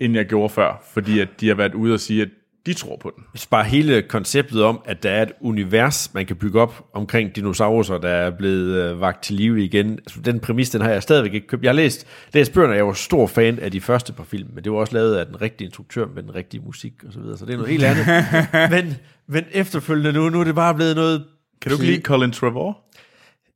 [0.00, 0.82] end jeg gjorde før.
[0.92, 2.28] Fordi at de har været ude og sige, at
[2.68, 3.24] de tror på den.
[3.50, 7.98] Bare hele konceptet om, at der er et univers, man kan bygge op omkring dinosaurer,
[7.98, 9.90] der er blevet øh, vagt til live igen.
[9.92, 11.62] Altså, den præmis, den har jeg stadigvæk ikke købt.
[11.62, 14.48] Jeg har læst, læst bøgerne, og jeg var stor fan af de første par film,
[14.54, 17.20] men det var også lavet af den rigtige instruktør med den rigtige musik og så
[17.20, 18.06] videre, så det er noget helt andet.
[18.84, 18.96] men,
[19.26, 21.24] men efterfølgende nu, nu er det bare blevet noget...
[21.62, 22.78] Kan du ikke lide Colin Trevor?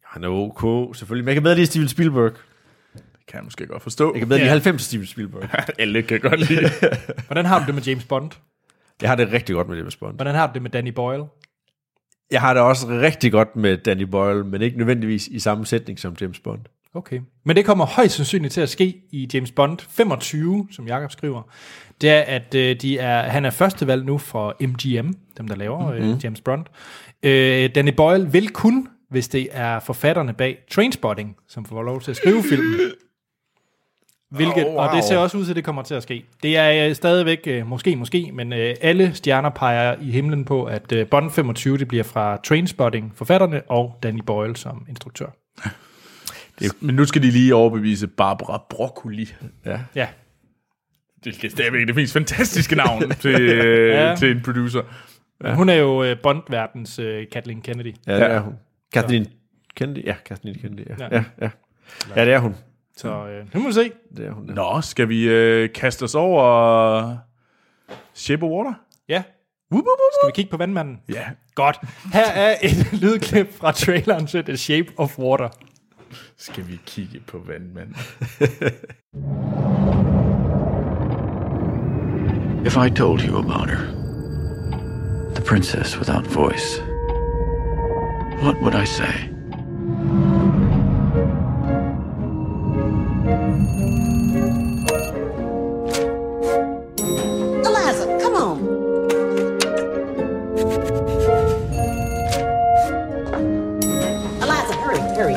[0.06, 2.32] Han er ok, selvfølgelig, men jeg kan bedre lide Steven Spielberg.
[2.94, 4.12] Det kan jeg måske godt forstå.
[4.14, 4.44] Jeg kan bedre Ja.
[4.44, 5.48] lide 90 Steven Spielberg.
[5.78, 6.70] Alle kan godt lide
[7.26, 8.30] Hvordan har du det med James Bond?
[9.02, 10.14] Jeg har det rigtig godt med James Bond.
[10.14, 11.24] Hvordan har du det med Danny Boyle?
[12.30, 15.98] Jeg har det også rigtig godt med Danny Boyle, men ikke nødvendigvis i samme sætning
[15.98, 16.60] som James Bond.
[16.94, 17.20] Okay.
[17.44, 21.42] Men det kommer højst sandsynligt til at ske i James Bond 25, som Jakob skriver.
[22.00, 25.92] Det er, at øh, de er, han er førstevalg nu for MGM, dem der laver
[25.92, 26.10] mm-hmm.
[26.10, 26.64] øh, James Bond.
[27.22, 32.10] Øh, Danny Boyle vil kun, hvis det er forfatterne bag Trainspotting, som får lov til
[32.10, 32.80] at skrive filmen.
[34.36, 34.76] Hvilket, Oh, wow.
[34.84, 36.24] Og det ser også ud til, at det kommer til at ske.
[36.42, 40.64] Det er øh, stadigvæk, øh, måske, måske, men øh, alle stjerner peger i himlen på,
[40.64, 45.26] at øh, Bond 25, det bliver fra Trainspotting, forfatterne, og Danny Boyle som instruktør.
[46.86, 49.34] Men nu skal de lige overbevise Barbara Broccoli.
[49.66, 49.78] Ja.
[49.94, 50.08] Ja,
[51.24, 54.14] Det er stadigvæk det mest fantastiske navn til, øh, Ja.
[54.18, 54.80] til en producer.
[55.44, 55.54] Ja.
[55.54, 57.94] Hun er jo øh, Bond-verdens øh, Kathleen Kennedy.
[58.06, 58.54] Ja, det er hun.
[58.92, 59.26] Kathleen
[59.76, 60.06] Kennedy?
[60.06, 60.94] Ja, Kathleen Kennedy, ja.
[61.00, 61.16] Ja.
[61.16, 61.50] Ja, ja.
[62.16, 62.54] Ja, det er hun.
[63.02, 63.92] Så øh, nu må vi se.
[64.16, 64.46] Det er hun.
[64.48, 64.54] Ja.
[64.54, 67.16] Nå, skal vi øh, kaste os over
[68.14, 68.72] Shape of Water?
[69.08, 69.22] Ja.
[69.72, 70.12] Wup, wup, wup.
[70.20, 71.00] Skal vi kigge på vandmanden?
[71.08, 71.78] Ja, Godt.
[72.12, 75.48] Her er et lydklip fra traileren til The Shape of Water.
[76.36, 77.96] skal vi kigge på vandmanden.
[82.66, 83.86] If I told you about her,
[85.34, 86.80] the princess without voice,
[88.42, 89.31] what would I say?
[97.66, 98.58] Eliza, come on.
[104.42, 105.36] Eliza, hurry, hurry.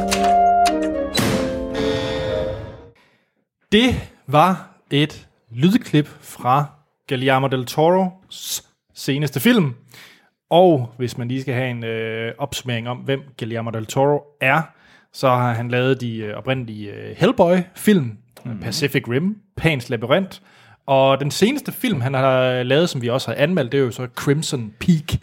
[3.71, 3.95] Det
[4.27, 6.65] var et lydklip fra
[7.07, 9.75] Guillermo del Toros seneste film.
[10.49, 14.61] Og hvis man lige skal have en øh, opsummering om, hvem Guillermo del Toro er,
[15.15, 18.59] så har han lavet de øh, oprindelige øh, Hellboy-film, mm.
[18.59, 20.37] Pacific Rim, Pans Labyrinth,
[20.85, 23.91] og den seneste film, han har lavet, som vi også har anmeldt, det er jo
[23.91, 25.19] så Crimson Peak,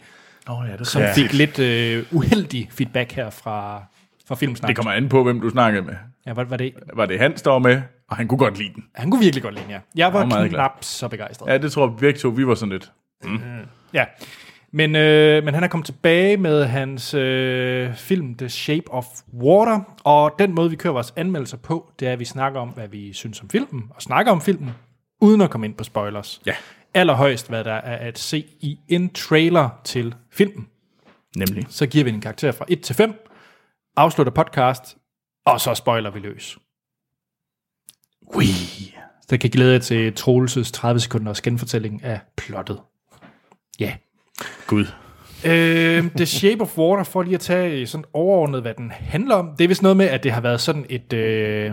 [0.47, 1.13] oh, ja, det, som ja.
[1.13, 3.83] fik lidt øh, uheldig feedback her fra,
[4.27, 4.67] fra filmsnak.
[4.67, 5.95] det kommer an på, hvem du snakkede med.
[6.25, 6.73] Ja, hvad var det?
[6.93, 7.81] Var det Hans, der var med?
[8.09, 8.83] Og han kunne godt lide den.
[8.95, 9.79] Han kunne virkelig godt lide den, ja.
[9.95, 11.47] Jeg var, Jeg var knap så begejstret.
[11.47, 12.91] Ja, det tror jeg begge to, vi var sådan lidt.
[13.93, 14.05] Ja,
[14.75, 19.97] men, øh, men han er kommet tilbage med hans øh, film The Shape of Water,
[20.03, 22.87] og den måde, vi kører vores anmeldelser på, det er, at vi snakker om, hvad
[22.87, 24.71] vi synes om filmen, og snakker om filmen,
[25.21, 26.41] uden at komme ind på spoilers.
[26.45, 26.55] Ja.
[26.93, 30.67] Allerhøjst, hvad der er at se i en trailer til filmen.
[31.37, 31.65] Nemlig.
[31.69, 33.13] Så giver vi en karakter fra 1 til 5,
[33.95, 34.97] afslutter podcast,
[35.45, 36.57] og så spoiler vi løs.
[38.35, 38.45] Ui.
[39.29, 42.79] Så kan glæde jer til Troelses 30 sekunders genfortælling af plottet.
[43.79, 43.95] Ja.
[44.67, 44.85] Gud.
[45.45, 49.49] Øh, The Shape of Water, for lige at tage sådan overordnet, hvad den handler om.
[49.57, 51.71] Det er vist noget med, at det har været sådan et, øh,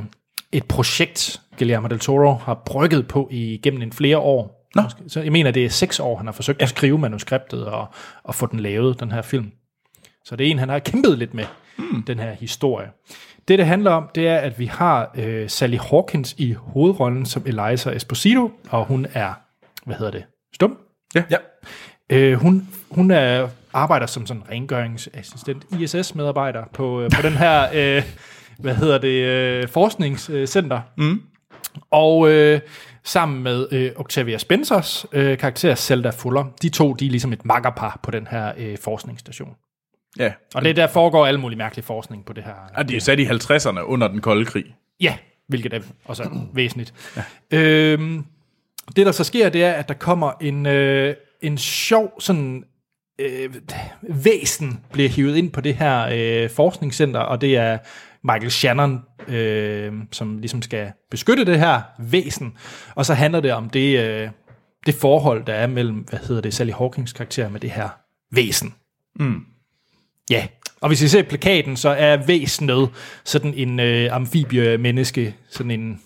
[0.52, 4.68] et projekt, Guillermo del Toro har brygget på igennem en flere år.
[4.74, 4.82] Nå.
[5.08, 6.62] Så jeg mener, det er seks år, han har forsøgt ja.
[6.62, 7.86] at skrive manuskriptet og,
[8.22, 9.52] og få den lavet, den her film.
[10.24, 11.44] Så det er en, han har kæmpet lidt med,
[11.78, 12.02] mm.
[12.02, 12.88] den her historie.
[13.48, 17.42] Det, det handler om, det er, at vi har øh, Sally Hawkins i hovedrollen som
[17.46, 19.32] Eliza Esposito, og hun er,
[19.84, 20.24] hvad hedder det,
[20.54, 20.78] stum?
[21.14, 21.22] Ja.
[21.30, 21.36] ja.
[22.10, 28.02] Øh, hun, hun er, arbejder som sådan rengøringsassistent, ISS-medarbejder på, øh, på den her, øh,
[28.58, 30.80] hvad hedder det, øh, forskningscenter.
[30.96, 31.22] Mm.
[31.90, 32.60] Og øh,
[33.04, 37.44] sammen med øh, Octavia Spencers øh, karakter Zelda Fuller, de to, de er ligesom et
[37.44, 39.54] makkerpar på den her øh, forskningsstation.
[40.18, 40.32] Ja.
[40.54, 42.54] Og det der foregår alle mulige mærkelige forskning på det her.
[42.76, 44.64] Og de er sat i 50'erne under den kolde krig.
[45.00, 45.16] Ja,
[45.48, 46.94] hvilket er også væsentligt.
[47.16, 47.58] Ja.
[47.58, 48.24] Øhm,
[48.96, 52.64] det, der så sker, det er, at der kommer en, øh, en sjov sådan
[53.18, 53.54] øh,
[54.02, 57.78] væsen bliver hivet ind på det her øh, forskningscenter, og det er
[58.24, 62.56] Michael Shannon, øh, som ligesom skal beskytte det her væsen.
[62.94, 64.28] Og så handler det om det, øh,
[64.86, 67.88] det forhold, der er mellem, hvad hedder det, Sally Hawkins karakter med det her
[68.32, 68.74] væsen.
[69.16, 69.40] Mm.
[70.30, 70.46] Ja,
[70.80, 72.88] og hvis I ser plakaten, så er væsenet
[73.24, 76.00] sådan en øh, amfibie-menneske, sådan en,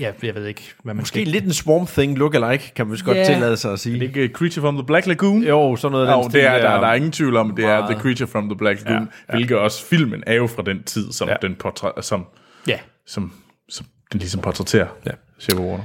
[0.00, 1.26] ja, jeg ved ikke, hvad man Måske skal...
[1.32, 3.24] lidt en Swamp Thing look-alike, kan man vist godt Ja.
[3.24, 3.94] tillade sig at Er sige.
[4.00, 5.42] det ikke Creature from the Black Lagoon?
[5.42, 6.80] Jo, sådan noget af Jo, den det stil er, der, der.
[6.80, 7.90] der er ingen tvivl om, det er Meget.
[7.90, 9.36] The Creature from the Black Lagoon, ja, ja.
[9.36, 11.34] hvilket også filmen er jo fra den tid, som, ja.
[11.42, 12.26] den, portræ- som,
[12.68, 12.78] Ja.
[13.06, 13.32] som,
[13.68, 14.86] som den ligesom portrætterer.
[15.06, 15.10] Ja.
[15.38, 15.84] Shape of Water.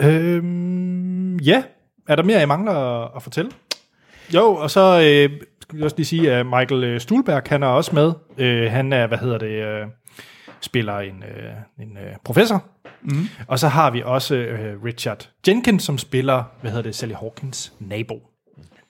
[0.00, 1.62] Øhm, ja.
[2.08, 3.50] Er der mere, jeg mangler at, at fortælle?
[4.34, 5.30] Jo, og så øh,
[5.62, 8.12] skal vi også lige sige, at Michael øh, Stuhlberg, han er også med.
[8.38, 9.86] Øh, han er, hvad hedder det, øh,
[10.64, 12.64] spiller en, øh, en øh, professor.
[13.02, 13.26] Mm.
[13.48, 17.72] Og så har vi også øh, Richard Jenkins, som spiller, hvad hedder det, Sally Hawkins
[17.80, 18.22] nabo.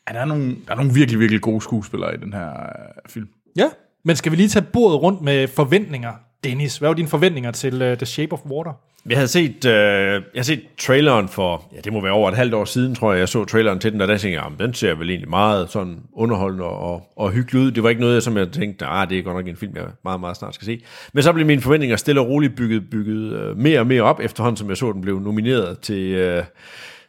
[0.09, 3.11] Ja, der, er nogle, der er nogle virkelig, virkelig gode skuespillere i den her øh,
[3.11, 3.29] film.
[3.57, 3.69] Ja.
[4.05, 6.13] Men skal vi lige tage bordet rundt med forventninger?
[6.45, 8.73] Dennis, hvad var dine forventninger til uh, The Shape of Water?
[9.09, 12.37] Jeg havde set, øh, jeg havde set traileren for, ja, det må være over et
[12.37, 14.75] halvt år siden, tror jeg, jeg så traileren til den, og der tænkte jeg, den
[14.75, 17.71] ser vel egentlig meget sådan underholdende og, og hyggelig ud.
[17.71, 19.85] Det var ikke noget, som jeg tænkte, ah, det er godt nok en film, jeg
[20.05, 20.81] meget, meget snart skal se.
[21.13, 24.21] Men så blev mine forventninger stille og roligt bygget, bygget øh, mere og mere op,
[24.21, 26.45] efterhånden som jeg så, den blev nomineret til, øh,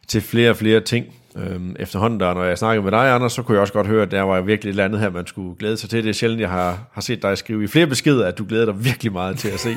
[0.08, 1.06] til flere og flere ting.
[1.36, 4.02] Øhm, efterhånden, der, når jeg snakkede med dig, Anders, så kunne jeg også godt høre,
[4.02, 6.02] at der var virkelig et eller andet her, man skulle glæde sig til.
[6.02, 8.64] Det er sjældent, jeg har, har set dig skrive i flere beskeder, at du glæder
[8.64, 9.76] dig virkelig meget til at se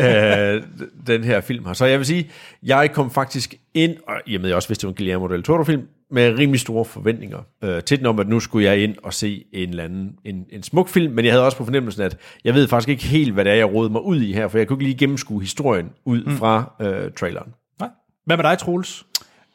[0.00, 0.62] øh,
[1.06, 1.72] den her film her.
[1.72, 2.30] Så jeg vil sige,
[2.62, 5.26] jeg kom faktisk ind, og i og med jeg også vidste, det var en Guillermo
[5.26, 8.94] del Toro-film, med rimelig store forventninger øh, til den om, at nu skulle jeg ind
[9.02, 12.02] og se en eller anden, en, en smuk film, men jeg havde også på fornemmelsen,
[12.02, 14.48] at jeg ved faktisk ikke helt, hvad det er, jeg rådede mig ud i her,
[14.48, 16.36] for jeg kunne ikke lige gennemskue historien ud mm.
[16.36, 17.54] fra øh, traileren.
[17.80, 17.88] Nej.
[18.26, 19.06] Hvad med dig, Troels?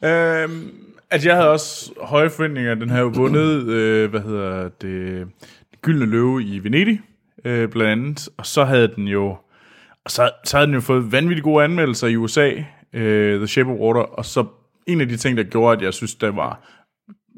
[0.04, 0.72] Øhm,
[1.12, 2.76] at jeg havde også høje forventninger.
[2.76, 5.28] Den har jo vundet, øh, hvad hedder det,
[5.82, 7.02] Gyldne Løve i Venedig,
[7.46, 8.30] øh, blandt andet.
[8.38, 9.38] Og så havde den jo,
[10.06, 12.52] og så, så havde den jo fået vanvittigt gode anmeldelser i USA,
[12.94, 14.02] øh, The Shape of Water.
[14.02, 14.46] Og så
[14.88, 16.60] en af de ting, der gjorde, at jeg synes, det var,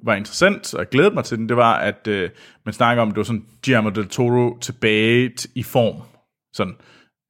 [0.04, 2.30] var interessant, og jeg glædede mig til den, det var, at øh,
[2.66, 6.02] man snakker om, at det var sådan Guillermo del Toro tilbage t- i form.
[6.54, 6.76] Sådan,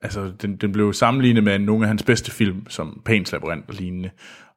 [0.01, 3.73] altså, den, den blev sammenlignet med nogle af hans bedste film, som Pans Labyrinth og
[3.73, 4.09] lignende.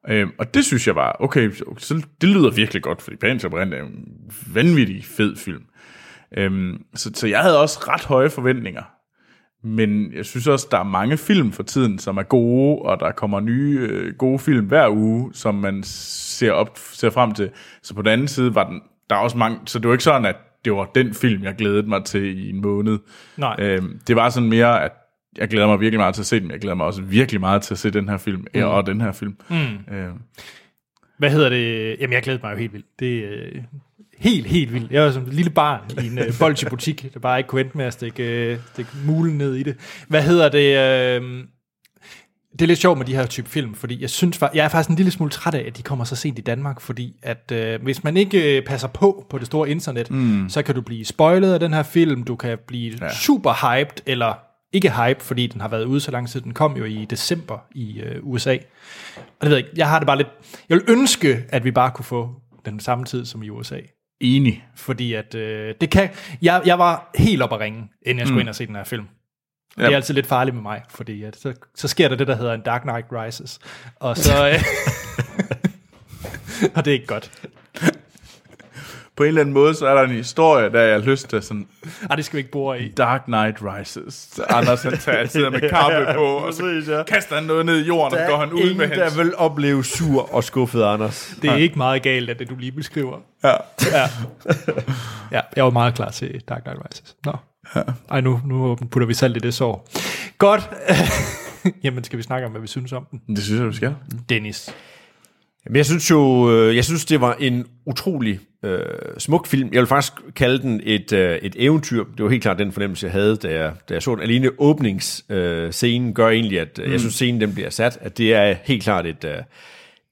[0.09, 3.77] Øhm, og det synes jeg var, okay, så det lyder virkelig godt, fordi Pans Labyrinth
[3.77, 5.63] er en vanvittig fed film.
[6.37, 8.98] Øhm, så, så jeg havde også ret høje forventninger.
[9.63, 13.11] Men jeg synes også, der er mange film for tiden, som er gode, og der
[13.11, 17.49] kommer nye øh, gode film hver uge, som man ser, op, ser frem til.
[17.83, 20.03] Så på den anden side var den, der er også mange, så det var ikke
[20.03, 22.99] sådan, at det var den film, jeg glædede mig til i en måned.
[23.37, 23.55] Nej.
[23.59, 24.91] Øhm, det var sådan mere, at
[25.37, 27.39] jeg glæder mig virkelig meget til at se den, men jeg glæder mig også virkelig
[27.39, 28.63] meget til at se den her film, mm.
[28.63, 29.37] og den her film.
[29.49, 29.95] Mm.
[29.95, 30.17] Øhm,
[31.17, 31.95] Hvad hedder det?
[31.99, 32.99] Jamen, jeg glæder mig jo helt vildt.
[32.99, 33.61] Det øh,
[34.19, 34.91] helt, helt vildt.
[34.91, 37.77] Jeg var som et lille barn i en øh, bolsjebutik, der bare ikke kunne vente
[37.77, 39.75] med at stikke, øh, stikke mulen ned i det.
[40.07, 40.77] Hvad hedder det?
[41.21, 41.43] Øh,
[42.51, 44.89] det er lidt sjovt med de her type film, fordi jeg synes, jeg er faktisk
[44.89, 47.83] en lille smule træt af, at de kommer så sent i Danmark, fordi at øh,
[47.83, 50.49] hvis man ikke øh, passer på på det store internet, mm.
[50.49, 53.13] så kan du blive spoilet af den her film, du kan blive ja.
[53.13, 54.33] super hyped, eller
[54.73, 56.41] ikke hype, fordi den har været ude så lang tid.
[56.41, 58.57] Den kom jo i december i øh, USA.
[59.15, 60.29] Og det ved jeg ikke, jeg har det bare lidt...
[60.69, 62.29] Jeg vil ønske, at vi bare kunne få
[62.65, 63.79] den samme tid som i USA.
[64.19, 64.65] Enig.
[64.75, 66.09] Fordi at øh, det kan...
[66.41, 68.41] Jeg, jeg var helt op at ringe, inden jeg skulle mm.
[68.41, 69.03] ind og se den her film.
[69.03, 69.85] Og Ja.
[69.85, 72.35] det er altid lidt farligt med mig, fordi at så, så sker der det, der
[72.35, 73.59] hedder en Dark Knight Rises.
[73.95, 74.49] Og så...
[74.49, 74.63] Øh,
[76.75, 77.31] og det er ikke godt.
[79.19, 81.41] På en eller anden måde, så er der en historie, der jeg har lyst til
[81.41, 81.67] sådan,
[82.09, 82.89] Ej, det skal vi ikke bore i.
[82.89, 84.29] Dark Knight Rises.
[84.31, 87.03] Så Anders han tager, sidder med kappe på, og så præcis, ja.
[87.03, 89.17] kaster han noget ned i jorden, og så går han ud ingen, med der hans...
[89.17, 91.35] vil opleve sur og skuffet Anders.
[91.41, 93.17] Det er ikke meget galt, at det du lige beskriver.
[93.43, 93.49] Ja.
[93.91, 94.09] Ja.
[95.31, 97.15] ja, jeg var meget klar til Dark Knight Rises.
[97.25, 97.33] Nå.
[98.11, 99.89] Ej, nu, nu putter vi salt i det sår.
[100.37, 100.69] Godt.
[101.83, 103.35] Jamen, skal vi snakke om, hvad vi synes om den?
[103.35, 103.95] Det synes jeg, du skal.
[104.29, 104.75] Dennis.
[105.65, 108.79] Men jeg synes jo, øh, jeg synes, det var en utrolig øh,
[109.17, 109.69] smuk film.
[109.73, 112.03] Jeg vil faktisk kalde den et, øh, et eventyr.
[112.17, 114.23] Det var helt klart den fornemmelse, jeg havde, da jeg, da jeg så den.
[114.23, 116.91] Alene åbningsscenen øh, gør egentlig, at mm.
[116.91, 119.37] jeg synes, scenen den bliver sat, at det er helt klart et, øh,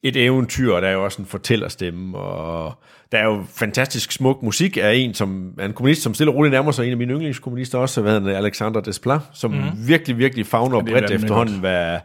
[0.04, 2.74] et eventyr, og der er jo også en fortællerstemme, og
[3.12, 6.36] der er jo fantastisk smuk musik af en, som er en kommunist, som stille og
[6.36, 9.88] roligt nærmer sig en af mine yndlingskommunister også, hvad hedder Alexander Desplat, som mm.
[9.88, 12.00] virkelig, virkelig fagner er bredt efterhånden, hvad,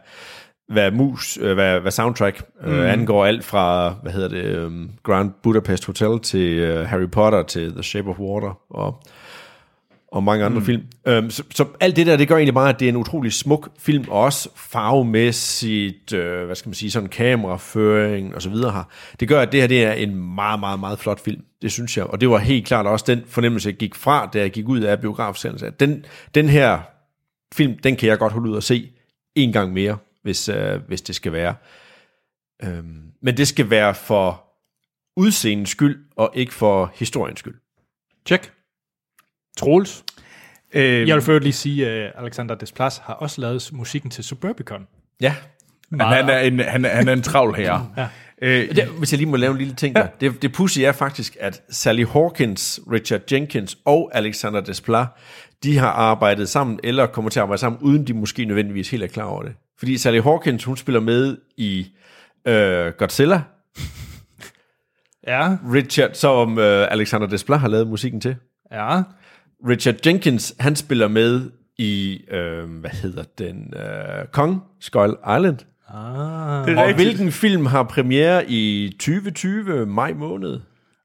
[0.67, 2.71] hvad mus, øh, hvad, hvad soundtrack mm.
[2.71, 7.43] øh, angår alt fra, hvad hedder det, um, Grand Budapest Hotel til uh, Harry Potter
[7.43, 9.03] til The Shape of Water og,
[10.11, 10.65] og mange andre mm.
[10.65, 10.83] film.
[11.07, 13.33] Øhm, så, så alt det der, det gør egentlig bare, at det er en utrolig
[13.33, 18.71] smuk film, og også farvemæssigt, øh, hvad skal man sige, sådan kameraføring og så videre
[18.71, 18.83] her.
[19.19, 21.41] Det gør, at det her det er en meget, meget, meget flot film.
[21.61, 24.39] Det synes jeg, og det var helt klart også den fornemmelse, jeg gik fra, da
[24.39, 25.67] jeg gik ud af biografsendelsen.
[25.67, 26.79] at Den, den her
[27.53, 28.89] film, den kan jeg godt holde ud og se
[29.35, 31.55] en gang mere, hvis, øh, hvis det skal være.
[32.63, 34.43] Øhm, men det skal være for
[35.17, 37.55] udseendens skyld, og ikke for historiens skyld.
[38.27, 38.51] Check.
[39.57, 40.03] Troels.
[40.73, 44.87] Øh, Jeg vil øvrigt lige sige, at Alexander Desplas har også lavet musikken til Suburbicon.
[45.21, 45.35] Ja,
[45.89, 47.89] han, han, er en, han, er- han er en travl herre.
[47.97, 48.07] Ja.
[48.41, 50.07] øh, det, hvis jeg lige må lave en lille ting der.
[50.07, 55.07] Det, det pussy er faktisk, at Sally Hawkins, Richard Jenkins og Alexander Desplat,
[55.63, 59.03] de har arbejdet sammen, eller kommer til at arbejde sammen, uden de måske nødvendigvis helt
[59.03, 59.55] er klar over det.
[59.79, 61.87] Fordi Sally Hawkins, hun spiller med i
[62.47, 63.41] øh, Godzilla,
[65.27, 68.35] Ja, Richard, som øh, Alexander Desplat har lavet musikken til.
[68.71, 69.01] ja.
[69.69, 75.57] Richard Jenkins, han spiller med i, øh, hvad hedder den, øh, Kong, Skull Island.
[75.89, 76.67] Ah.
[76.67, 76.95] det er Og rigtigt.
[77.07, 80.59] hvilken film har premiere i 2020, maj måned?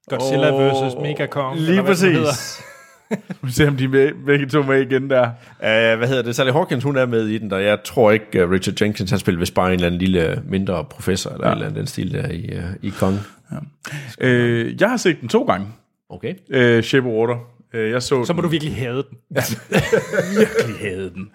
[0.09, 0.95] Godzilla vs.
[1.01, 1.59] Mega Kong.
[1.59, 2.17] Lige præcis.
[3.43, 5.23] Vi ser, om de er med, begge to med igen der.
[5.23, 6.35] Uh, hvad hedder det?
[6.35, 9.19] Sally Hawkins, hun er med i den, der jeg tror ikke, uh, Richard Jenkins, han
[9.19, 11.51] spiller vist bare en eller anden lille mindre professor, eller ja.
[11.51, 13.19] en eller anden den stil der i, uh, i Kong.
[14.21, 15.67] Øh, jeg har set den to gange.
[16.09, 16.35] Okay.
[16.49, 17.37] Øh, Shape of Water.
[17.73, 18.43] Øh, jeg så Så må den.
[18.43, 19.17] du virkelig have den.
[20.39, 21.31] virkelig havde den.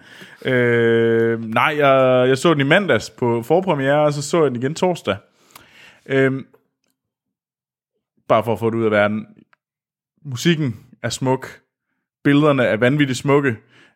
[0.53, 4.61] Øh, nej, jeg, jeg så den i mandags på forpremiere, og så så jeg den
[4.61, 5.15] igen torsdag.
[6.05, 6.31] Øh,
[8.27, 9.25] bare for at få det ud af verden.
[10.25, 11.59] Musikken er smuk.
[12.25, 13.55] Billederne er vanvittigt smukke.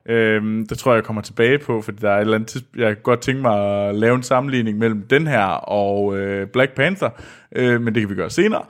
[0.09, 2.77] Øh, det tror jeg, jeg kommer tilbage på, fordi der er et eller andet tidspunkt,
[2.79, 6.75] jeg kan godt tænke mig at lave en sammenligning mellem den her og øh, Black
[6.75, 7.09] Panther,
[7.55, 8.63] øh, men det kan vi gøre senere.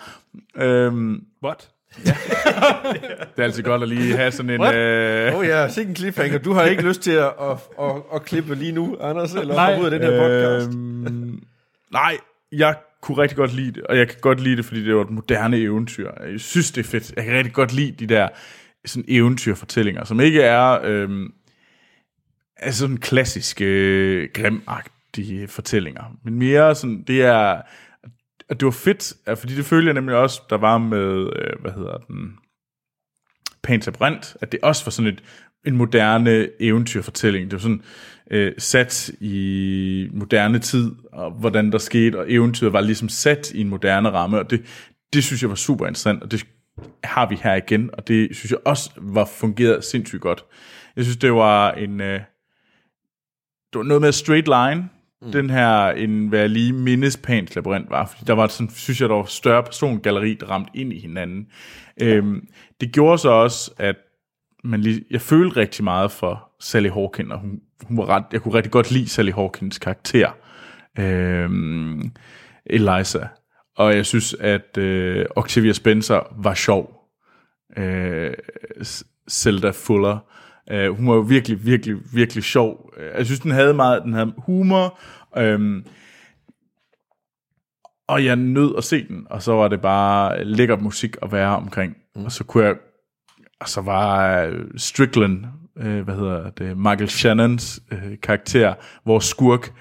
[0.58, 0.94] Øh,
[1.44, 1.70] What?
[3.36, 4.62] det er altid godt at lige have sådan en...
[4.62, 4.76] What?
[4.76, 6.38] Øh, Oh ja, sikke en cliffhanger.
[6.38, 9.78] Du har ikke lyst til at, at, at, at klippe lige nu, Anders, eller Nej.
[9.80, 10.70] ud af den her podcast.
[10.70, 11.40] Øhm,
[11.92, 12.18] nej,
[12.52, 15.02] jeg kunne rigtig godt lide det, og jeg kan godt lide det, fordi det var
[15.02, 16.12] et moderne eventyr.
[16.32, 17.14] Jeg synes, det er fedt.
[17.16, 18.28] Jeg kan rigtig godt lide de der
[18.86, 21.30] sådan eventyrfortællinger, som ikke er øh,
[22.58, 27.62] altså sådan klassiske, øh, grimagtige fortællinger, men mere sådan, det er,
[28.50, 31.72] at det var fedt, fordi det følger jeg nemlig også, der var med, øh, hvad
[31.72, 32.38] hedder den,
[33.64, 35.24] Panta Brent, at det også var sådan et,
[35.66, 37.46] en moderne eventyrfortælling.
[37.46, 37.82] Det var sådan
[38.32, 43.62] øh, sat i moderne tid, og hvordan der skete, og eventyret var ligesom sat i
[43.62, 44.66] en moderne ramme, og det,
[45.14, 46.46] det synes jeg var super interessant, og det
[47.04, 50.46] har vi her igen, og det synes jeg også var fungeret sindssygt godt.
[50.96, 52.02] Jeg synes, det var en...
[52.02, 52.20] Øh,
[53.74, 54.90] det var noget med straight line,
[55.22, 55.32] mm.
[55.32, 59.02] den her, en hvad jeg lige mindes Pans labyrint var, fordi der var sådan, synes
[59.02, 61.48] jeg, der var større persongalleri, der ramte ind i hinanden.
[62.02, 62.48] Øhm,
[62.82, 63.96] det gjorde så også, at
[64.64, 68.42] man lige, jeg følte rigtig meget for Sally Hawkins, og hun, hun var ret, jeg
[68.42, 70.32] kunne rigtig godt lide Sally Hawkins karakter,
[71.00, 72.12] øhm,
[72.66, 73.28] Eliza,
[73.80, 77.10] og jeg synes, at øh, Octavia Spencer var sjov.
[77.78, 78.34] Øh,
[79.30, 80.18] Zelda Fuller,
[80.72, 82.94] øh, hun var jo virkelig, virkelig, virkelig sjov.
[82.98, 85.00] Øh, Jeg synes, den havde meget, den havde humor,
[85.38, 85.86] øhm,
[88.08, 91.56] og jeg nød at se den, og så var det bare lækker musik at være
[91.56, 91.96] omkring.
[92.16, 92.26] Mm.
[92.26, 92.76] Og så kunne jeg,
[93.60, 95.46] og så var øh, Strickland,
[95.78, 98.74] øh, hvad hedder det, Michael Shannons øh, karakter,
[99.06, 99.74] vores skurk,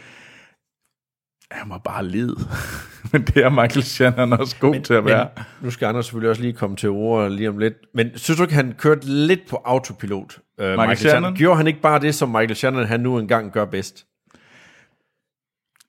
[1.50, 2.36] han var bare led.
[3.12, 5.28] Men det er Michael Shannon også god men, til at være.
[5.36, 7.74] Men nu skal Anders selvfølgelig også lige komme til ord lige om lidt.
[7.94, 10.38] Men synes du ikke, han kørte lidt på autopilot?
[10.62, 11.34] Uh, Michael, Shannon?
[11.34, 14.06] Gjorde han ikke bare det, som Michael Shannon han nu engang gør bedst?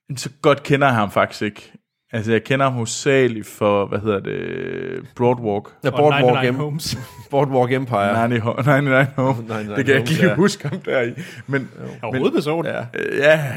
[0.10, 1.72] Men så godt kender jeg ham faktisk ikke.
[2.11, 5.69] Altså, jeg kender ham hovedsageligt for, hvad hedder det, Broadwalk.
[5.84, 6.98] Ja, Og Boardwalk, 99 em- Homes.
[7.31, 8.19] Boardwalk Empire.
[8.19, 8.27] Ja.
[8.27, 9.41] 99 99 Home.
[9.41, 10.36] 99 det kan jeg ikke lige ja.
[10.36, 11.14] huske ham der i.
[11.48, 11.69] Men,
[12.02, 12.65] Og hovedperson.
[12.65, 12.80] Ja.
[12.94, 13.45] øh, ja.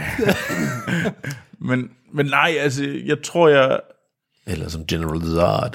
[1.63, 3.81] men, men nej, altså, jeg tror, jeg...
[4.47, 5.71] Eller som General Zod.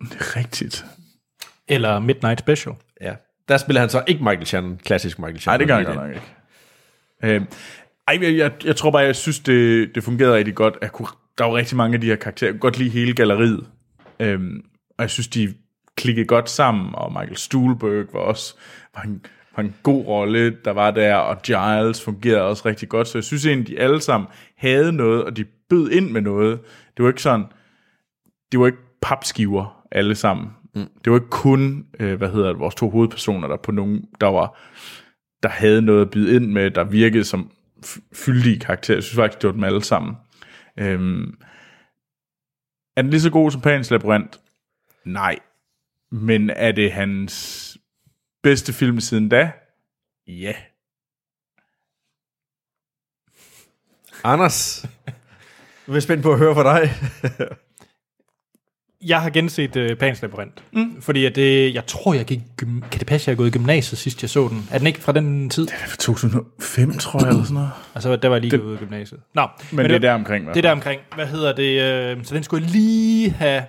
[0.00, 0.84] Det er rigtigt.
[1.68, 2.74] Eller Midnight Special.
[3.00, 3.14] Ja.
[3.48, 5.60] Der spiller han så ikke Michael Shannon, klassisk Michael Nej, Shannon.
[5.60, 6.26] det gør godt nok ikke.
[7.22, 7.46] Øh,
[8.08, 10.78] ej, jeg, jeg, jeg tror bare, jeg synes, det, det fungerede rigtig godt.
[10.82, 11.08] Jeg kunne,
[11.38, 12.48] der var rigtig mange af de her karakterer.
[12.48, 13.66] Jeg kunne godt lide hele galleriet.
[14.20, 14.64] Øhm,
[14.98, 15.54] og jeg synes, de
[15.96, 18.54] klikkede godt sammen, og Michael Stuhlberg var også
[18.94, 19.24] var en,
[19.60, 23.08] var en god rolle, der var der, og Giles fungerede også rigtig godt.
[23.08, 26.60] Så jeg synes egentlig, de alle sammen havde noget, og de bød ind med noget.
[26.96, 27.46] Det var ikke sådan,
[28.52, 30.46] det var ikke papskiver alle sammen.
[30.74, 30.88] Mm.
[31.04, 34.26] Det var ikke kun, øh, hvad hedder det, vores to hovedpersoner, der på nogen, der
[34.26, 34.58] var,
[35.42, 37.50] der havde noget at byde ind med, der virkede som
[38.12, 38.96] fyldige karakterer.
[38.96, 40.16] Jeg synes faktisk, det var dem alle sammen.
[40.78, 41.34] Øhm,
[42.96, 44.38] er den lige så god som Pans Labyrinth?
[45.04, 45.38] Nej.
[46.12, 47.69] Men er det hans
[48.42, 49.52] Bedste film siden da?
[50.26, 50.54] Ja.
[54.24, 54.86] Anders,
[55.86, 56.90] nu er jeg spændt på at høre fra dig.
[59.06, 60.62] Jeg har genset uh, Pans Labyrinth.
[60.72, 61.02] Mm.
[61.02, 62.40] Fordi at det, jeg tror, jeg gik...
[62.58, 64.68] Kan det passe, at jeg er gået i gymnasiet sidst, jeg så den?
[64.70, 65.68] Er den ikke fra den tid?
[65.68, 67.70] Fra 2005, tror jeg, eller sådan noget.
[67.94, 69.20] Altså, der var jeg lige gået ud af gymnasiet.
[69.34, 70.54] Nå, men, Men det er der omkring, hvad?
[70.54, 71.00] Det er der omkring.
[71.14, 71.82] Hvad hedder det?
[71.82, 73.62] Øh, så den skulle jeg lige have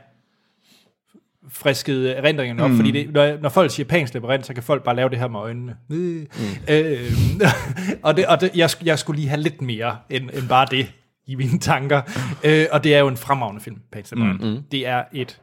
[1.52, 2.76] frisket erindringerne op, mm.
[2.76, 5.28] fordi det, når, når folk siger pans labyrint, så kan folk bare lave det her
[5.28, 5.78] med øjnene.
[5.90, 6.28] Mm.
[6.70, 7.12] Øh,
[8.04, 10.92] og det, og det, jeg, jeg skulle lige have lidt mere end, end bare det
[11.26, 12.02] i mine tanker.
[12.46, 14.42] øh, og det er jo en fremragende film, Pans Labyrint.
[14.42, 14.64] Mm.
[14.72, 15.42] Det er et...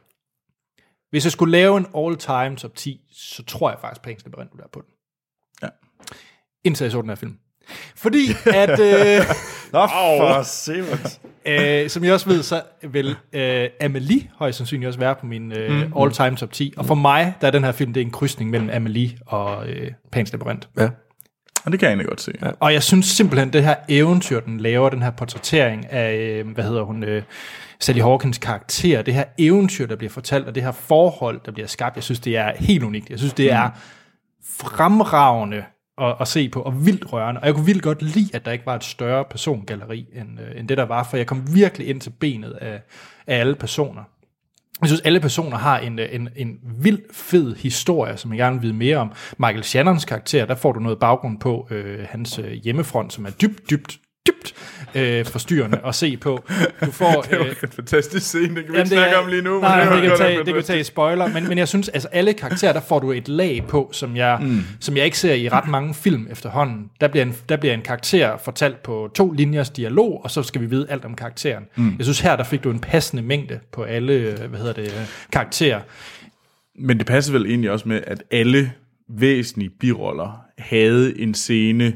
[1.09, 4.59] Hvis jeg skulle lave en all-time top 10, så tror jeg faktisk, Pans Labyrint ville
[4.59, 4.93] være på den.
[5.61, 5.67] Ja.
[6.63, 7.37] Indtil jeg så den her film.
[7.95, 8.79] Fordi at...
[8.79, 9.25] Øh,
[9.73, 11.19] Nå, for Simons.
[11.45, 15.51] Øh, som jeg også ved, så vil øh, Amelie højst sandsynligt også være på min
[15.51, 15.93] øh, mm.
[16.01, 16.73] all-time top 10.
[16.77, 19.69] Og for mig, der er den her film, det er en krydsning mellem Amelie og
[19.69, 20.67] øh, Pans Labyrinth.
[20.79, 20.89] Ja.
[21.65, 22.31] Og det kan jeg egentlig godt se.
[22.41, 22.49] Ja.
[22.59, 26.63] Og jeg synes simpelthen, det her eventyr, den laver, den her portrættering af, øh, hvad
[26.63, 27.23] hedder hun, øh,
[27.79, 31.67] Sally Hawkins karakter, det her eventyr, der bliver fortalt, og det her forhold, der bliver
[31.67, 33.09] skabt, jeg synes, det er helt unikt.
[33.09, 33.69] Jeg synes, det er
[34.49, 35.63] fremragende
[36.01, 37.41] at, at se på, og vildt rørende.
[37.41, 40.59] Og jeg kunne vildt godt lide, at der ikke var et større persongalleri, end, øh,
[40.59, 42.81] end det der var, for jeg kom virkelig ind til benet af,
[43.27, 44.03] af alle personer.
[44.81, 48.55] Jeg synes, alle personer har en, øh, en, en vild fed historie, som jeg gerne
[48.55, 49.11] vil vide mere om.
[49.37, 53.29] Michael Shannons karakter, der får du noget baggrund på øh, hans øh, hjemmefront, som er
[53.29, 54.53] dybt, dybt, dybt
[54.95, 56.43] øh, forstyrrende at se på.
[56.85, 59.41] Du får, Det var øh, en fantastisk scene, det kan vi ikke snakke om lige
[59.41, 59.59] nu.
[59.59, 62.09] Nej, men det, det, kan tage, det kan tage spoiler, men, men jeg synes, altså
[62.11, 64.63] alle karakterer, der får du et lag på, som jeg, mm.
[64.79, 66.89] som jeg ikke ser i ret mange film efterhånden.
[67.01, 70.61] Der bliver, en, der bliver en karakter fortalt på to linjers dialog, og så skal
[70.61, 71.63] vi vide alt om karakteren.
[71.75, 71.95] Mm.
[71.97, 74.83] Jeg synes her, der fik du en passende mængde på alle, øh, hvad hedder det,
[74.83, 75.79] øh, karakterer.
[76.79, 78.71] Men det passer vel egentlig også med, at alle
[79.09, 81.93] væsentlige biroller havde en scene,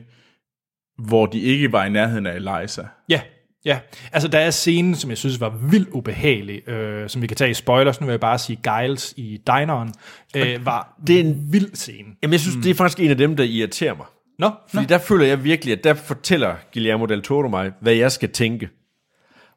[0.98, 2.84] hvor de ikke var i nærheden af Eliza.
[3.10, 3.22] Ja,
[3.65, 3.80] ja.
[4.11, 7.52] Altså, der er scenen, som jeg synes var vildt ubehagelig, øh, som vi kan tage
[7.52, 8.02] i spoilers.
[8.02, 9.94] Nu vil jeg bare sige, Giles i dineren
[10.36, 12.07] øh, var Det er en- vild scene.
[12.24, 12.61] Jamen, jeg synes, mm.
[12.61, 14.06] det er faktisk en af dem, der irriterer mig.
[14.40, 18.11] Nå, Fordi der føler jeg virkelig, at der fortæller Guillermo del Toro mig, hvad jeg
[18.11, 18.70] skal tænke.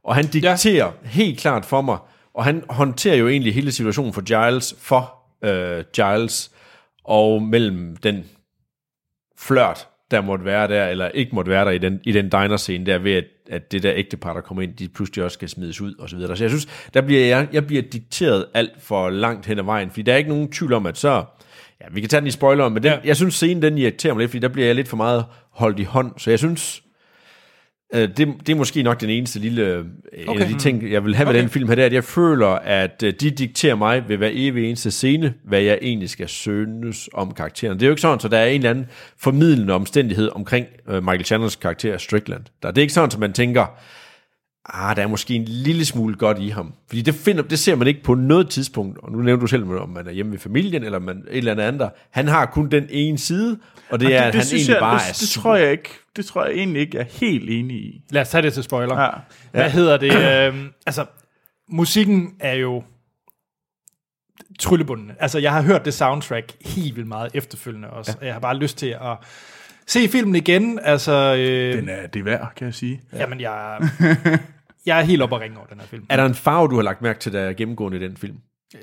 [0.05, 1.09] Og han dikterer ja.
[1.09, 1.99] helt klart for mig,
[2.35, 5.15] og han håndterer jo egentlig hele situationen for Giles, for
[5.45, 6.51] øh, Giles,
[7.05, 8.25] og mellem den
[9.39, 12.87] flørt, der måtte være der, eller ikke måtte være der i den, i den diner-scene
[12.87, 15.81] der, ved at, at det der ægtepar, der kommer ind, de pludselig også skal smides
[15.81, 16.37] ud, og så videre.
[16.37, 19.91] Så jeg synes, der bliver jeg, jeg bliver dikteret alt for langt hen ad vejen,
[19.91, 21.25] fordi der er ikke nogen tvivl om, at så,
[21.81, 22.99] ja, vi kan tage den i spoiler, men den, Ja.
[23.05, 25.79] jeg synes, scenen den irriterer mig lidt, fordi der bliver jeg lidt for meget holdt
[25.79, 26.83] i hånd, så jeg synes,
[27.95, 29.85] det, det er måske nok den eneste lille, øh,
[30.29, 30.41] okay.
[30.41, 31.43] af de ting, jeg vil have med Okay.
[31.43, 34.31] den film her, det er, at jeg føler, at øh, de dikterer mig ved hver
[34.33, 37.75] evig eneste scene, hvad jeg egentlig skal synes om karakteren.
[37.75, 38.87] Det er jo ikke sådan, så der er en eller anden
[39.19, 42.43] formidlende omstændighed omkring øh, Michael Chandlers karakter Strickland.
[42.63, 43.67] Der, det er ikke sådan, at man tænker,
[44.69, 46.73] ah, der er måske en lille smule godt i ham.
[46.89, 49.65] Fordi det, finder, det ser man ikke på noget tidspunkt, og nu nævner du selv,
[49.65, 51.91] om man er hjemme ved familien, eller man, et eller andet andet.
[52.11, 53.59] Han har kun den ene side,
[53.91, 56.27] og det er, at han egentlig jeg, bare det, er det, tror jeg ikke, det
[56.27, 58.03] tror jeg egentlig ikke, jeg er helt enig i.
[58.11, 59.01] lad os tage det til spoiler.
[59.01, 59.11] Ja.
[59.51, 60.47] Hvad hedder det?
[60.49, 61.05] Øhm, altså,
[61.69, 62.83] musikken er jo
[64.59, 65.15] tryllebundene.
[65.19, 68.21] Altså, jeg har hørt det soundtrack helt vildt meget efterfølgende også, ja.
[68.21, 69.17] og jeg har bare lyst til at
[69.87, 70.79] se filmen igen.
[70.83, 73.01] Altså, øh, Den er det værd, kan jeg sige.
[73.13, 73.19] ja.
[73.19, 73.79] jamen, jeg,
[74.87, 76.07] jeg er helt oppe at ringe over den her film.
[76.09, 78.37] Er der en farve, du har lagt mærke til, der er gennemgående i den film?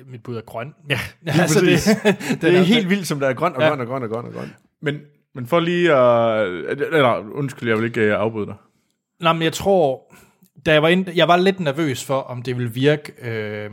[0.07, 0.73] Mit bud er grøn.
[0.89, 0.99] Ja,
[1.41, 1.79] altså, det,
[2.31, 3.67] Det den er helt vildt, som der er grøn og Ja.
[3.67, 4.53] grøn og grøn og grøn og grøn.
[4.81, 4.99] Men,
[5.35, 6.47] men for lige at...
[6.71, 8.55] Eller, undskyld, jeg vil ikke øh, afbryde dig.
[9.19, 10.13] Nå, men jeg tror,
[10.65, 13.69] da jeg var, ind, jeg var lidt nervøs for, om det ville virke, øh,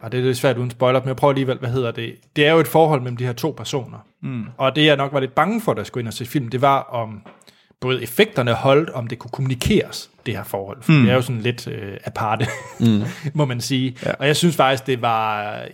[0.00, 2.16] og det er lidt svært uden spoiler, men jeg prøver alligevel, hvad hedder det?
[2.36, 3.98] Det er jo et forhold mellem de her to personer.
[4.22, 4.44] Mm.
[4.56, 6.48] Og det jeg nok var lidt bange for, da jeg skulle ind og se film,
[6.48, 7.22] det var om
[7.80, 10.82] både effekterne holdt, om det kunne kommunikeres, det her forhold.
[10.82, 11.02] For mm.
[11.02, 12.46] det er jo sådan lidt øh, aparte,
[12.80, 13.02] mm.
[13.34, 13.96] må man sige.
[14.06, 14.12] Ja.
[14.12, 15.66] Og jeg synes faktisk, det var øh,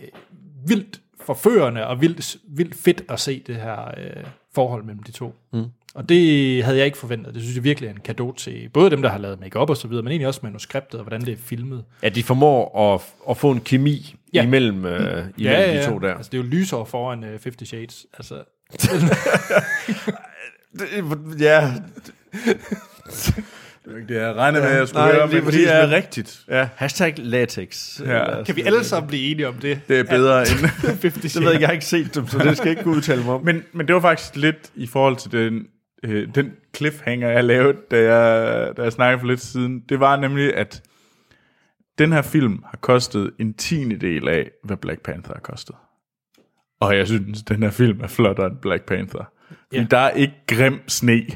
[0.67, 4.23] vildt forførende og vildt, vildt fedt at se det her øh,
[4.55, 5.35] forhold mellem de to.
[5.53, 5.63] Mm.
[5.95, 7.33] Og det havde jeg ikke forventet.
[7.33, 9.77] Det synes jeg virkelig er en gave til både dem, der har lavet make-up og
[9.77, 11.83] så videre, men egentlig også manuskriptet og hvordan det er filmet.
[12.01, 14.39] At de formår at, at få en kemi Ja.
[14.39, 14.45] ja.
[14.47, 16.13] imellem, øh, imellem ja, de to der.
[16.13, 18.05] Altså, det er jo lysår foran uh, Fifty Shades.
[18.13, 18.43] Altså,
[21.39, 21.71] Ja,
[24.07, 26.45] Det er regnet med, at jeg skulle Nej, høre, lige men præcis, det er rigtigt.
[26.49, 26.69] ja.
[26.75, 27.99] Hashtag latex.
[28.05, 28.43] Ja.
[28.43, 29.81] kan vi alle sammen blive enige om det?
[29.87, 30.47] Det er bedre end...
[31.01, 32.95] 50 Det ved jeg, jeg har ikke set dem, så det skal jeg ikke kunne
[32.97, 33.45] udtale mig om.
[33.45, 35.65] Men, men det var faktisk lidt i forhold til den,
[36.03, 39.79] øh, den cliffhanger, jeg lavede, da jeg, da jeg snakkede for lidt siden.
[39.89, 40.81] Det var nemlig, at
[41.97, 45.75] den her film har kostet en tiende del af, hvad Black Panther har kostet.
[46.81, 49.29] Og jeg synes, den her film er flottere end Black Panther.
[49.47, 49.85] Fordi Ja.
[49.91, 51.21] der er ikke grim sne.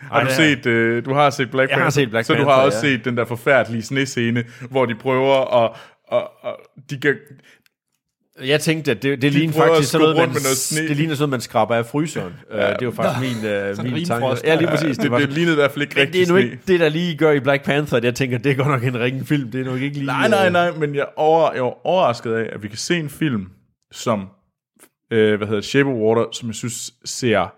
[0.00, 2.36] har du set, øh, du har set Black Jeg har Panther, set Black så du
[2.36, 2.94] Panther, har også ja.
[2.94, 5.70] set den der forfærdelige snescene, hvor de prøver at,
[6.08, 6.56] og, og
[6.90, 7.14] de kan,
[8.44, 10.88] Jeg tænkte, at det, det ligner prøver at faktisk sådan noget, man, med noget sne.
[10.88, 12.32] det ligner sådan noget, man skraber af fryseren.
[12.52, 12.74] Ja.
[12.74, 13.50] det var faktisk min,
[13.88, 14.26] uh, min tanke.
[14.44, 14.96] Ja, lige præcis.
[14.96, 16.44] det, Det, var det, lignede i hvert fald ikke rigtig det er nu sne.
[16.44, 18.84] ikke det, der lige gør i Black Panther, at jeg tænker, det er godt nok
[18.84, 19.50] en ringen film.
[19.50, 20.06] Det er nok ikke lige...
[20.06, 22.96] Nej, nej, øh, nej, men jeg, over, jeg var overrasket af, at vi kan se
[22.96, 23.46] en film,
[23.92, 24.28] som,
[25.12, 27.52] øh, hvad hedder Shape of Water, som jeg synes ser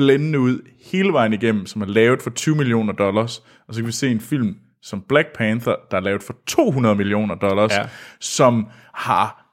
[0.00, 0.58] blændende ud
[0.92, 4.08] hele vejen igennem, som er lavet for 20 millioner dollars, og så kan vi se
[4.10, 7.82] en film som Black Panther, der er lavet for 200 millioner dollars, Ja.
[8.20, 9.46] som har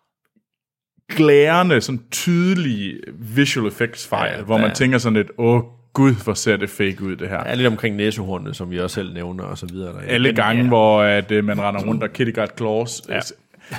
[1.15, 5.61] glærende, sådan tydelige visual effects fejl, Ja, ja, hvor man er- tænker sådan lidt, åh
[5.93, 7.43] gud, hvor ser det fake ud, det her.
[7.45, 9.93] Ja, lidt omkring næsehornene, som vi også selv nævner, og så videre.
[9.93, 9.99] Der.
[9.99, 10.67] alle gange, ja.
[10.67, 13.19] hvor at, øh, man render rundt og Kitty Got Claws ja.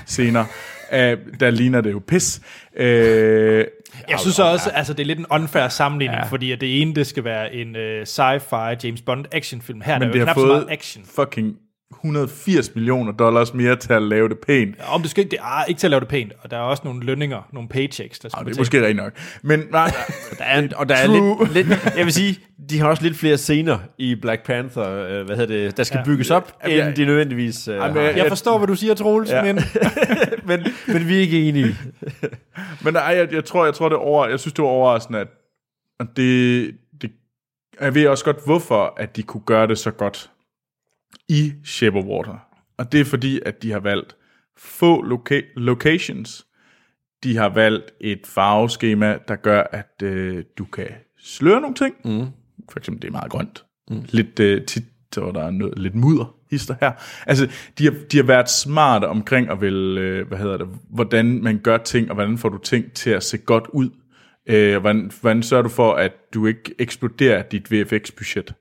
[0.07, 0.47] senere,
[0.93, 2.41] øh, der ligner det jo pis.
[2.77, 3.65] Øh,
[4.09, 6.27] Jeg synes også, altså det er lidt en unfair sammenligning, ja.
[6.27, 9.81] fordi at det ene, det skal være en uh, sci-fi James Bond actionfilm.
[9.81, 11.05] Her er men der det jo knap så meget fået action.
[11.05, 11.57] fucking
[11.95, 14.77] 180 millioner dollars mere til at lave det pænt.
[14.79, 16.57] Ja, Om det skal ikke, det er ikke til at lave det pænt, og der
[16.57, 19.13] er også nogle lønninger, nogle paychecks, der skal Og det er måske rigtigt nok.
[19.43, 19.91] Men nej,
[20.39, 21.07] Der er, og der er
[21.53, 22.39] lidt, lidt, jeg vil sige,
[22.71, 25.99] de har også lidt flere scener i Black Panther, øh, hvad hedder det, der skal
[25.99, 26.05] Ja.
[26.05, 28.03] bygges op, Jamen, end jeg- de nødvendigvis øh, Jamen, har.
[28.03, 29.45] jeg- Jeg forstår, hvad du siger, Troels, ja.
[29.45, 29.53] Ja.
[29.53, 29.63] men
[30.49, 31.77] men, men vi er ikke enige.
[32.85, 35.19] men nej, jeg, jeg, tror, jeg tror det er over, jeg synes det var overraskende,
[35.19, 35.29] at,
[36.01, 36.71] at det,
[37.03, 37.11] det,
[37.81, 40.31] jeg ved også godt, hvorfor at de kunne gøre det så godt
[41.29, 42.39] i Shape of Water.
[42.79, 44.17] Og det er fordi, at de har valgt
[44.57, 46.47] få loca- locations,
[47.23, 50.89] de har valgt et farveskema, der gør, at øh, du kan
[51.19, 51.95] sløre nogle ting.
[52.05, 52.27] Mm.
[52.71, 53.65] For eksempel, det er meget grønt.
[53.91, 54.05] Mm.
[54.09, 54.85] Lidt øh, tit,
[55.15, 56.93] så der er noget, lidt mudder hister her.
[57.27, 61.43] Altså, de har, de har været smarte omkring at vel, øh, hvad hedder det, hvordan
[61.43, 63.91] man gør ting, og hvordan får du ting til at se godt ud.
[64.47, 68.55] Øh, hvordan, hvordan sørger du for, at du ikke eksploderer dit VFX-budget.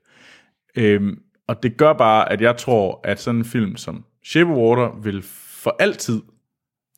[0.76, 1.18] Øhm,
[1.48, 5.00] og det gør bare, at jeg tror, at sådan en film som Shape of Water
[5.02, 5.22] vil
[5.62, 6.22] for altid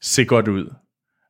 [0.02, 0.74] se godt ud.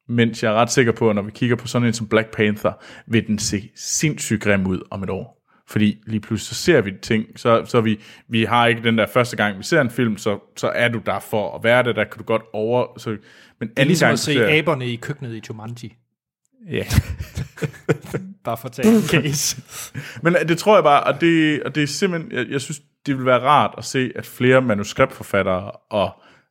[0.09, 2.37] Mens jeg er ret sikker på, at når vi kigger på sådan en som Black
[2.37, 2.73] Panther,
[3.07, 5.41] vil den se sindssygt grim ud om et år.
[5.69, 9.07] Fordi lige pludselig så ser vi ting, så, så vi, vi har ikke den der
[9.07, 11.97] første gang, vi ser en film, så, så er du der for at være det,
[11.97, 12.99] der kan du godt over...
[12.99, 13.17] Så,
[13.61, 15.97] men det er ligesom gang, at se ser- aberne i køkkenet i Jumanji.
[16.71, 16.85] Ja.
[18.45, 19.63] Bare for at tage en case.
[20.23, 23.17] Men det tror jeg bare, og det, og det er simpelthen, jeg, jeg synes, det
[23.17, 26.11] vil være rart at se, at flere manuskriptforfattere og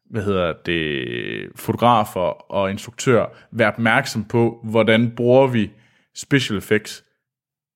[0.10, 5.72] hvad hedder det, fotografer og instruktører være opmærksom på, hvordan bruger vi
[6.16, 7.04] special effects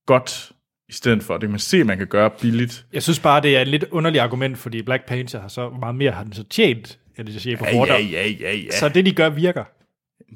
[0.06, 0.52] godt,
[0.90, 2.86] i stedet for, det kan man se, man kan gøre billigt.
[2.94, 5.96] Jeg synes bare, det er et lidt underligt argument, fordi Black Panther har så meget
[5.96, 8.72] mere har den så tjent, end det siger på Ja, ja, ja, ja, ja.
[8.72, 9.64] Så det, de gør, virker.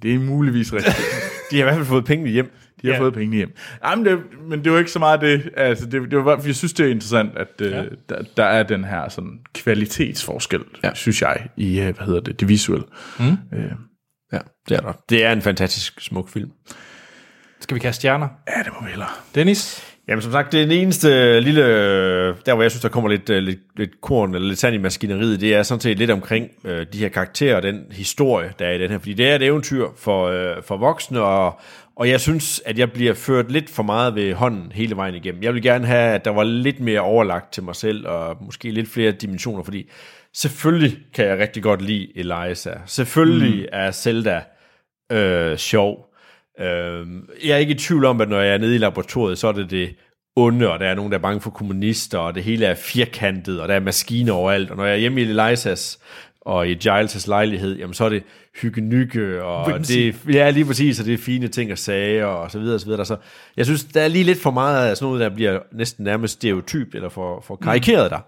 [0.02, 0.98] Det er muligvis rigtigt.
[1.52, 2.52] De har i hvert fald fået pengene hjem.
[2.82, 3.00] De har Ja.
[3.00, 3.56] fået penge hjem.
[3.86, 5.50] Jamen, det, men det var ikke så meget det.
[5.58, 7.84] Altså, det, det var, jeg synes, det er interessant, at ja.
[7.84, 10.94] øh, der, der er den her sådan, kvalitetsforskel, ja.
[10.94, 12.86] synes jeg, i, øh, hvad hedder det, det visuelle.
[13.20, 13.26] Mm.
[13.58, 13.72] Øh,
[14.34, 14.40] Ja,
[14.70, 14.94] det er der.
[15.10, 16.52] Det er en fantastisk smuk film.
[17.60, 18.28] Skal vi kaste stjerner?
[18.58, 19.10] ja, det må vi hellere.
[19.36, 19.84] Dennis?
[20.08, 21.64] Jamen som sagt, det er den eneste lille,
[22.28, 24.78] der hvor jeg synes, der kommer lidt, øh, lidt, lidt korn eller lidt sand i
[24.78, 28.66] maskineriet, det er sådan set lidt omkring øh, de her karakterer og den historie, der
[28.66, 29.00] er i den her.
[29.00, 31.60] Fordi det er et eventyr for, øh, for voksne, og,
[31.96, 35.44] og jeg synes, at jeg bliver ført lidt for meget ved hånden hele vejen igennem.
[35.44, 38.72] Jeg vil gerne have, at der var lidt mere overlagt til mig selv, og måske
[38.72, 39.90] lidt flere dimensioner, fordi
[40.34, 42.74] selvfølgelig kan jeg rigtig godt lide Eliza.
[42.86, 43.70] Selvfølgelig mm.
[43.72, 44.42] er Zelda
[45.12, 46.07] øh, sjov.
[46.60, 47.08] Øh,
[47.46, 49.52] jeg er ikke i tvivl om, at når jeg er nede i laboratoriet, så er
[49.52, 49.96] det det
[50.36, 53.62] onde, og der er nogen, der er bange for kommunister, og det hele er firkantet,
[53.62, 54.72] og der er maskiner overalt.
[54.72, 56.00] Og når jeg er hjemme i Elisas
[56.42, 58.24] og i Giles' lejlighed, jamen så er det
[58.62, 62.60] hygge og det, ja, lige præcis, og det er fine ting og sager, og så
[62.60, 63.06] videre, og så videre.
[63.06, 63.18] Så
[63.58, 66.34] jeg synes, der er lige lidt for meget af sådan noget, der bliver næsten nærmest
[66.34, 68.20] stereotyp, eller for, for karikeret der.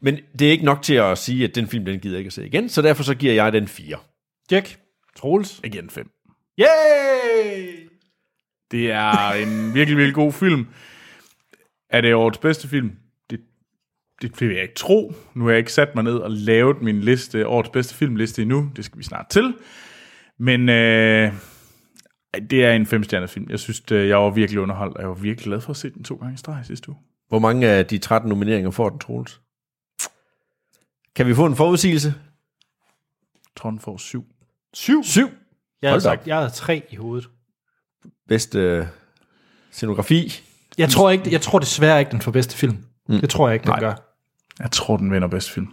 [0.00, 2.28] Men det er ikke nok til at sige, at den film, den gider jeg ikke
[2.28, 3.96] at se igen, så derfor så giver jeg den 4.
[4.50, 4.76] Jack?
[5.16, 5.60] Troels?
[5.64, 6.15] Igen 5.
[6.58, 7.88] Yay!
[8.70, 10.66] Det er en virkelig, virkelig god film.
[11.90, 12.92] Er det årets bedste film?
[13.30, 13.40] Det,
[14.22, 15.14] det vil jeg ikke tro.
[15.34, 18.70] Nu har jeg ikke sat mig ned og lavet min liste, årets bedste filmliste endnu.
[18.76, 19.54] Det skal vi snart til.
[20.38, 21.32] Men øh,
[22.50, 23.50] det er en femstjernet film.
[23.50, 25.90] Jeg synes, det, jeg var virkelig underholdt, og jeg var virkelig glad for at se
[25.90, 26.98] den to gange i streg sidste uge.
[27.28, 29.40] Hvor mange af de 13 nomineringer får den, Troels?
[31.14, 32.14] Kan vi få en forudsigelse?
[33.34, 34.24] Jeg tror, den får syv.
[34.74, 35.04] Syv?
[35.04, 35.28] Syv.
[35.82, 37.28] Jeg da sagt, jeg havde tre i hovedet.
[38.28, 38.86] Bedste øh,
[39.70, 40.42] scenografi.
[40.78, 42.78] Jeg tror, ikke, jeg tror desværre ikke, den får bedste film.
[43.08, 43.20] Mm.
[43.20, 43.80] Det tror jeg ikke, den Nej.
[43.80, 43.94] gør.
[44.58, 45.68] Jeg tror, den vinder bedste film.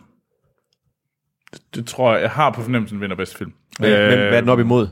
[1.54, 2.22] Det, det tror jeg.
[2.22, 3.54] Jeg har på fornemmelsen, den vinder bedste film.
[3.80, 4.88] Men, men hvad er den op imod?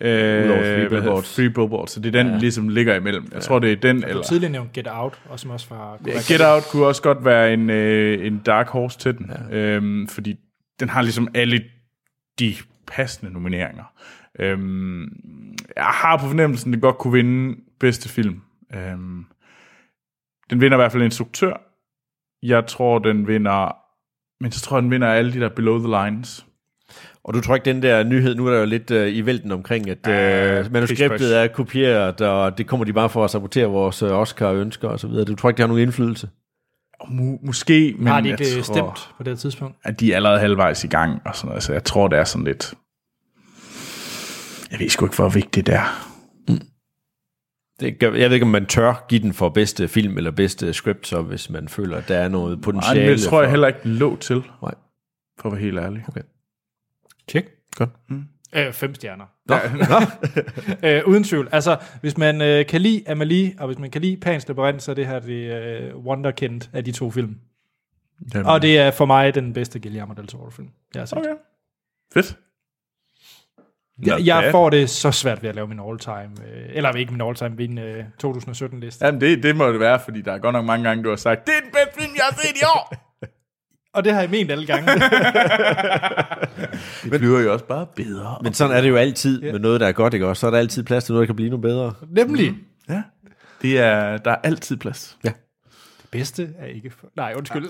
[0.00, 0.88] Øh, Udover hedder det?
[0.90, 1.34] Billboards.
[1.34, 1.90] Three Billboards.
[1.90, 2.38] Så det er den, ja.
[2.38, 3.28] ligesom ligger imellem.
[3.32, 4.22] Jeg tror, det er den, Du eller...
[4.22, 5.98] tidligere nævnt Get Out, og som også var...
[6.06, 9.30] Ja, Get Out kunne også godt være en, øh, en dark horse til den.
[9.50, 9.56] Ja.
[9.56, 10.36] Øhm, fordi
[10.80, 11.64] den har ligesom alle
[12.38, 12.54] de
[12.86, 13.84] passende nomineringer.
[14.38, 15.02] Øhm,
[15.76, 18.40] jeg har på fornemmelsen, at den godt kunne vinde bedste film.
[18.74, 19.24] Øhm,
[20.50, 21.52] den vinder i hvert fald instruktør.
[22.42, 23.76] Jeg tror, den vinder...
[24.42, 26.46] Men så tror jeg, den vinder alle de der below the lines.
[27.24, 29.52] Og du tror ikke, den der nyhed, nu er der jo lidt uh, i vælten
[29.52, 29.98] omkring, at
[30.66, 34.88] uh, manuskriptet er kopieret, og det kommer de bare for at sabotere vores uh, Oscar-ønsker
[34.88, 35.24] og så videre.
[35.24, 36.28] Du tror ikke, det har nogen indflydelse?
[37.02, 39.76] Mu- måske, men Har de jeg ikke tror, stemt på det her tidspunkt?
[39.82, 41.20] at de er allerede halvvejs i gang.
[41.24, 41.62] Og sådan noget.
[41.62, 42.74] Så jeg tror, det er sådan lidt...
[44.70, 46.12] Jeg ved sgu ikke, hvor vigtigt det er.
[47.80, 50.72] Det gør, jeg ved ikke, om man tør give den for bedste film eller bedste
[50.72, 53.00] script, så hvis man føler, at der er noget Nej, potentiale.
[53.00, 54.74] men det tror jeg for, heller ikke den lå til, Nej.
[55.40, 56.04] for at være helt ærlig.
[56.08, 56.20] Okay.
[57.28, 57.44] Tjek.
[57.76, 57.90] Godt.
[58.08, 58.24] Mm.
[58.54, 59.24] Øh, fem stjerner.
[59.46, 59.56] Nå,
[59.92, 60.00] nå.
[60.88, 61.48] Øh, uden tvivl.
[61.52, 64.90] Altså, hvis man øh, kan lide Amelie, og hvis man kan lide Pans Labyrinth, så
[64.90, 67.36] er det her det øh, wonderkind af de to film.
[68.34, 71.18] Jamen, Og det er for mig den bedste Guillermo del Toro-film, jeg har set.
[71.18, 71.34] Okay.
[72.14, 72.38] Fedt.
[74.02, 74.50] Jeg, Not jeg bad.
[74.50, 77.78] får det så svært ved at lave min all-time, øh, eller ikke min all-time, min
[77.78, 79.04] øh, 2017-liste.
[79.06, 81.16] Jamen, det, det må det være, fordi der er godt nok mange gange, du har
[81.16, 82.94] sagt, det er den bedste film, jeg har set i år.
[83.94, 84.92] Og det har jeg ment alle gange.
[87.10, 88.38] det bliver jo også bare bedre.
[88.42, 90.40] Men sådan er det jo altid med noget, der er godt, ikke også?
[90.40, 91.94] Så er der altid plads til noget, der kan blive noget bedre.
[92.10, 92.54] Nemlig.
[92.88, 93.02] Ja.
[93.62, 95.16] Det er, der er altid plads.
[95.24, 95.28] Ja.
[96.02, 96.90] Det bedste er ikke...
[96.90, 97.06] For...
[97.16, 97.64] Nej, undskyld.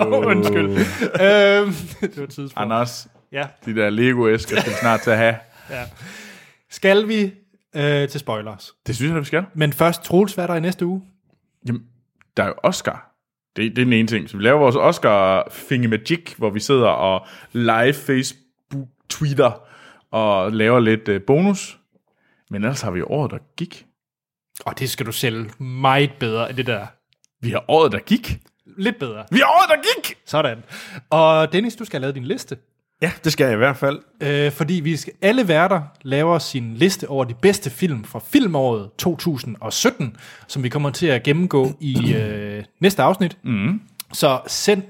[0.00, 0.70] oh, undskyld.
[0.70, 2.52] øhm, det var tidspunkt.
[2.56, 5.36] Anders, Ja, de der Lego-æsker skal vi snart til at have.
[5.70, 5.84] ja.
[6.70, 7.32] Skal vi
[7.76, 8.74] øh, til spoilers?
[8.86, 9.44] Det synes jeg, vi skal.
[9.54, 11.02] Men først, Troels, hvad er der i næste uge?
[11.66, 11.82] Jamen,
[12.36, 13.14] der er jo Oscar.
[13.56, 14.30] Det, det er den ene ting.
[14.30, 19.62] Så vi laver vores Oscar Finge Magic, hvor vi sidder og live Facebook, Twitter
[20.10, 21.78] og laver lidt uh, bonus.
[22.50, 23.86] Men ellers har vi året, der gik.
[24.64, 26.86] Og det skal du sælge meget bedre end det der.
[27.40, 28.40] Vi har året, der gik.
[28.76, 29.26] Lidt bedre.
[29.30, 30.18] Vi har året, der gik!
[30.26, 30.64] Sådan.
[31.10, 32.56] Og Dennis, du skal have lavet din liste.
[33.02, 34.00] Ja, det skal jeg i hvert fald.
[34.20, 38.90] Øh, fordi vi skal, alle værter laver sin liste over de bedste film fra filmåret
[38.98, 40.16] 2017,
[40.46, 43.36] som vi kommer til at gennemgå i øh, næste afsnit.
[43.42, 43.80] Mm.
[44.12, 44.82] Så send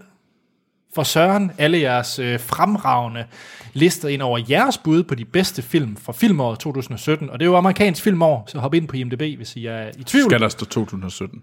[0.95, 3.25] for Søren alle jeres øh, fremragende
[3.73, 7.31] lister ind over jeres bud på de bedste film fra filmåret 2017.
[7.31, 10.05] Og det er jo amerikansk filmår, så hop ind på IMDb, hvis I er i
[10.05, 10.31] tvivl.
[10.31, 11.43] Skal der stå 2017?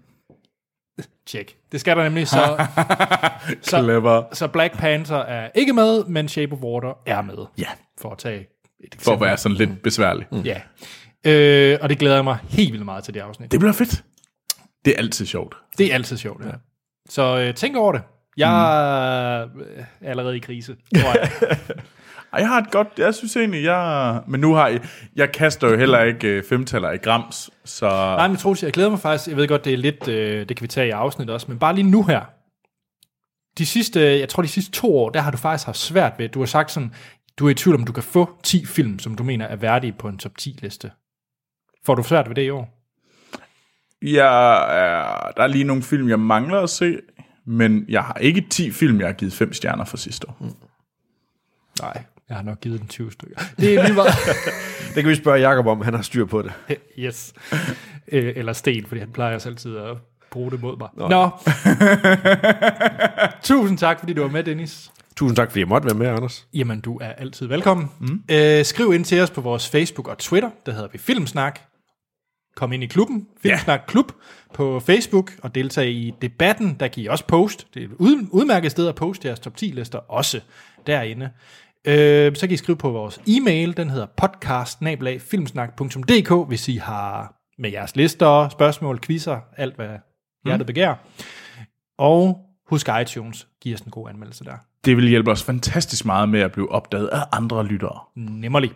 [1.28, 1.56] Tjek.
[1.72, 2.66] Det skal der nemlig, så,
[3.70, 7.46] så, så Black Panther er ikke med, men Shape of Water er med.
[7.58, 7.68] Ja.
[8.00, 8.46] For at tage et
[8.84, 9.04] eksempel.
[9.04, 10.26] For at være sådan lidt besværlig.
[10.32, 10.40] Mm.
[10.40, 10.60] Ja.
[11.26, 13.52] Øh, og det glæder jeg mig helt vildt meget til det afsnit.
[13.52, 14.04] Det bliver fedt.
[14.84, 15.56] Det er altid sjovt.
[15.78, 16.50] Det er altid sjovt, ja.
[17.08, 18.02] Så øh, tænk over det.
[18.36, 18.48] Jeg
[19.54, 19.60] mm.
[20.00, 21.30] er allerede i krise, tror jeg.
[22.32, 24.20] Ej, jeg har et godt, jeg synes egentlig, jeg...
[24.26, 24.80] Men nu har jeg,
[25.16, 27.88] jeg kaster jo heller ikke øh, femtaller i grams, så...
[27.88, 29.28] Nej, men Troels, jeg glæder mig faktisk.
[29.28, 31.58] Jeg ved godt, det er lidt, øh, det kan vi tage i afsnit også, men
[31.58, 32.20] bare lige nu her.
[33.58, 36.28] De sidste, jeg tror de sidste to år, der har du faktisk haft svært ved,
[36.28, 36.94] du har sagt sådan,
[37.38, 39.92] du er i tvivl om, du kan få 10 film, som du mener er værdige
[39.92, 40.90] på en top 10 liste.
[41.86, 42.74] Får du svært ved det i år?
[44.02, 46.98] Jeg er, der er lige nogle film, jeg mangler at se,
[47.44, 50.36] men jeg har ikke 10 film, jeg har givet 5 stjerner for sidste år.
[50.40, 50.54] Mm.
[51.80, 53.40] Nej, jeg har nok givet den 20 stykker.
[53.60, 54.12] Det er lige meget.
[54.94, 56.52] Det kan vi spørge Jacob om, han har styr på det.
[56.98, 57.32] yes.
[58.12, 59.96] Øh, eller Sten, fordi han plejer også altid at
[60.30, 60.88] bruge det mod mig.
[60.96, 61.08] Nå.
[61.08, 61.30] Nå.
[63.42, 64.90] Tusind tak, fordi du var med, Dennis.
[65.16, 66.46] Tusind tak, fordi jeg måtte være med, Anders.
[66.54, 67.90] Jamen, du er altid velkommen.
[68.00, 68.22] Mm.
[68.30, 71.60] Øh, skriv ind til os på vores Facebook og Twitter, der hedder vi Filmsnak.
[72.56, 74.12] Kom ind i klubben, Filmsnak Klub,
[74.54, 76.76] på Facebook, og deltag i debatten.
[76.80, 77.66] Der kan I også post.
[77.74, 80.40] Det er et ud, udmærket sted at poste jeres top 10-lister også
[80.86, 81.30] derinde.
[81.88, 84.78] Øh, så kan I skrive på vores e-mail, den hedder podcast
[86.48, 89.98] hvis I har med jeres lister, spørgsmål, quizzer, alt hvad
[90.44, 90.94] hjertet begærer.
[91.98, 94.56] Og husk iTunes, giv os en god anmeldelse der.
[94.84, 98.00] Det vil hjælpe os fantastisk meget med at blive opdaget af andre lyttere.
[98.16, 98.72] Nemmerlig.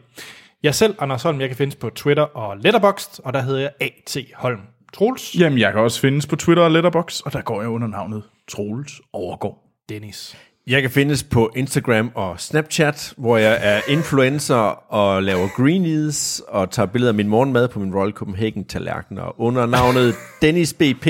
[0.63, 3.71] Jeg selv, Anders Holm, jeg kan findes på Twitter og Letterboxd, og der hedder jeg
[3.81, 4.17] A.T.
[4.35, 4.61] Holm.
[4.93, 7.89] Troels, Jamen, jeg kan også findes på Twitter og Letterboxd, og der går jeg under
[7.89, 9.59] navnet Troels Overgaard.
[9.89, 10.37] Dennis.
[10.67, 16.71] Jeg kan findes på Instagram og Snapchat, hvor jeg er influencer og laver greenies og
[16.71, 21.07] tager billeder af min morgenmad på min Royal Copenhagen tallerkener under navnet Dennis BP.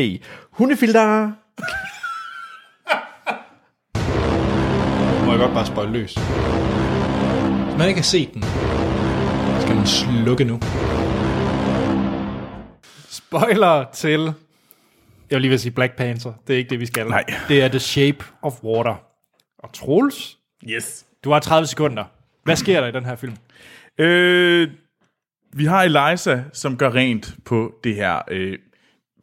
[0.51, 1.33] Hundefilter!
[5.24, 6.15] Må jeg godt bare spøjle løs.
[7.65, 8.43] Hvis man ikke har set den,
[9.61, 10.61] skal man slukke nu.
[13.09, 14.20] Spoiler til...
[15.31, 16.33] Jeg vil lige vil sige Black Panther.
[16.47, 17.09] Det er ikke det, vi skal.
[17.09, 17.24] Nej.
[17.49, 19.11] Det er The Shape of Water.
[19.62, 21.06] Og Troels, Yes.
[21.24, 22.05] du har 30 sekunder.
[22.44, 23.36] Hvad sker der i den her film?
[23.98, 24.68] Øh,
[25.52, 28.59] vi har Eliza, som gør rent på det her øh,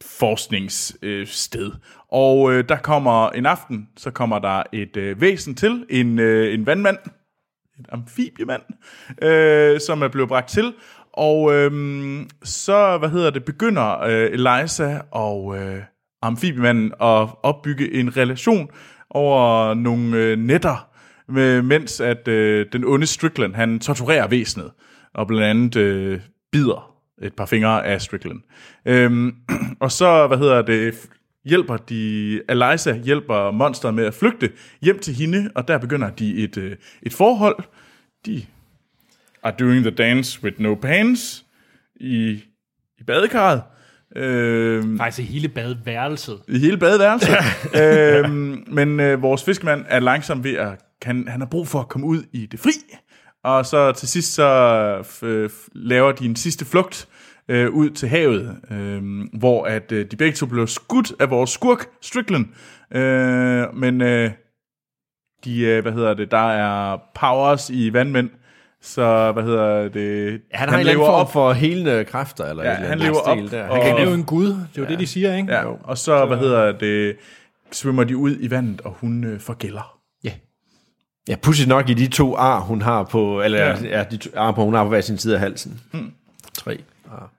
[0.01, 1.09] forskningssted.
[1.09, 1.71] Øh, sted.
[2.11, 6.53] og øh, der kommer en aften, så kommer der et øh, væsen til, en, øh,
[6.53, 6.97] en vandmand,
[7.79, 8.61] en amfibiemand,
[9.21, 10.73] øh, som er blevet bragt til.
[11.13, 11.71] Og øh,
[12.43, 15.83] så, hvad hedder det, begynder øh, Eliza og øh,
[16.21, 18.69] amfibiemanden at opbygge en relation
[19.10, 20.90] over nogle øh, netter,
[21.27, 24.72] med, mens at øh, den onde Strickland, han torturerer væsenet,
[25.14, 26.19] og blandt andet øh,
[26.52, 28.41] bider et par fingre af Strickland.
[28.86, 29.36] Øhm,
[29.80, 31.10] og så, hvad hedder det,
[31.45, 36.44] hjælper de, Eliza hjælper monsteret med at flygte hjem til hende, og der begynder de
[36.44, 37.64] et, øh, et forhold.
[38.26, 38.45] De
[39.44, 41.45] are doing the dance with no pants
[41.95, 42.44] i,
[42.99, 43.61] i badekarret.
[44.15, 46.40] Øhm, Faktisk i hele badeværelset.
[46.48, 47.36] i hele badeværelset.
[47.81, 51.90] øhm, men øh, vores fiskemand er langsom ved at, kan, han har brug for at
[51.90, 52.72] komme ud i det fri.
[53.44, 57.07] Og så til sidst så f- laver de en sidste flugt
[57.49, 59.02] øh, ud til havet, øh,
[59.40, 62.45] hvor at øh, de begge to blev skudt af vores skurk, Strickland.
[62.94, 64.31] Øh, men øh,
[65.45, 68.30] de, øh, hvad hedder det, der er powers i vandmænd,
[68.81, 72.76] så hvad hedder det, Han har eller anden form for helende kræfter, eller Ja, et
[72.76, 73.68] eller han andet lever op, Der.
[73.68, 75.35] og- Han Han kan er jo leve en gud, det er jo det, de siger,
[75.35, 75.53] ikke?
[75.53, 77.15] Ja, og så, hvad hedder det,
[77.72, 79.95] svømmer de ud i vandet, og hun øh, forgælder.
[81.27, 83.68] Ja, pudsigt nok i de to ar, hun har på, eller Ja.
[83.84, 83.97] ja.
[83.97, 85.81] ja de to ar på, hun har på hver sin side af halsen.
[85.91, 86.11] Hmm.
[86.53, 86.77] Tre
[87.11, 87.30] ar.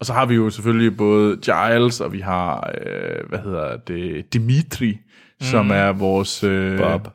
[0.00, 4.32] Og så har vi jo selvfølgelig både Giles, og vi har, øh, hvad hedder det,
[4.32, 5.46] Dimitri, mm.
[5.46, 6.44] som er vores...
[6.44, 7.08] Øh, Bob.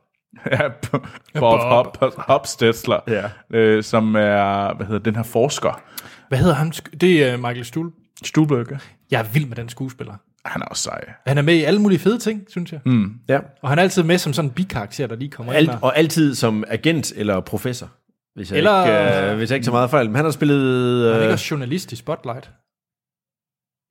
[0.52, 1.08] ja, Bob,
[1.40, 3.30] Bob Hop, Hopstedsler, Ja.
[3.58, 5.82] øh, som er, hvad hedder den her forsker,
[6.28, 6.72] Hvad hedder han?
[7.02, 7.92] Det er Michael Stuhl.
[8.24, 8.78] Stuhlberger.
[9.12, 10.14] Jeg er vild med den skuespiller.
[10.46, 11.10] Han er også sej.
[11.28, 12.80] Han er med i alle mulige fede ting, synes jeg.
[12.86, 13.14] Mm.
[13.28, 13.40] Ja.
[13.62, 15.80] Og han er altid med som sådan en bikarakter, der lige kommer Alt, ind der.
[15.82, 17.90] og altid som agent eller professor.
[18.36, 18.86] Hvis jeg, Eller-
[19.18, 20.06] ikke, øh, hvis jeg ikke så meget fejl.
[20.06, 21.04] Men han har spillet...
[21.06, 22.46] Han er ikke Øh, også journalist i Spotlight.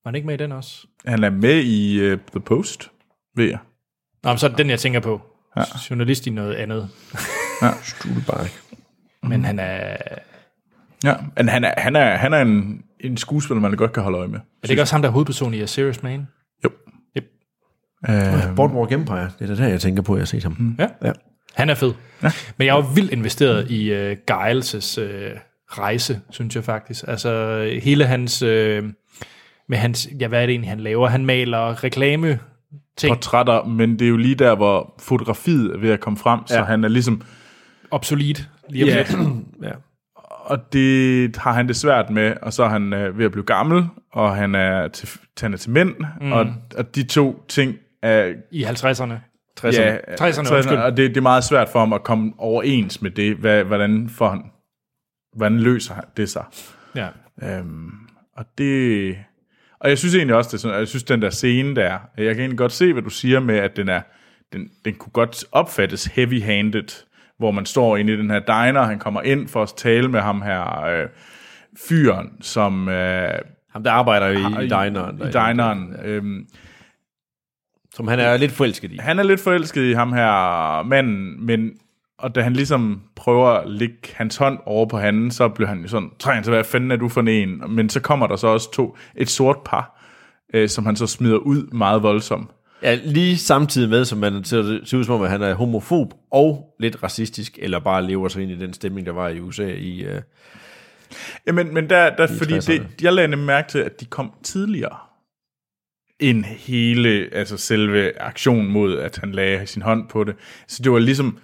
[0.05, 0.87] Var han ikke med i den også?
[1.07, 2.91] Han er med i uh, The Post,
[3.37, 3.59] ved jeg.
[4.23, 5.23] Nå, men så er det den, jeg tænker på.
[5.57, 5.63] Ja.
[5.91, 6.89] Journalist i noget andet.
[7.83, 8.63] Stuhlbark.
[9.23, 9.97] Men han er...
[11.05, 14.19] Ja, men han er, han er, han er en, en skuespiller, man godt kan holde
[14.19, 14.39] øje med.
[14.39, 16.27] Er det ikke også ham, der er hovedperson i A Serious Man?
[16.65, 16.71] Jo.
[17.17, 17.25] Yep.
[18.09, 19.31] Uh, Boardwalk Empire.
[19.39, 20.77] Det er det der, jeg tænker på, at jeg har set ham.
[20.79, 20.89] Ja.
[21.05, 21.13] Ja.
[21.55, 21.93] Han er fed.
[22.23, 22.31] Ja.
[22.57, 25.39] Men jeg er jo vildt investeret i uh, Giles' uh,
[25.69, 27.05] rejse, synes jeg faktisk.
[27.09, 28.43] Altså hele hans...
[28.43, 28.49] Uh,
[29.69, 30.09] med hans...
[30.21, 31.09] Ja, hvad er det egentlig, han laver?
[31.09, 32.39] Han maler reklame
[32.99, 33.15] ting.
[33.15, 36.55] portrætter, men det er jo lige der, hvor fotografiet er ved at komme frem, ja.
[36.55, 37.23] så han er ligesom
[37.91, 38.49] Obsolet.
[38.69, 39.05] Lige Ja.
[39.69, 39.73] ja.
[40.25, 43.45] Og det har han det svært med, og så er han øh, ved at blive
[43.45, 45.09] gammel, og han er til,
[45.41, 46.33] han er til mænd, mm.
[46.33, 46.47] og,
[46.77, 48.33] og de to ting er...
[48.51, 49.13] I 50'erne.
[49.61, 49.81] 60'erne.
[49.81, 50.79] Ja, 60'erne, undskyld.
[50.79, 53.37] og det, det er meget svært for ham at komme overens med det.
[53.37, 54.43] Hvad, hvordan, får han,
[55.37, 56.45] hvordan løser han det sig?
[56.95, 57.09] Ja.
[57.43, 57.91] Øhm,
[58.37, 59.17] og det...
[59.81, 62.35] Og jeg synes egentlig også, det er sådan, jeg synes, den der scene der, jeg
[62.35, 64.01] kan egentlig godt se, hvad du siger med, at den er,
[64.53, 67.05] den, den kunne godt opfattes heavy-handed,
[67.39, 70.21] hvor man står inde i den her diner, han kommer ind for at tale med
[70.21, 71.09] ham her øh,
[71.89, 73.39] fyren, som øh,
[73.73, 75.19] Ham, der arbejder i, i dineren.
[75.19, 75.97] I dineren.
[76.05, 76.47] Øhm,
[77.95, 78.97] Som han er lidt forelsket i.
[78.97, 81.71] han er lidt forelsket i ham her manden, men
[82.19, 85.83] og da han ligesom prøver at lægge hans hånd over på handen, så bliver han
[85.83, 87.63] jo sådan, trænger til, hvad fanden er du for en?
[87.69, 90.01] Men så kommer der så også to, et sort par,
[90.55, 92.51] øh, som han så smider ud meget voldsomt.
[92.83, 96.15] Ja, lige samtidig med, som man ser, ser ud som om, at han er homofob
[96.31, 99.67] og lidt racistisk, eller bare lever sig ind i den stemning, der var i USA
[99.67, 100.07] i...
[100.07, 100.23] Uh,
[101.47, 102.73] Ja, men, men der, der fordi 60'erne.
[102.73, 104.97] det, jeg lagde nemlig mærke til, at de kom tidligere
[106.21, 110.35] end hele, altså selve aktionen mod, at han lagde sin hånd på det.
[110.67, 111.39] Så det var ligesom,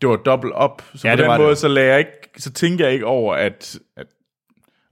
[0.00, 0.82] det var dobbelt op.
[0.94, 1.58] Så Ja, på det den måde, det.
[1.58, 4.06] så, lagde jeg ikke, så tænkte jeg ikke over, at, at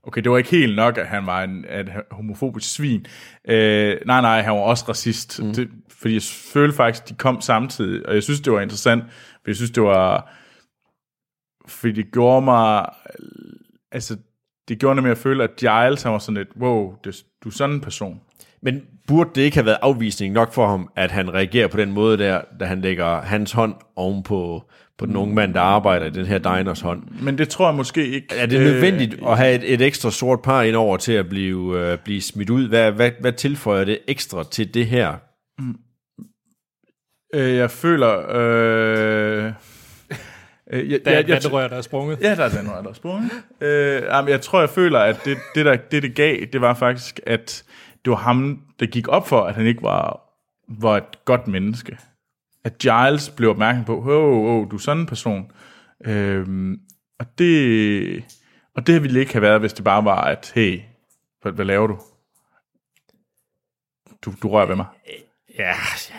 [0.03, 3.05] okay, det var ikke helt nok, at han var en at homofobisk svin.
[3.49, 5.39] Øh, nej, nej, han var også racist.
[5.43, 5.53] Mm.
[5.53, 6.21] Det, fordi jeg
[6.53, 9.71] følte faktisk, at de kom samtidig, og jeg synes, det var interessant, for jeg synes,
[9.71, 10.33] det var,
[11.67, 12.85] fordi det gjorde mig,
[13.91, 14.17] altså,
[14.67, 17.53] det gjorde nemlig at føle, at Giles, han var sådan lidt, wow, det, du er
[17.53, 18.21] sådan en person.
[18.61, 21.91] men burde det ikke have været afvisning nok for ham, at han reagerer på den
[21.91, 24.23] måde der, da han lægger hans hånd oven
[24.97, 27.03] på, den unge mand, der arbejder i den her diners hånd?
[27.21, 28.35] Men det tror jeg måske ikke.
[28.35, 31.79] Er det nødvendigt at have et, et ekstra sort par ind over til at blive,
[31.79, 32.67] øh, blive smidt ud?
[32.67, 35.13] Hvad, hvad, hvad tilføjer det ekstra til det her?
[37.33, 38.25] Øh, jeg føler...
[38.29, 39.45] Øh,
[40.71, 42.21] øh, jeg, Der er jeg, et jeg, vandrør, der er sprunget.
[42.21, 43.31] Ja, der er den, der er sprunget.
[43.61, 46.73] Øh, jamen, jeg tror, jeg føler, at det, det, der, det, det gav, det var
[46.73, 47.63] faktisk, at
[48.05, 50.19] det var ham, der gik op for, at han ikke var,
[50.81, 51.97] var et godt menneske.
[52.63, 55.51] At Giles blev opmærksom på, oh, oh, du er sådan en person.
[56.05, 56.79] Øhm,
[57.19, 58.23] og det,
[58.75, 60.81] og det ville ikke have været, hvis det bare var, at hey,
[61.41, 61.99] hvad, hvad laver du?
[64.25, 64.85] Du, du rører ved mig.
[65.59, 65.73] Ja,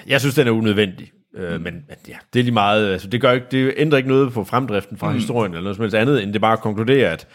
[0.07, 1.13] jeg synes, den er unødvendig.
[1.35, 4.09] Øh, men, men ja, det er lige meget, altså, det, gør ikke, det ændrer ikke
[4.09, 5.15] noget på fremdriften fra mm.
[5.15, 7.27] historien, eller noget som helst andet, end det bare at konkludere, at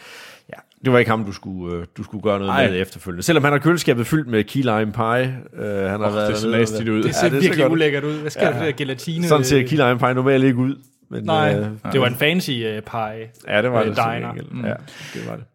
[0.85, 2.69] det var ikke ham, du skulle, øh, du skulle gøre noget Ej.
[2.69, 3.23] med efterfølgende.
[3.23, 5.37] Selvom han har køleskabet fyldt med key lime pie.
[5.65, 7.03] Øh, han har Oh, været det er nasty været- ud.
[7.03, 8.19] Det ser det ja, ser virkelig ulækkert ud.
[8.21, 8.47] Hvad sker ja.
[8.47, 9.27] der for det der gelatine?
[9.27, 10.75] Sådan ser key lime pie normalt ikke ud.
[11.11, 13.29] Men, Nej, Øh, det var en fancy uh, pie.
[13.47, 13.95] ja, det var øh, det.
[13.95, 14.27] diner.
[14.33, 14.65] gengæld.
[14.65, 14.73] Ja,
[15.13, 15.45] det var det.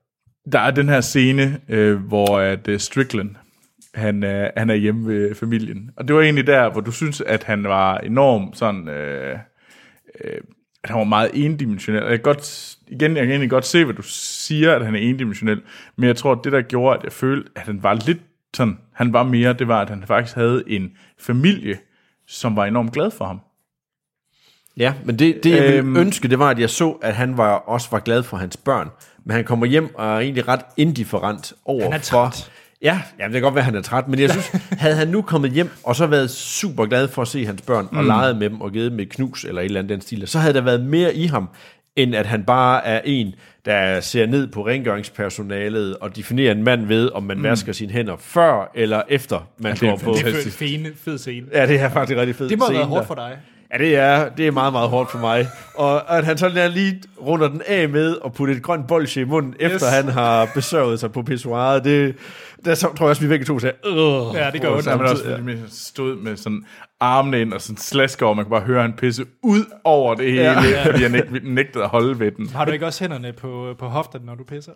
[0.53, 3.31] Der er den her scene, øh, hvor at, øh, Strickland,
[3.95, 5.91] han, øh, han er hjemme ved familien.
[5.97, 8.89] Og det var egentlig der, hvor du synes, at han var enormt sådan...
[8.89, 9.39] Øh,
[10.25, 10.33] øh,
[10.85, 12.01] at han var meget endimensionel.
[12.03, 14.99] Jeg kan, godt, igen, jeg kan egentlig godt se, hvad du siger, at han er
[14.99, 15.61] endimensionel.
[15.97, 18.19] Men jeg tror, at det, der gjorde, at jeg følte, at han var lidt
[18.55, 18.79] sådan...
[18.95, 20.91] Han var mere, det var, at han faktisk havde en
[21.21, 21.79] familie,
[22.27, 23.41] som var enormt glad for ham.
[24.77, 25.97] Ja, men det, det jeg ville Øhm.
[25.97, 28.89] ønske, det var, at jeg så, at han var, også var glad for hans børn.
[29.25, 32.33] Men han kommer hjem og er egentlig ret indifferent over Han er for...
[32.83, 35.09] Ja, ja, det kan godt være, at han er træt, men jeg synes, havde han
[35.09, 38.37] nu kommet hjem, og så været super glad for at se hans børn, og leget
[38.37, 40.55] med dem, og givet dem et knus, eller et eller andet den stil, så havde
[40.55, 41.49] der været mere i ham,
[41.99, 43.35] end at han bare er en,
[43.65, 48.17] der ser ned på rengøringspersonalet, og definerer en mand ved, om man vasker sine hænder
[48.19, 50.13] før eller efter, man er går på.
[50.13, 51.47] Det er en fed, fed scene.
[51.53, 52.51] Ja, det er faktisk rigtig fedt.
[52.51, 53.37] Det må have været hårdt for dig.
[53.73, 55.47] Ja, det er, det er meget, meget hårdt for mig.
[55.75, 59.25] Og at han så lige runder den af med at putte et grønt bolsje i
[59.25, 59.73] munden, yes.
[59.73, 62.15] efter han har besørget sig på pissoiret, det,
[62.65, 64.85] der så, tror jeg også, vi begge to sagde, Åh, Ja, det gør Og ondt.
[64.85, 66.65] så er man også man stod med sådan
[67.01, 70.33] armene ind og sådan slasker over, man kan bare høre han pisse ud over det
[70.33, 70.85] hele, ja.
[70.91, 72.49] fordi han ikke nægtede at holde ved den.
[72.49, 74.73] Har du ikke også hænderne på, på hofterne, når du pisser?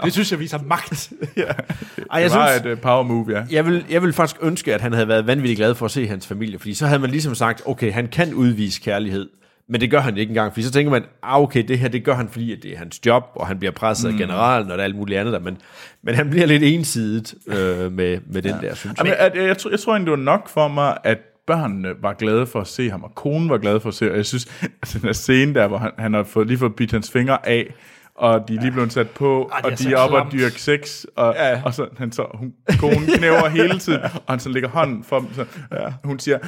[0.04, 1.12] det synes jeg viser magt.
[1.36, 3.44] Ej, Det jeg var synes, et uh, power move, ja.
[3.50, 6.06] jeg vil, jeg vil faktisk ønske, at han havde været vanvittigt glad for at se
[6.08, 9.28] hans familie, fordi så havde man ligesom sagt, okay, han kan udvise kærlighed,
[9.70, 12.04] men det gør han ikke engang, fordi så tænker man, ah, okay, det her, det
[12.04, 14.14] gør han, fordi at det er hans job, og han bliver presset mm.
[14.14, 15.58] af generalen, og der er alt muligt andet der, men,
[16.02, 17.56] men han bliver lidt ensidigt øh,
[17.92, 18.68] med, med den ja.
[18.68, 19.06] der, synes jeg.
[19.06, 21.88] Jamen, at, jeg, jeg, tror, jeg tror egentlig, det var nok for mig, at børnene
[22.02, 24.26] var glade for at se ham, og konen var glad for at se, og jeg
[24.26, 24.46] synes,
[24.82, 27.48] at den her scene der, hvor han, han har fået, lige fået bidt hans fingre
[27.48, 27.74] af,
[28.20, 31.04] og de er lige blevet sat på, Ej, og de er oppe og dyrke sex,
[31.16, 31.48] og, Ja.
[31.48, 31.62] ja.
[31.64, 35.18] og så, han så, hun, konen knæver hele tiden, og han så lægger hånden for
[35.18, 35.92] dem, så, ja.
[36.04, 36.38] hun siger,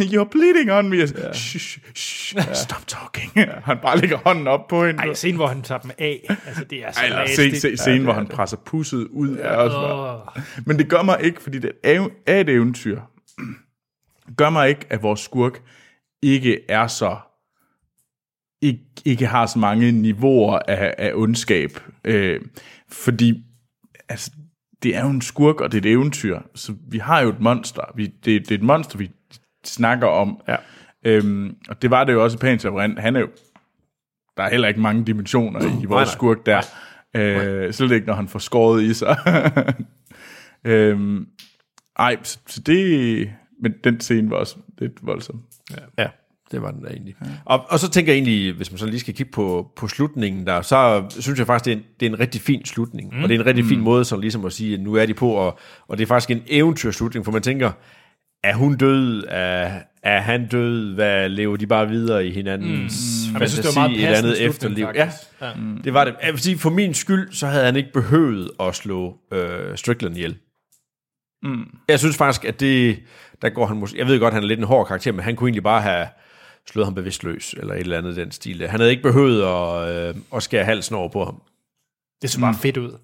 [0.00, 2.54] you're bleeding on me, og så, shh, shh, ja.
[2.54, 3.46] stop talking, ja.
[3.64, 6.36] han bare lægger hånden op på hende, Ej, scenen, hvor han tager dem af.
[6.46, 9.76] Altså, det er så Ej, se, se, scenen, hvor han presser pusset ud, er også
[9.76, 10.20] bare,
[10.66, 13.00] men det gør mig ikke, fordi det er et eventyr,
[14.36, 15.60] gør mig ikke, at vores skurk
[16.22, 17.16] ikke er så
[18.62, 21.70] ikke, ikke har så mange niveauer af, af ondskab.
[22.04, 22.40] Øh,
[22.88, 23.44] fordi
[24.08, 24.30] altså,
[24.82, 26.40] det er jo en skurk, og det er et eventyr.
[26.54, 27.82] Så vi har jo et monster.
[27.94, 29.10] Vi, det, det er et monster, vi
[29.64, 30.40] snakker om.
[30.48, 30.56] Ja.
[31.04, 33.00] Øhm, og det var det jo også i Pan's.
[33.00, 33.28] Han er jo...
[34.36, 36.14] Der er heller ikke mange dimensioner i vores nej.
[36.14, 36.60] skurk der.
[37.16, 39.16] Øh, slet ikke, når han får skåret i sig.
[40.64, 41.26] øhm,
[41.98, 43.30] ej, så, så det...
[43.62, 45.42] Men den scene var også lidt voldsom.
[45.98, 46.08] Ja,
[46.52, 47.14] det var den da egentlig.
[47.24, 47.26] Ja.
[47.44, 50.46] Og, og så tænker jeg egentlig, hvis man så lige skal kigge på, på slutningen
[50.46, 53.16] der, så synes jeg faktisk, det er en, det er en rigtig fin slutning.
[53.16, 53.22] Mm.
[53.22, 55.14] Og det er en rigtig fin måde, så ligesom at sige, at nu er de
[55.14, 55.58] på, og,
[55.88, 57.72] og det er faktisk en eventyrslutning, for man tænker,
[58.44, 59.24] er hun død?
[59.28, 60.94] Er, er han død?
[60.94, 63.40] Hvad lever de bare videre i hinandens mm.
[63.40, 64.84] Jeg synes, det fantasi, var meget et andet efterliv?
[64.84, 65.16] faktisk.
[65.40, 65.54] Ja, ja.
[65.54, 65.80] Mm.
[65.84, 66.14] det var det.
[66.22, 70.16] Jeg vil sige, for min skyld, så havde han ikke behøvet at slå øh, Strickland
[70.16, 70.36] ihjel.
[71.42, 71.64] Mm.
[71.88, 72.98] Jeg synes faktisk, at det,
[73.42, 75.36] der går han måske, jeg ved godt, han er lidt en hård karakter, men han
[75.36, 76.06] kunne egentlig bare have
[76.70, 78.68] slået ham bevidstløs, eller et eller andet den stil.
[78.68, 81.42] Han havde ikke behøvet at, øh, at skære halsen over på ham.
[82.22, 82.98] Det så bare fedt ud.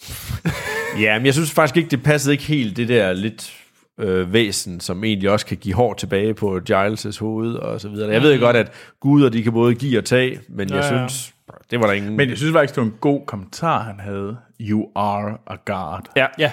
[1.00, 3.52] Ja, men jeg synes faktisk ikke, det passede ikke helt det der lidt
[4.00, 8.12] øh, væsen, som egentlig også kan give hår tilbage på Giles' hoved og så videre.
[8.12, 11.08] Jeg ved godt, at guder, de kan både give og tage, men jeg Ja, ja.
[11.08, 11.34] synes,
[11.70, 12.16] det var der ingen...
[12.16, 14.36] Men jeg synes faktisk, det var en god kommentar, han havde.
[14.60, 16.00] You are a god.
[16.16, 16.52] ja, Ja,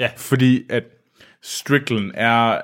[0.00, 0.10] ja.
[0.16, 0.84] Fordi at
[1.42, 2.58] Strickland er...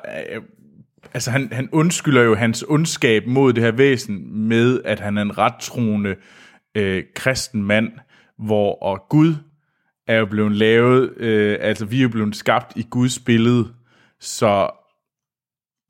[1.14, 5.22] altså han, han undskylder jo hans ondskab mod det her væsen med, at han er
[5.22, 6.16] en rettroende
[6.74, 7.92] øh, kristen mand,
[8.38, 9.34] hvor og Gud
[10.06, 13.68] er jo blevet lavet, øh, altså vi er jo blevet skabt i Guds billede,
[14.20, 14.70] så,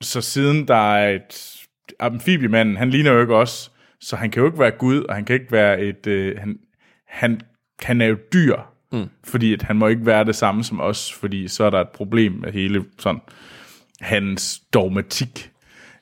[0.02, 1.66] så siden der er et
[2.00, 5.24] amfibiemanden, han ligner jo ikke os, så han kan jo ikke være Gud, og han
[5.24, 6.58] kan ikke være et, øh, han,
[7.06, 7.40] han,
[7.82, 8.56] han er jo dyr,
[8.92, 9.08] mm.
[9.24, 11.88] fordi at han må ikke være det samme som os, fordi så er der et
[11.88, 13.20] problem med hele sådan,
[14.00, 15.50] hans dogmatik.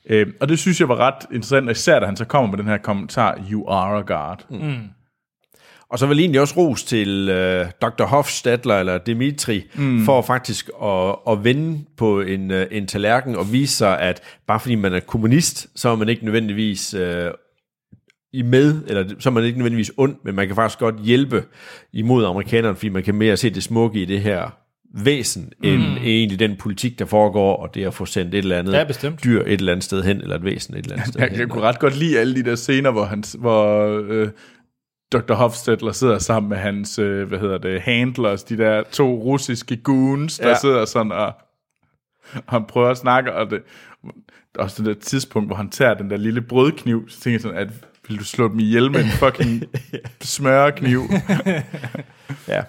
[0.09, 2.57] Øh, og det synes jeg var ret interessant, og især da han så kommer med
[2.57, 4.59] den her kommentar, you are a god.
[4.59, 4.89] Mm.
[5.89, 8.03] Og så vil jeg egentlig også ros til øh, Dr.
[8.03, 10.05] Hofstadler eller Dimitri, mm.
[10.05, 14.59] for faktisk at, at vende på en, øh, en tallerken og vise sig, at bare
[14.59, 17.31] fordi man er kommunist, så er man ikke nødvendigvis øh,
[18.33, 21.43] i med, eller så er man ikke nødvendigvis ond, men man kan faktisk godt hjælpe
[21.93, 25.97] imod amerikanerne, fordi man kan mere se det smukke i det her væsen, end mm.
[25.97, 29.23] egentlig den politik, der foregår, og det at få sendt et eller andet Ja, bestemt.
[29.23, 31.39] dyr et eller andet sted hen, eller et væsen et eller andet sted Jeg, hen.
[31.39, 34.29] jeg kunne ret godt lide alle de der scener, hvor, han, hvor øh,
[35.11, 35.33] Dr.
[35.33, 40.37] Hofstadler sidder sammen med hans, øh, hvad hedder det, handlers, de der to russiske goons,
[40.37, 40.49] der Ja.
[40.49, 40.57] ja.
[40.59, 41.25] sidder sådan og,
[42.33, 43.61] og han prøver at snakke, og det,
[44.55, 47.57] også det der tidspunkt, hvor han tager den der lille brødkniv, så tænker jeg sådan,
[47.57, 47.69] at
[48.09, 49.63] vil du slå dem ihjel med en fucking
[50.21, 51.01] smørkniv?
[52.47, 52.63] Ja.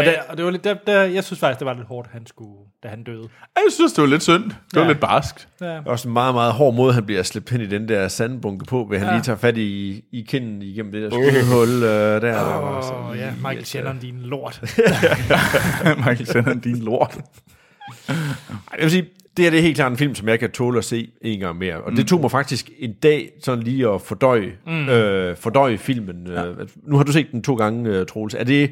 [0.00, 2.08] Og, der, og det var lidt, der, der, jeg synes faktisk, det var lidt hårdt,
[2.12, 3.28] han skulle, da han døde.
[3.56, 4.44] Jeg synes, det var lidt synd.
[4.44, 4.88] Det var Ja.
[4.88, 5.48] lidt barskt.
[5.60, 5.78] Ja.
[5.86, 8.86] Også en meget, meget hård måde, han bliver slæbt hen i den der sandbunke på,
[8.90, 9.12] ved han Ja.
[9.14, 12.18] lige tager fat i, i kinden igennem det der skudhul øh, der.
[12.20, 14.60] der var sådan Åh, ja, Michael Shannon, din lort.
[15.96, 17.18] Michael sender din lort.
[18.08, 19.06] Jeg vil sige,
[19.36, 21.40] det her det er helt klart en film, som jeg kan tåle at se en
[21.40, 21.76] gang mere.
[21.80, 24.88] Og det tog mig faktisk en dag sådan lige at fordøje, mm.
[24.88, 26.26] øh, fordøje filmen.
[26.26, 26.46] Ja.
[26.46, 28.34] Øh, nu har du set den to gange, øh, Troels.
[28.34, 28.70] Er det,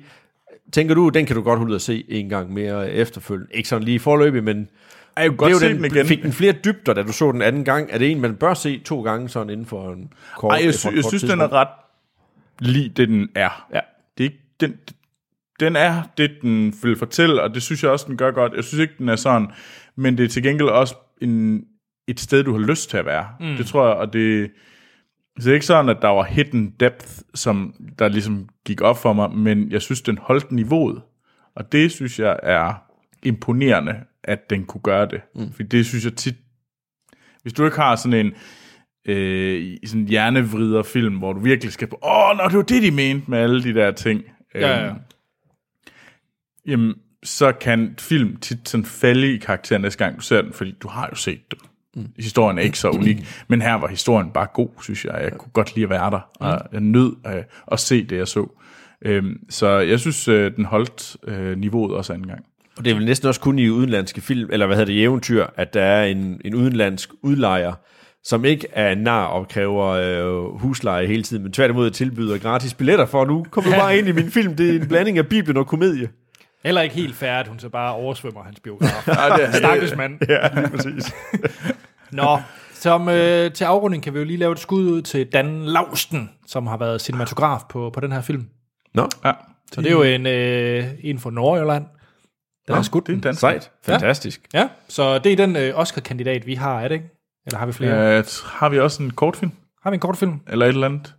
[0.73, 3.53] tænker du, den kan du godt holde ud at se en gang mere efterfølgende?
[3.55, 4.69] Ikke sådan lige forløbig, men
[5.17, 6.07] jeg kunne det godt er jo den, den igen.
[6.07, 7.89] fik den flere dybder, da du så den anden gang.
[7.93, 10.75] Er det en, man bør se to gange sådan inden for en kort Ej, jeg,
[10.75, 11.53] sy- et jeg kort synes, den tidspunkt?
[11.53, 11.69] er ret
[12.59, 13.67] lige det, den er.
[13.75, 13.81] Ja.
[14.19, 14.75] Det er ikke, den,
[15.61, 18.53] den er det, den vil fortælle, og det synes jeg også, den gør godt.
[18.57, 19.49] Jeg synes ikke, den er sådan,
[19.97, 21.65] men det er til gengæld også en,
[22.09, 23.27] et sted, du har lyst til at være.
[23.41, 23.57] Mm.
[23.57, 24.51] Det tror jeg, og det,
[25.39, 28.99] så det er ikke sådan, at der var hidden depth, som der ligesom gik op
[28.99, 31.03] for mig, men jeg synes, den holdt niveauet.
[31.55, 32.75] Og det synes jeg er
[33.23, 33.95] imponerende,
[34.25, 35.21] at den kunne gøre det.
[35.35, 35.53] Mm.
[35.53, 36.35] For det synes jeg tit,
[37.43, 38.33] hvis du ikke har sådan en
[39.13, 42.91] øh, sådan hjernevrider film, hvor du virkelig skal på, åh, nå, det var det, de
[42.91, 44.23] mente med alle de der ting.
[44.55, 44.87] Ja, ja.
[44.87, 44.97] Øhm,
[46.67, 50.71] Jamen, så kan film tit sådan falde i karakter næste gang, du ser den, fordi
[50.83, 51.61] du har jo set dem.
[51.99, 52.07] Mm.
[52.19, 55.21] Historien er ikke så unik, men her var historien bare god, synes jeg.
[55.23, 57.43] Jeg kunne godt lide at være der, og jeg nød øh,
[57.73, 58.47] at se det, jeg så.
[59.03, 62.45] Øhm, så jeg synes, øh, den holdt øh, niveauet også anden gang.
[62.79, 65.03] Og det er vel næsten også kun i udenlandske film, eller hvad hedder det, i
[65.03, 67.73] eventyr, at der er en, en udenlandsk udlejer,
[68.25, 72.75] som ikke er en nar og kræver øh, husleje hele tiden, men tværtimod tilbyder gratis
[72.75, 75.27] billetter for, nu kommer du bare ind i min film, det er en blanding af
[75.27, 76.09] Bibelen og komedie.
[76.65, 79.09] Heller ikke helt færdigt, at hun så bare oversvømmer hans biograf.
[79.39, 80.19] Ja, det, Stakkels mand.
[80.29, 81.15] Ja, lige præcis.
[82.13, 82.39] Nå,
[82.73, 86.31] som øh, til afrunding kan vi jo lige lave et skud ud til Dan Lausten,
[86.47, 88.47] som har været cinematograf på, på den her film.
[88.95, 89.33] Nå, ja,
[89.73, 91.85] Så det er jo en, øh, en fra Nordjylland,
[92.69, 93.23] der har skudt det er en den.
[93.23, 93.41] dansk.
[93.41, 93.71] sejt.
[93.85, 94.41] Fantastisk.
[94.55, 97.09] Ja, så det er den øh, Oscar-kandidat, vi har, er det ikke?
[97.47, 98.19] Eller har vi flere?
[98.19, 99.53] Øh, har vi også en kortfilm?
[99.83, 100.41] Har vi en kortfilm?
[100.49, 101.15] Eller et eller andet?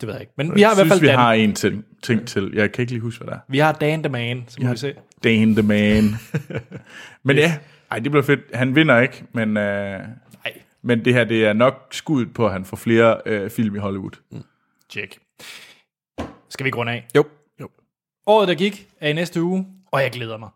[0.00, 0.32] Det ved jeg ikke.
[0.36, 1.18] Men vi har i hvert fald vi Dan.
[1.18, 2.50] har en ting, ting til.
[2.54, 3.40] Jeg kan ikke lige huske, hvad der er.
[3.48, 4.94] Vi har Dan the Man, så må vi se.
[5.24, 6.14] Dan the man.
[7.24, 7.56] men ja,
[7.92, 8.40] ej, det bliver fedt.
[8.54, 10.00] Han vinder ikke, men, øh,
[10.44, 13.76] Nej, men det her det er nok skuddet på, at han får flere øh, film
[13.76, 14.10] i Hollywood.
[14.90, 15.18] check.
[16.48, 17.06] Skal vi gå af?
[17.16, 17.24] Jo.
[18.26, 20.48] Året, der gik, er i næste uge, og jeg glæder mig.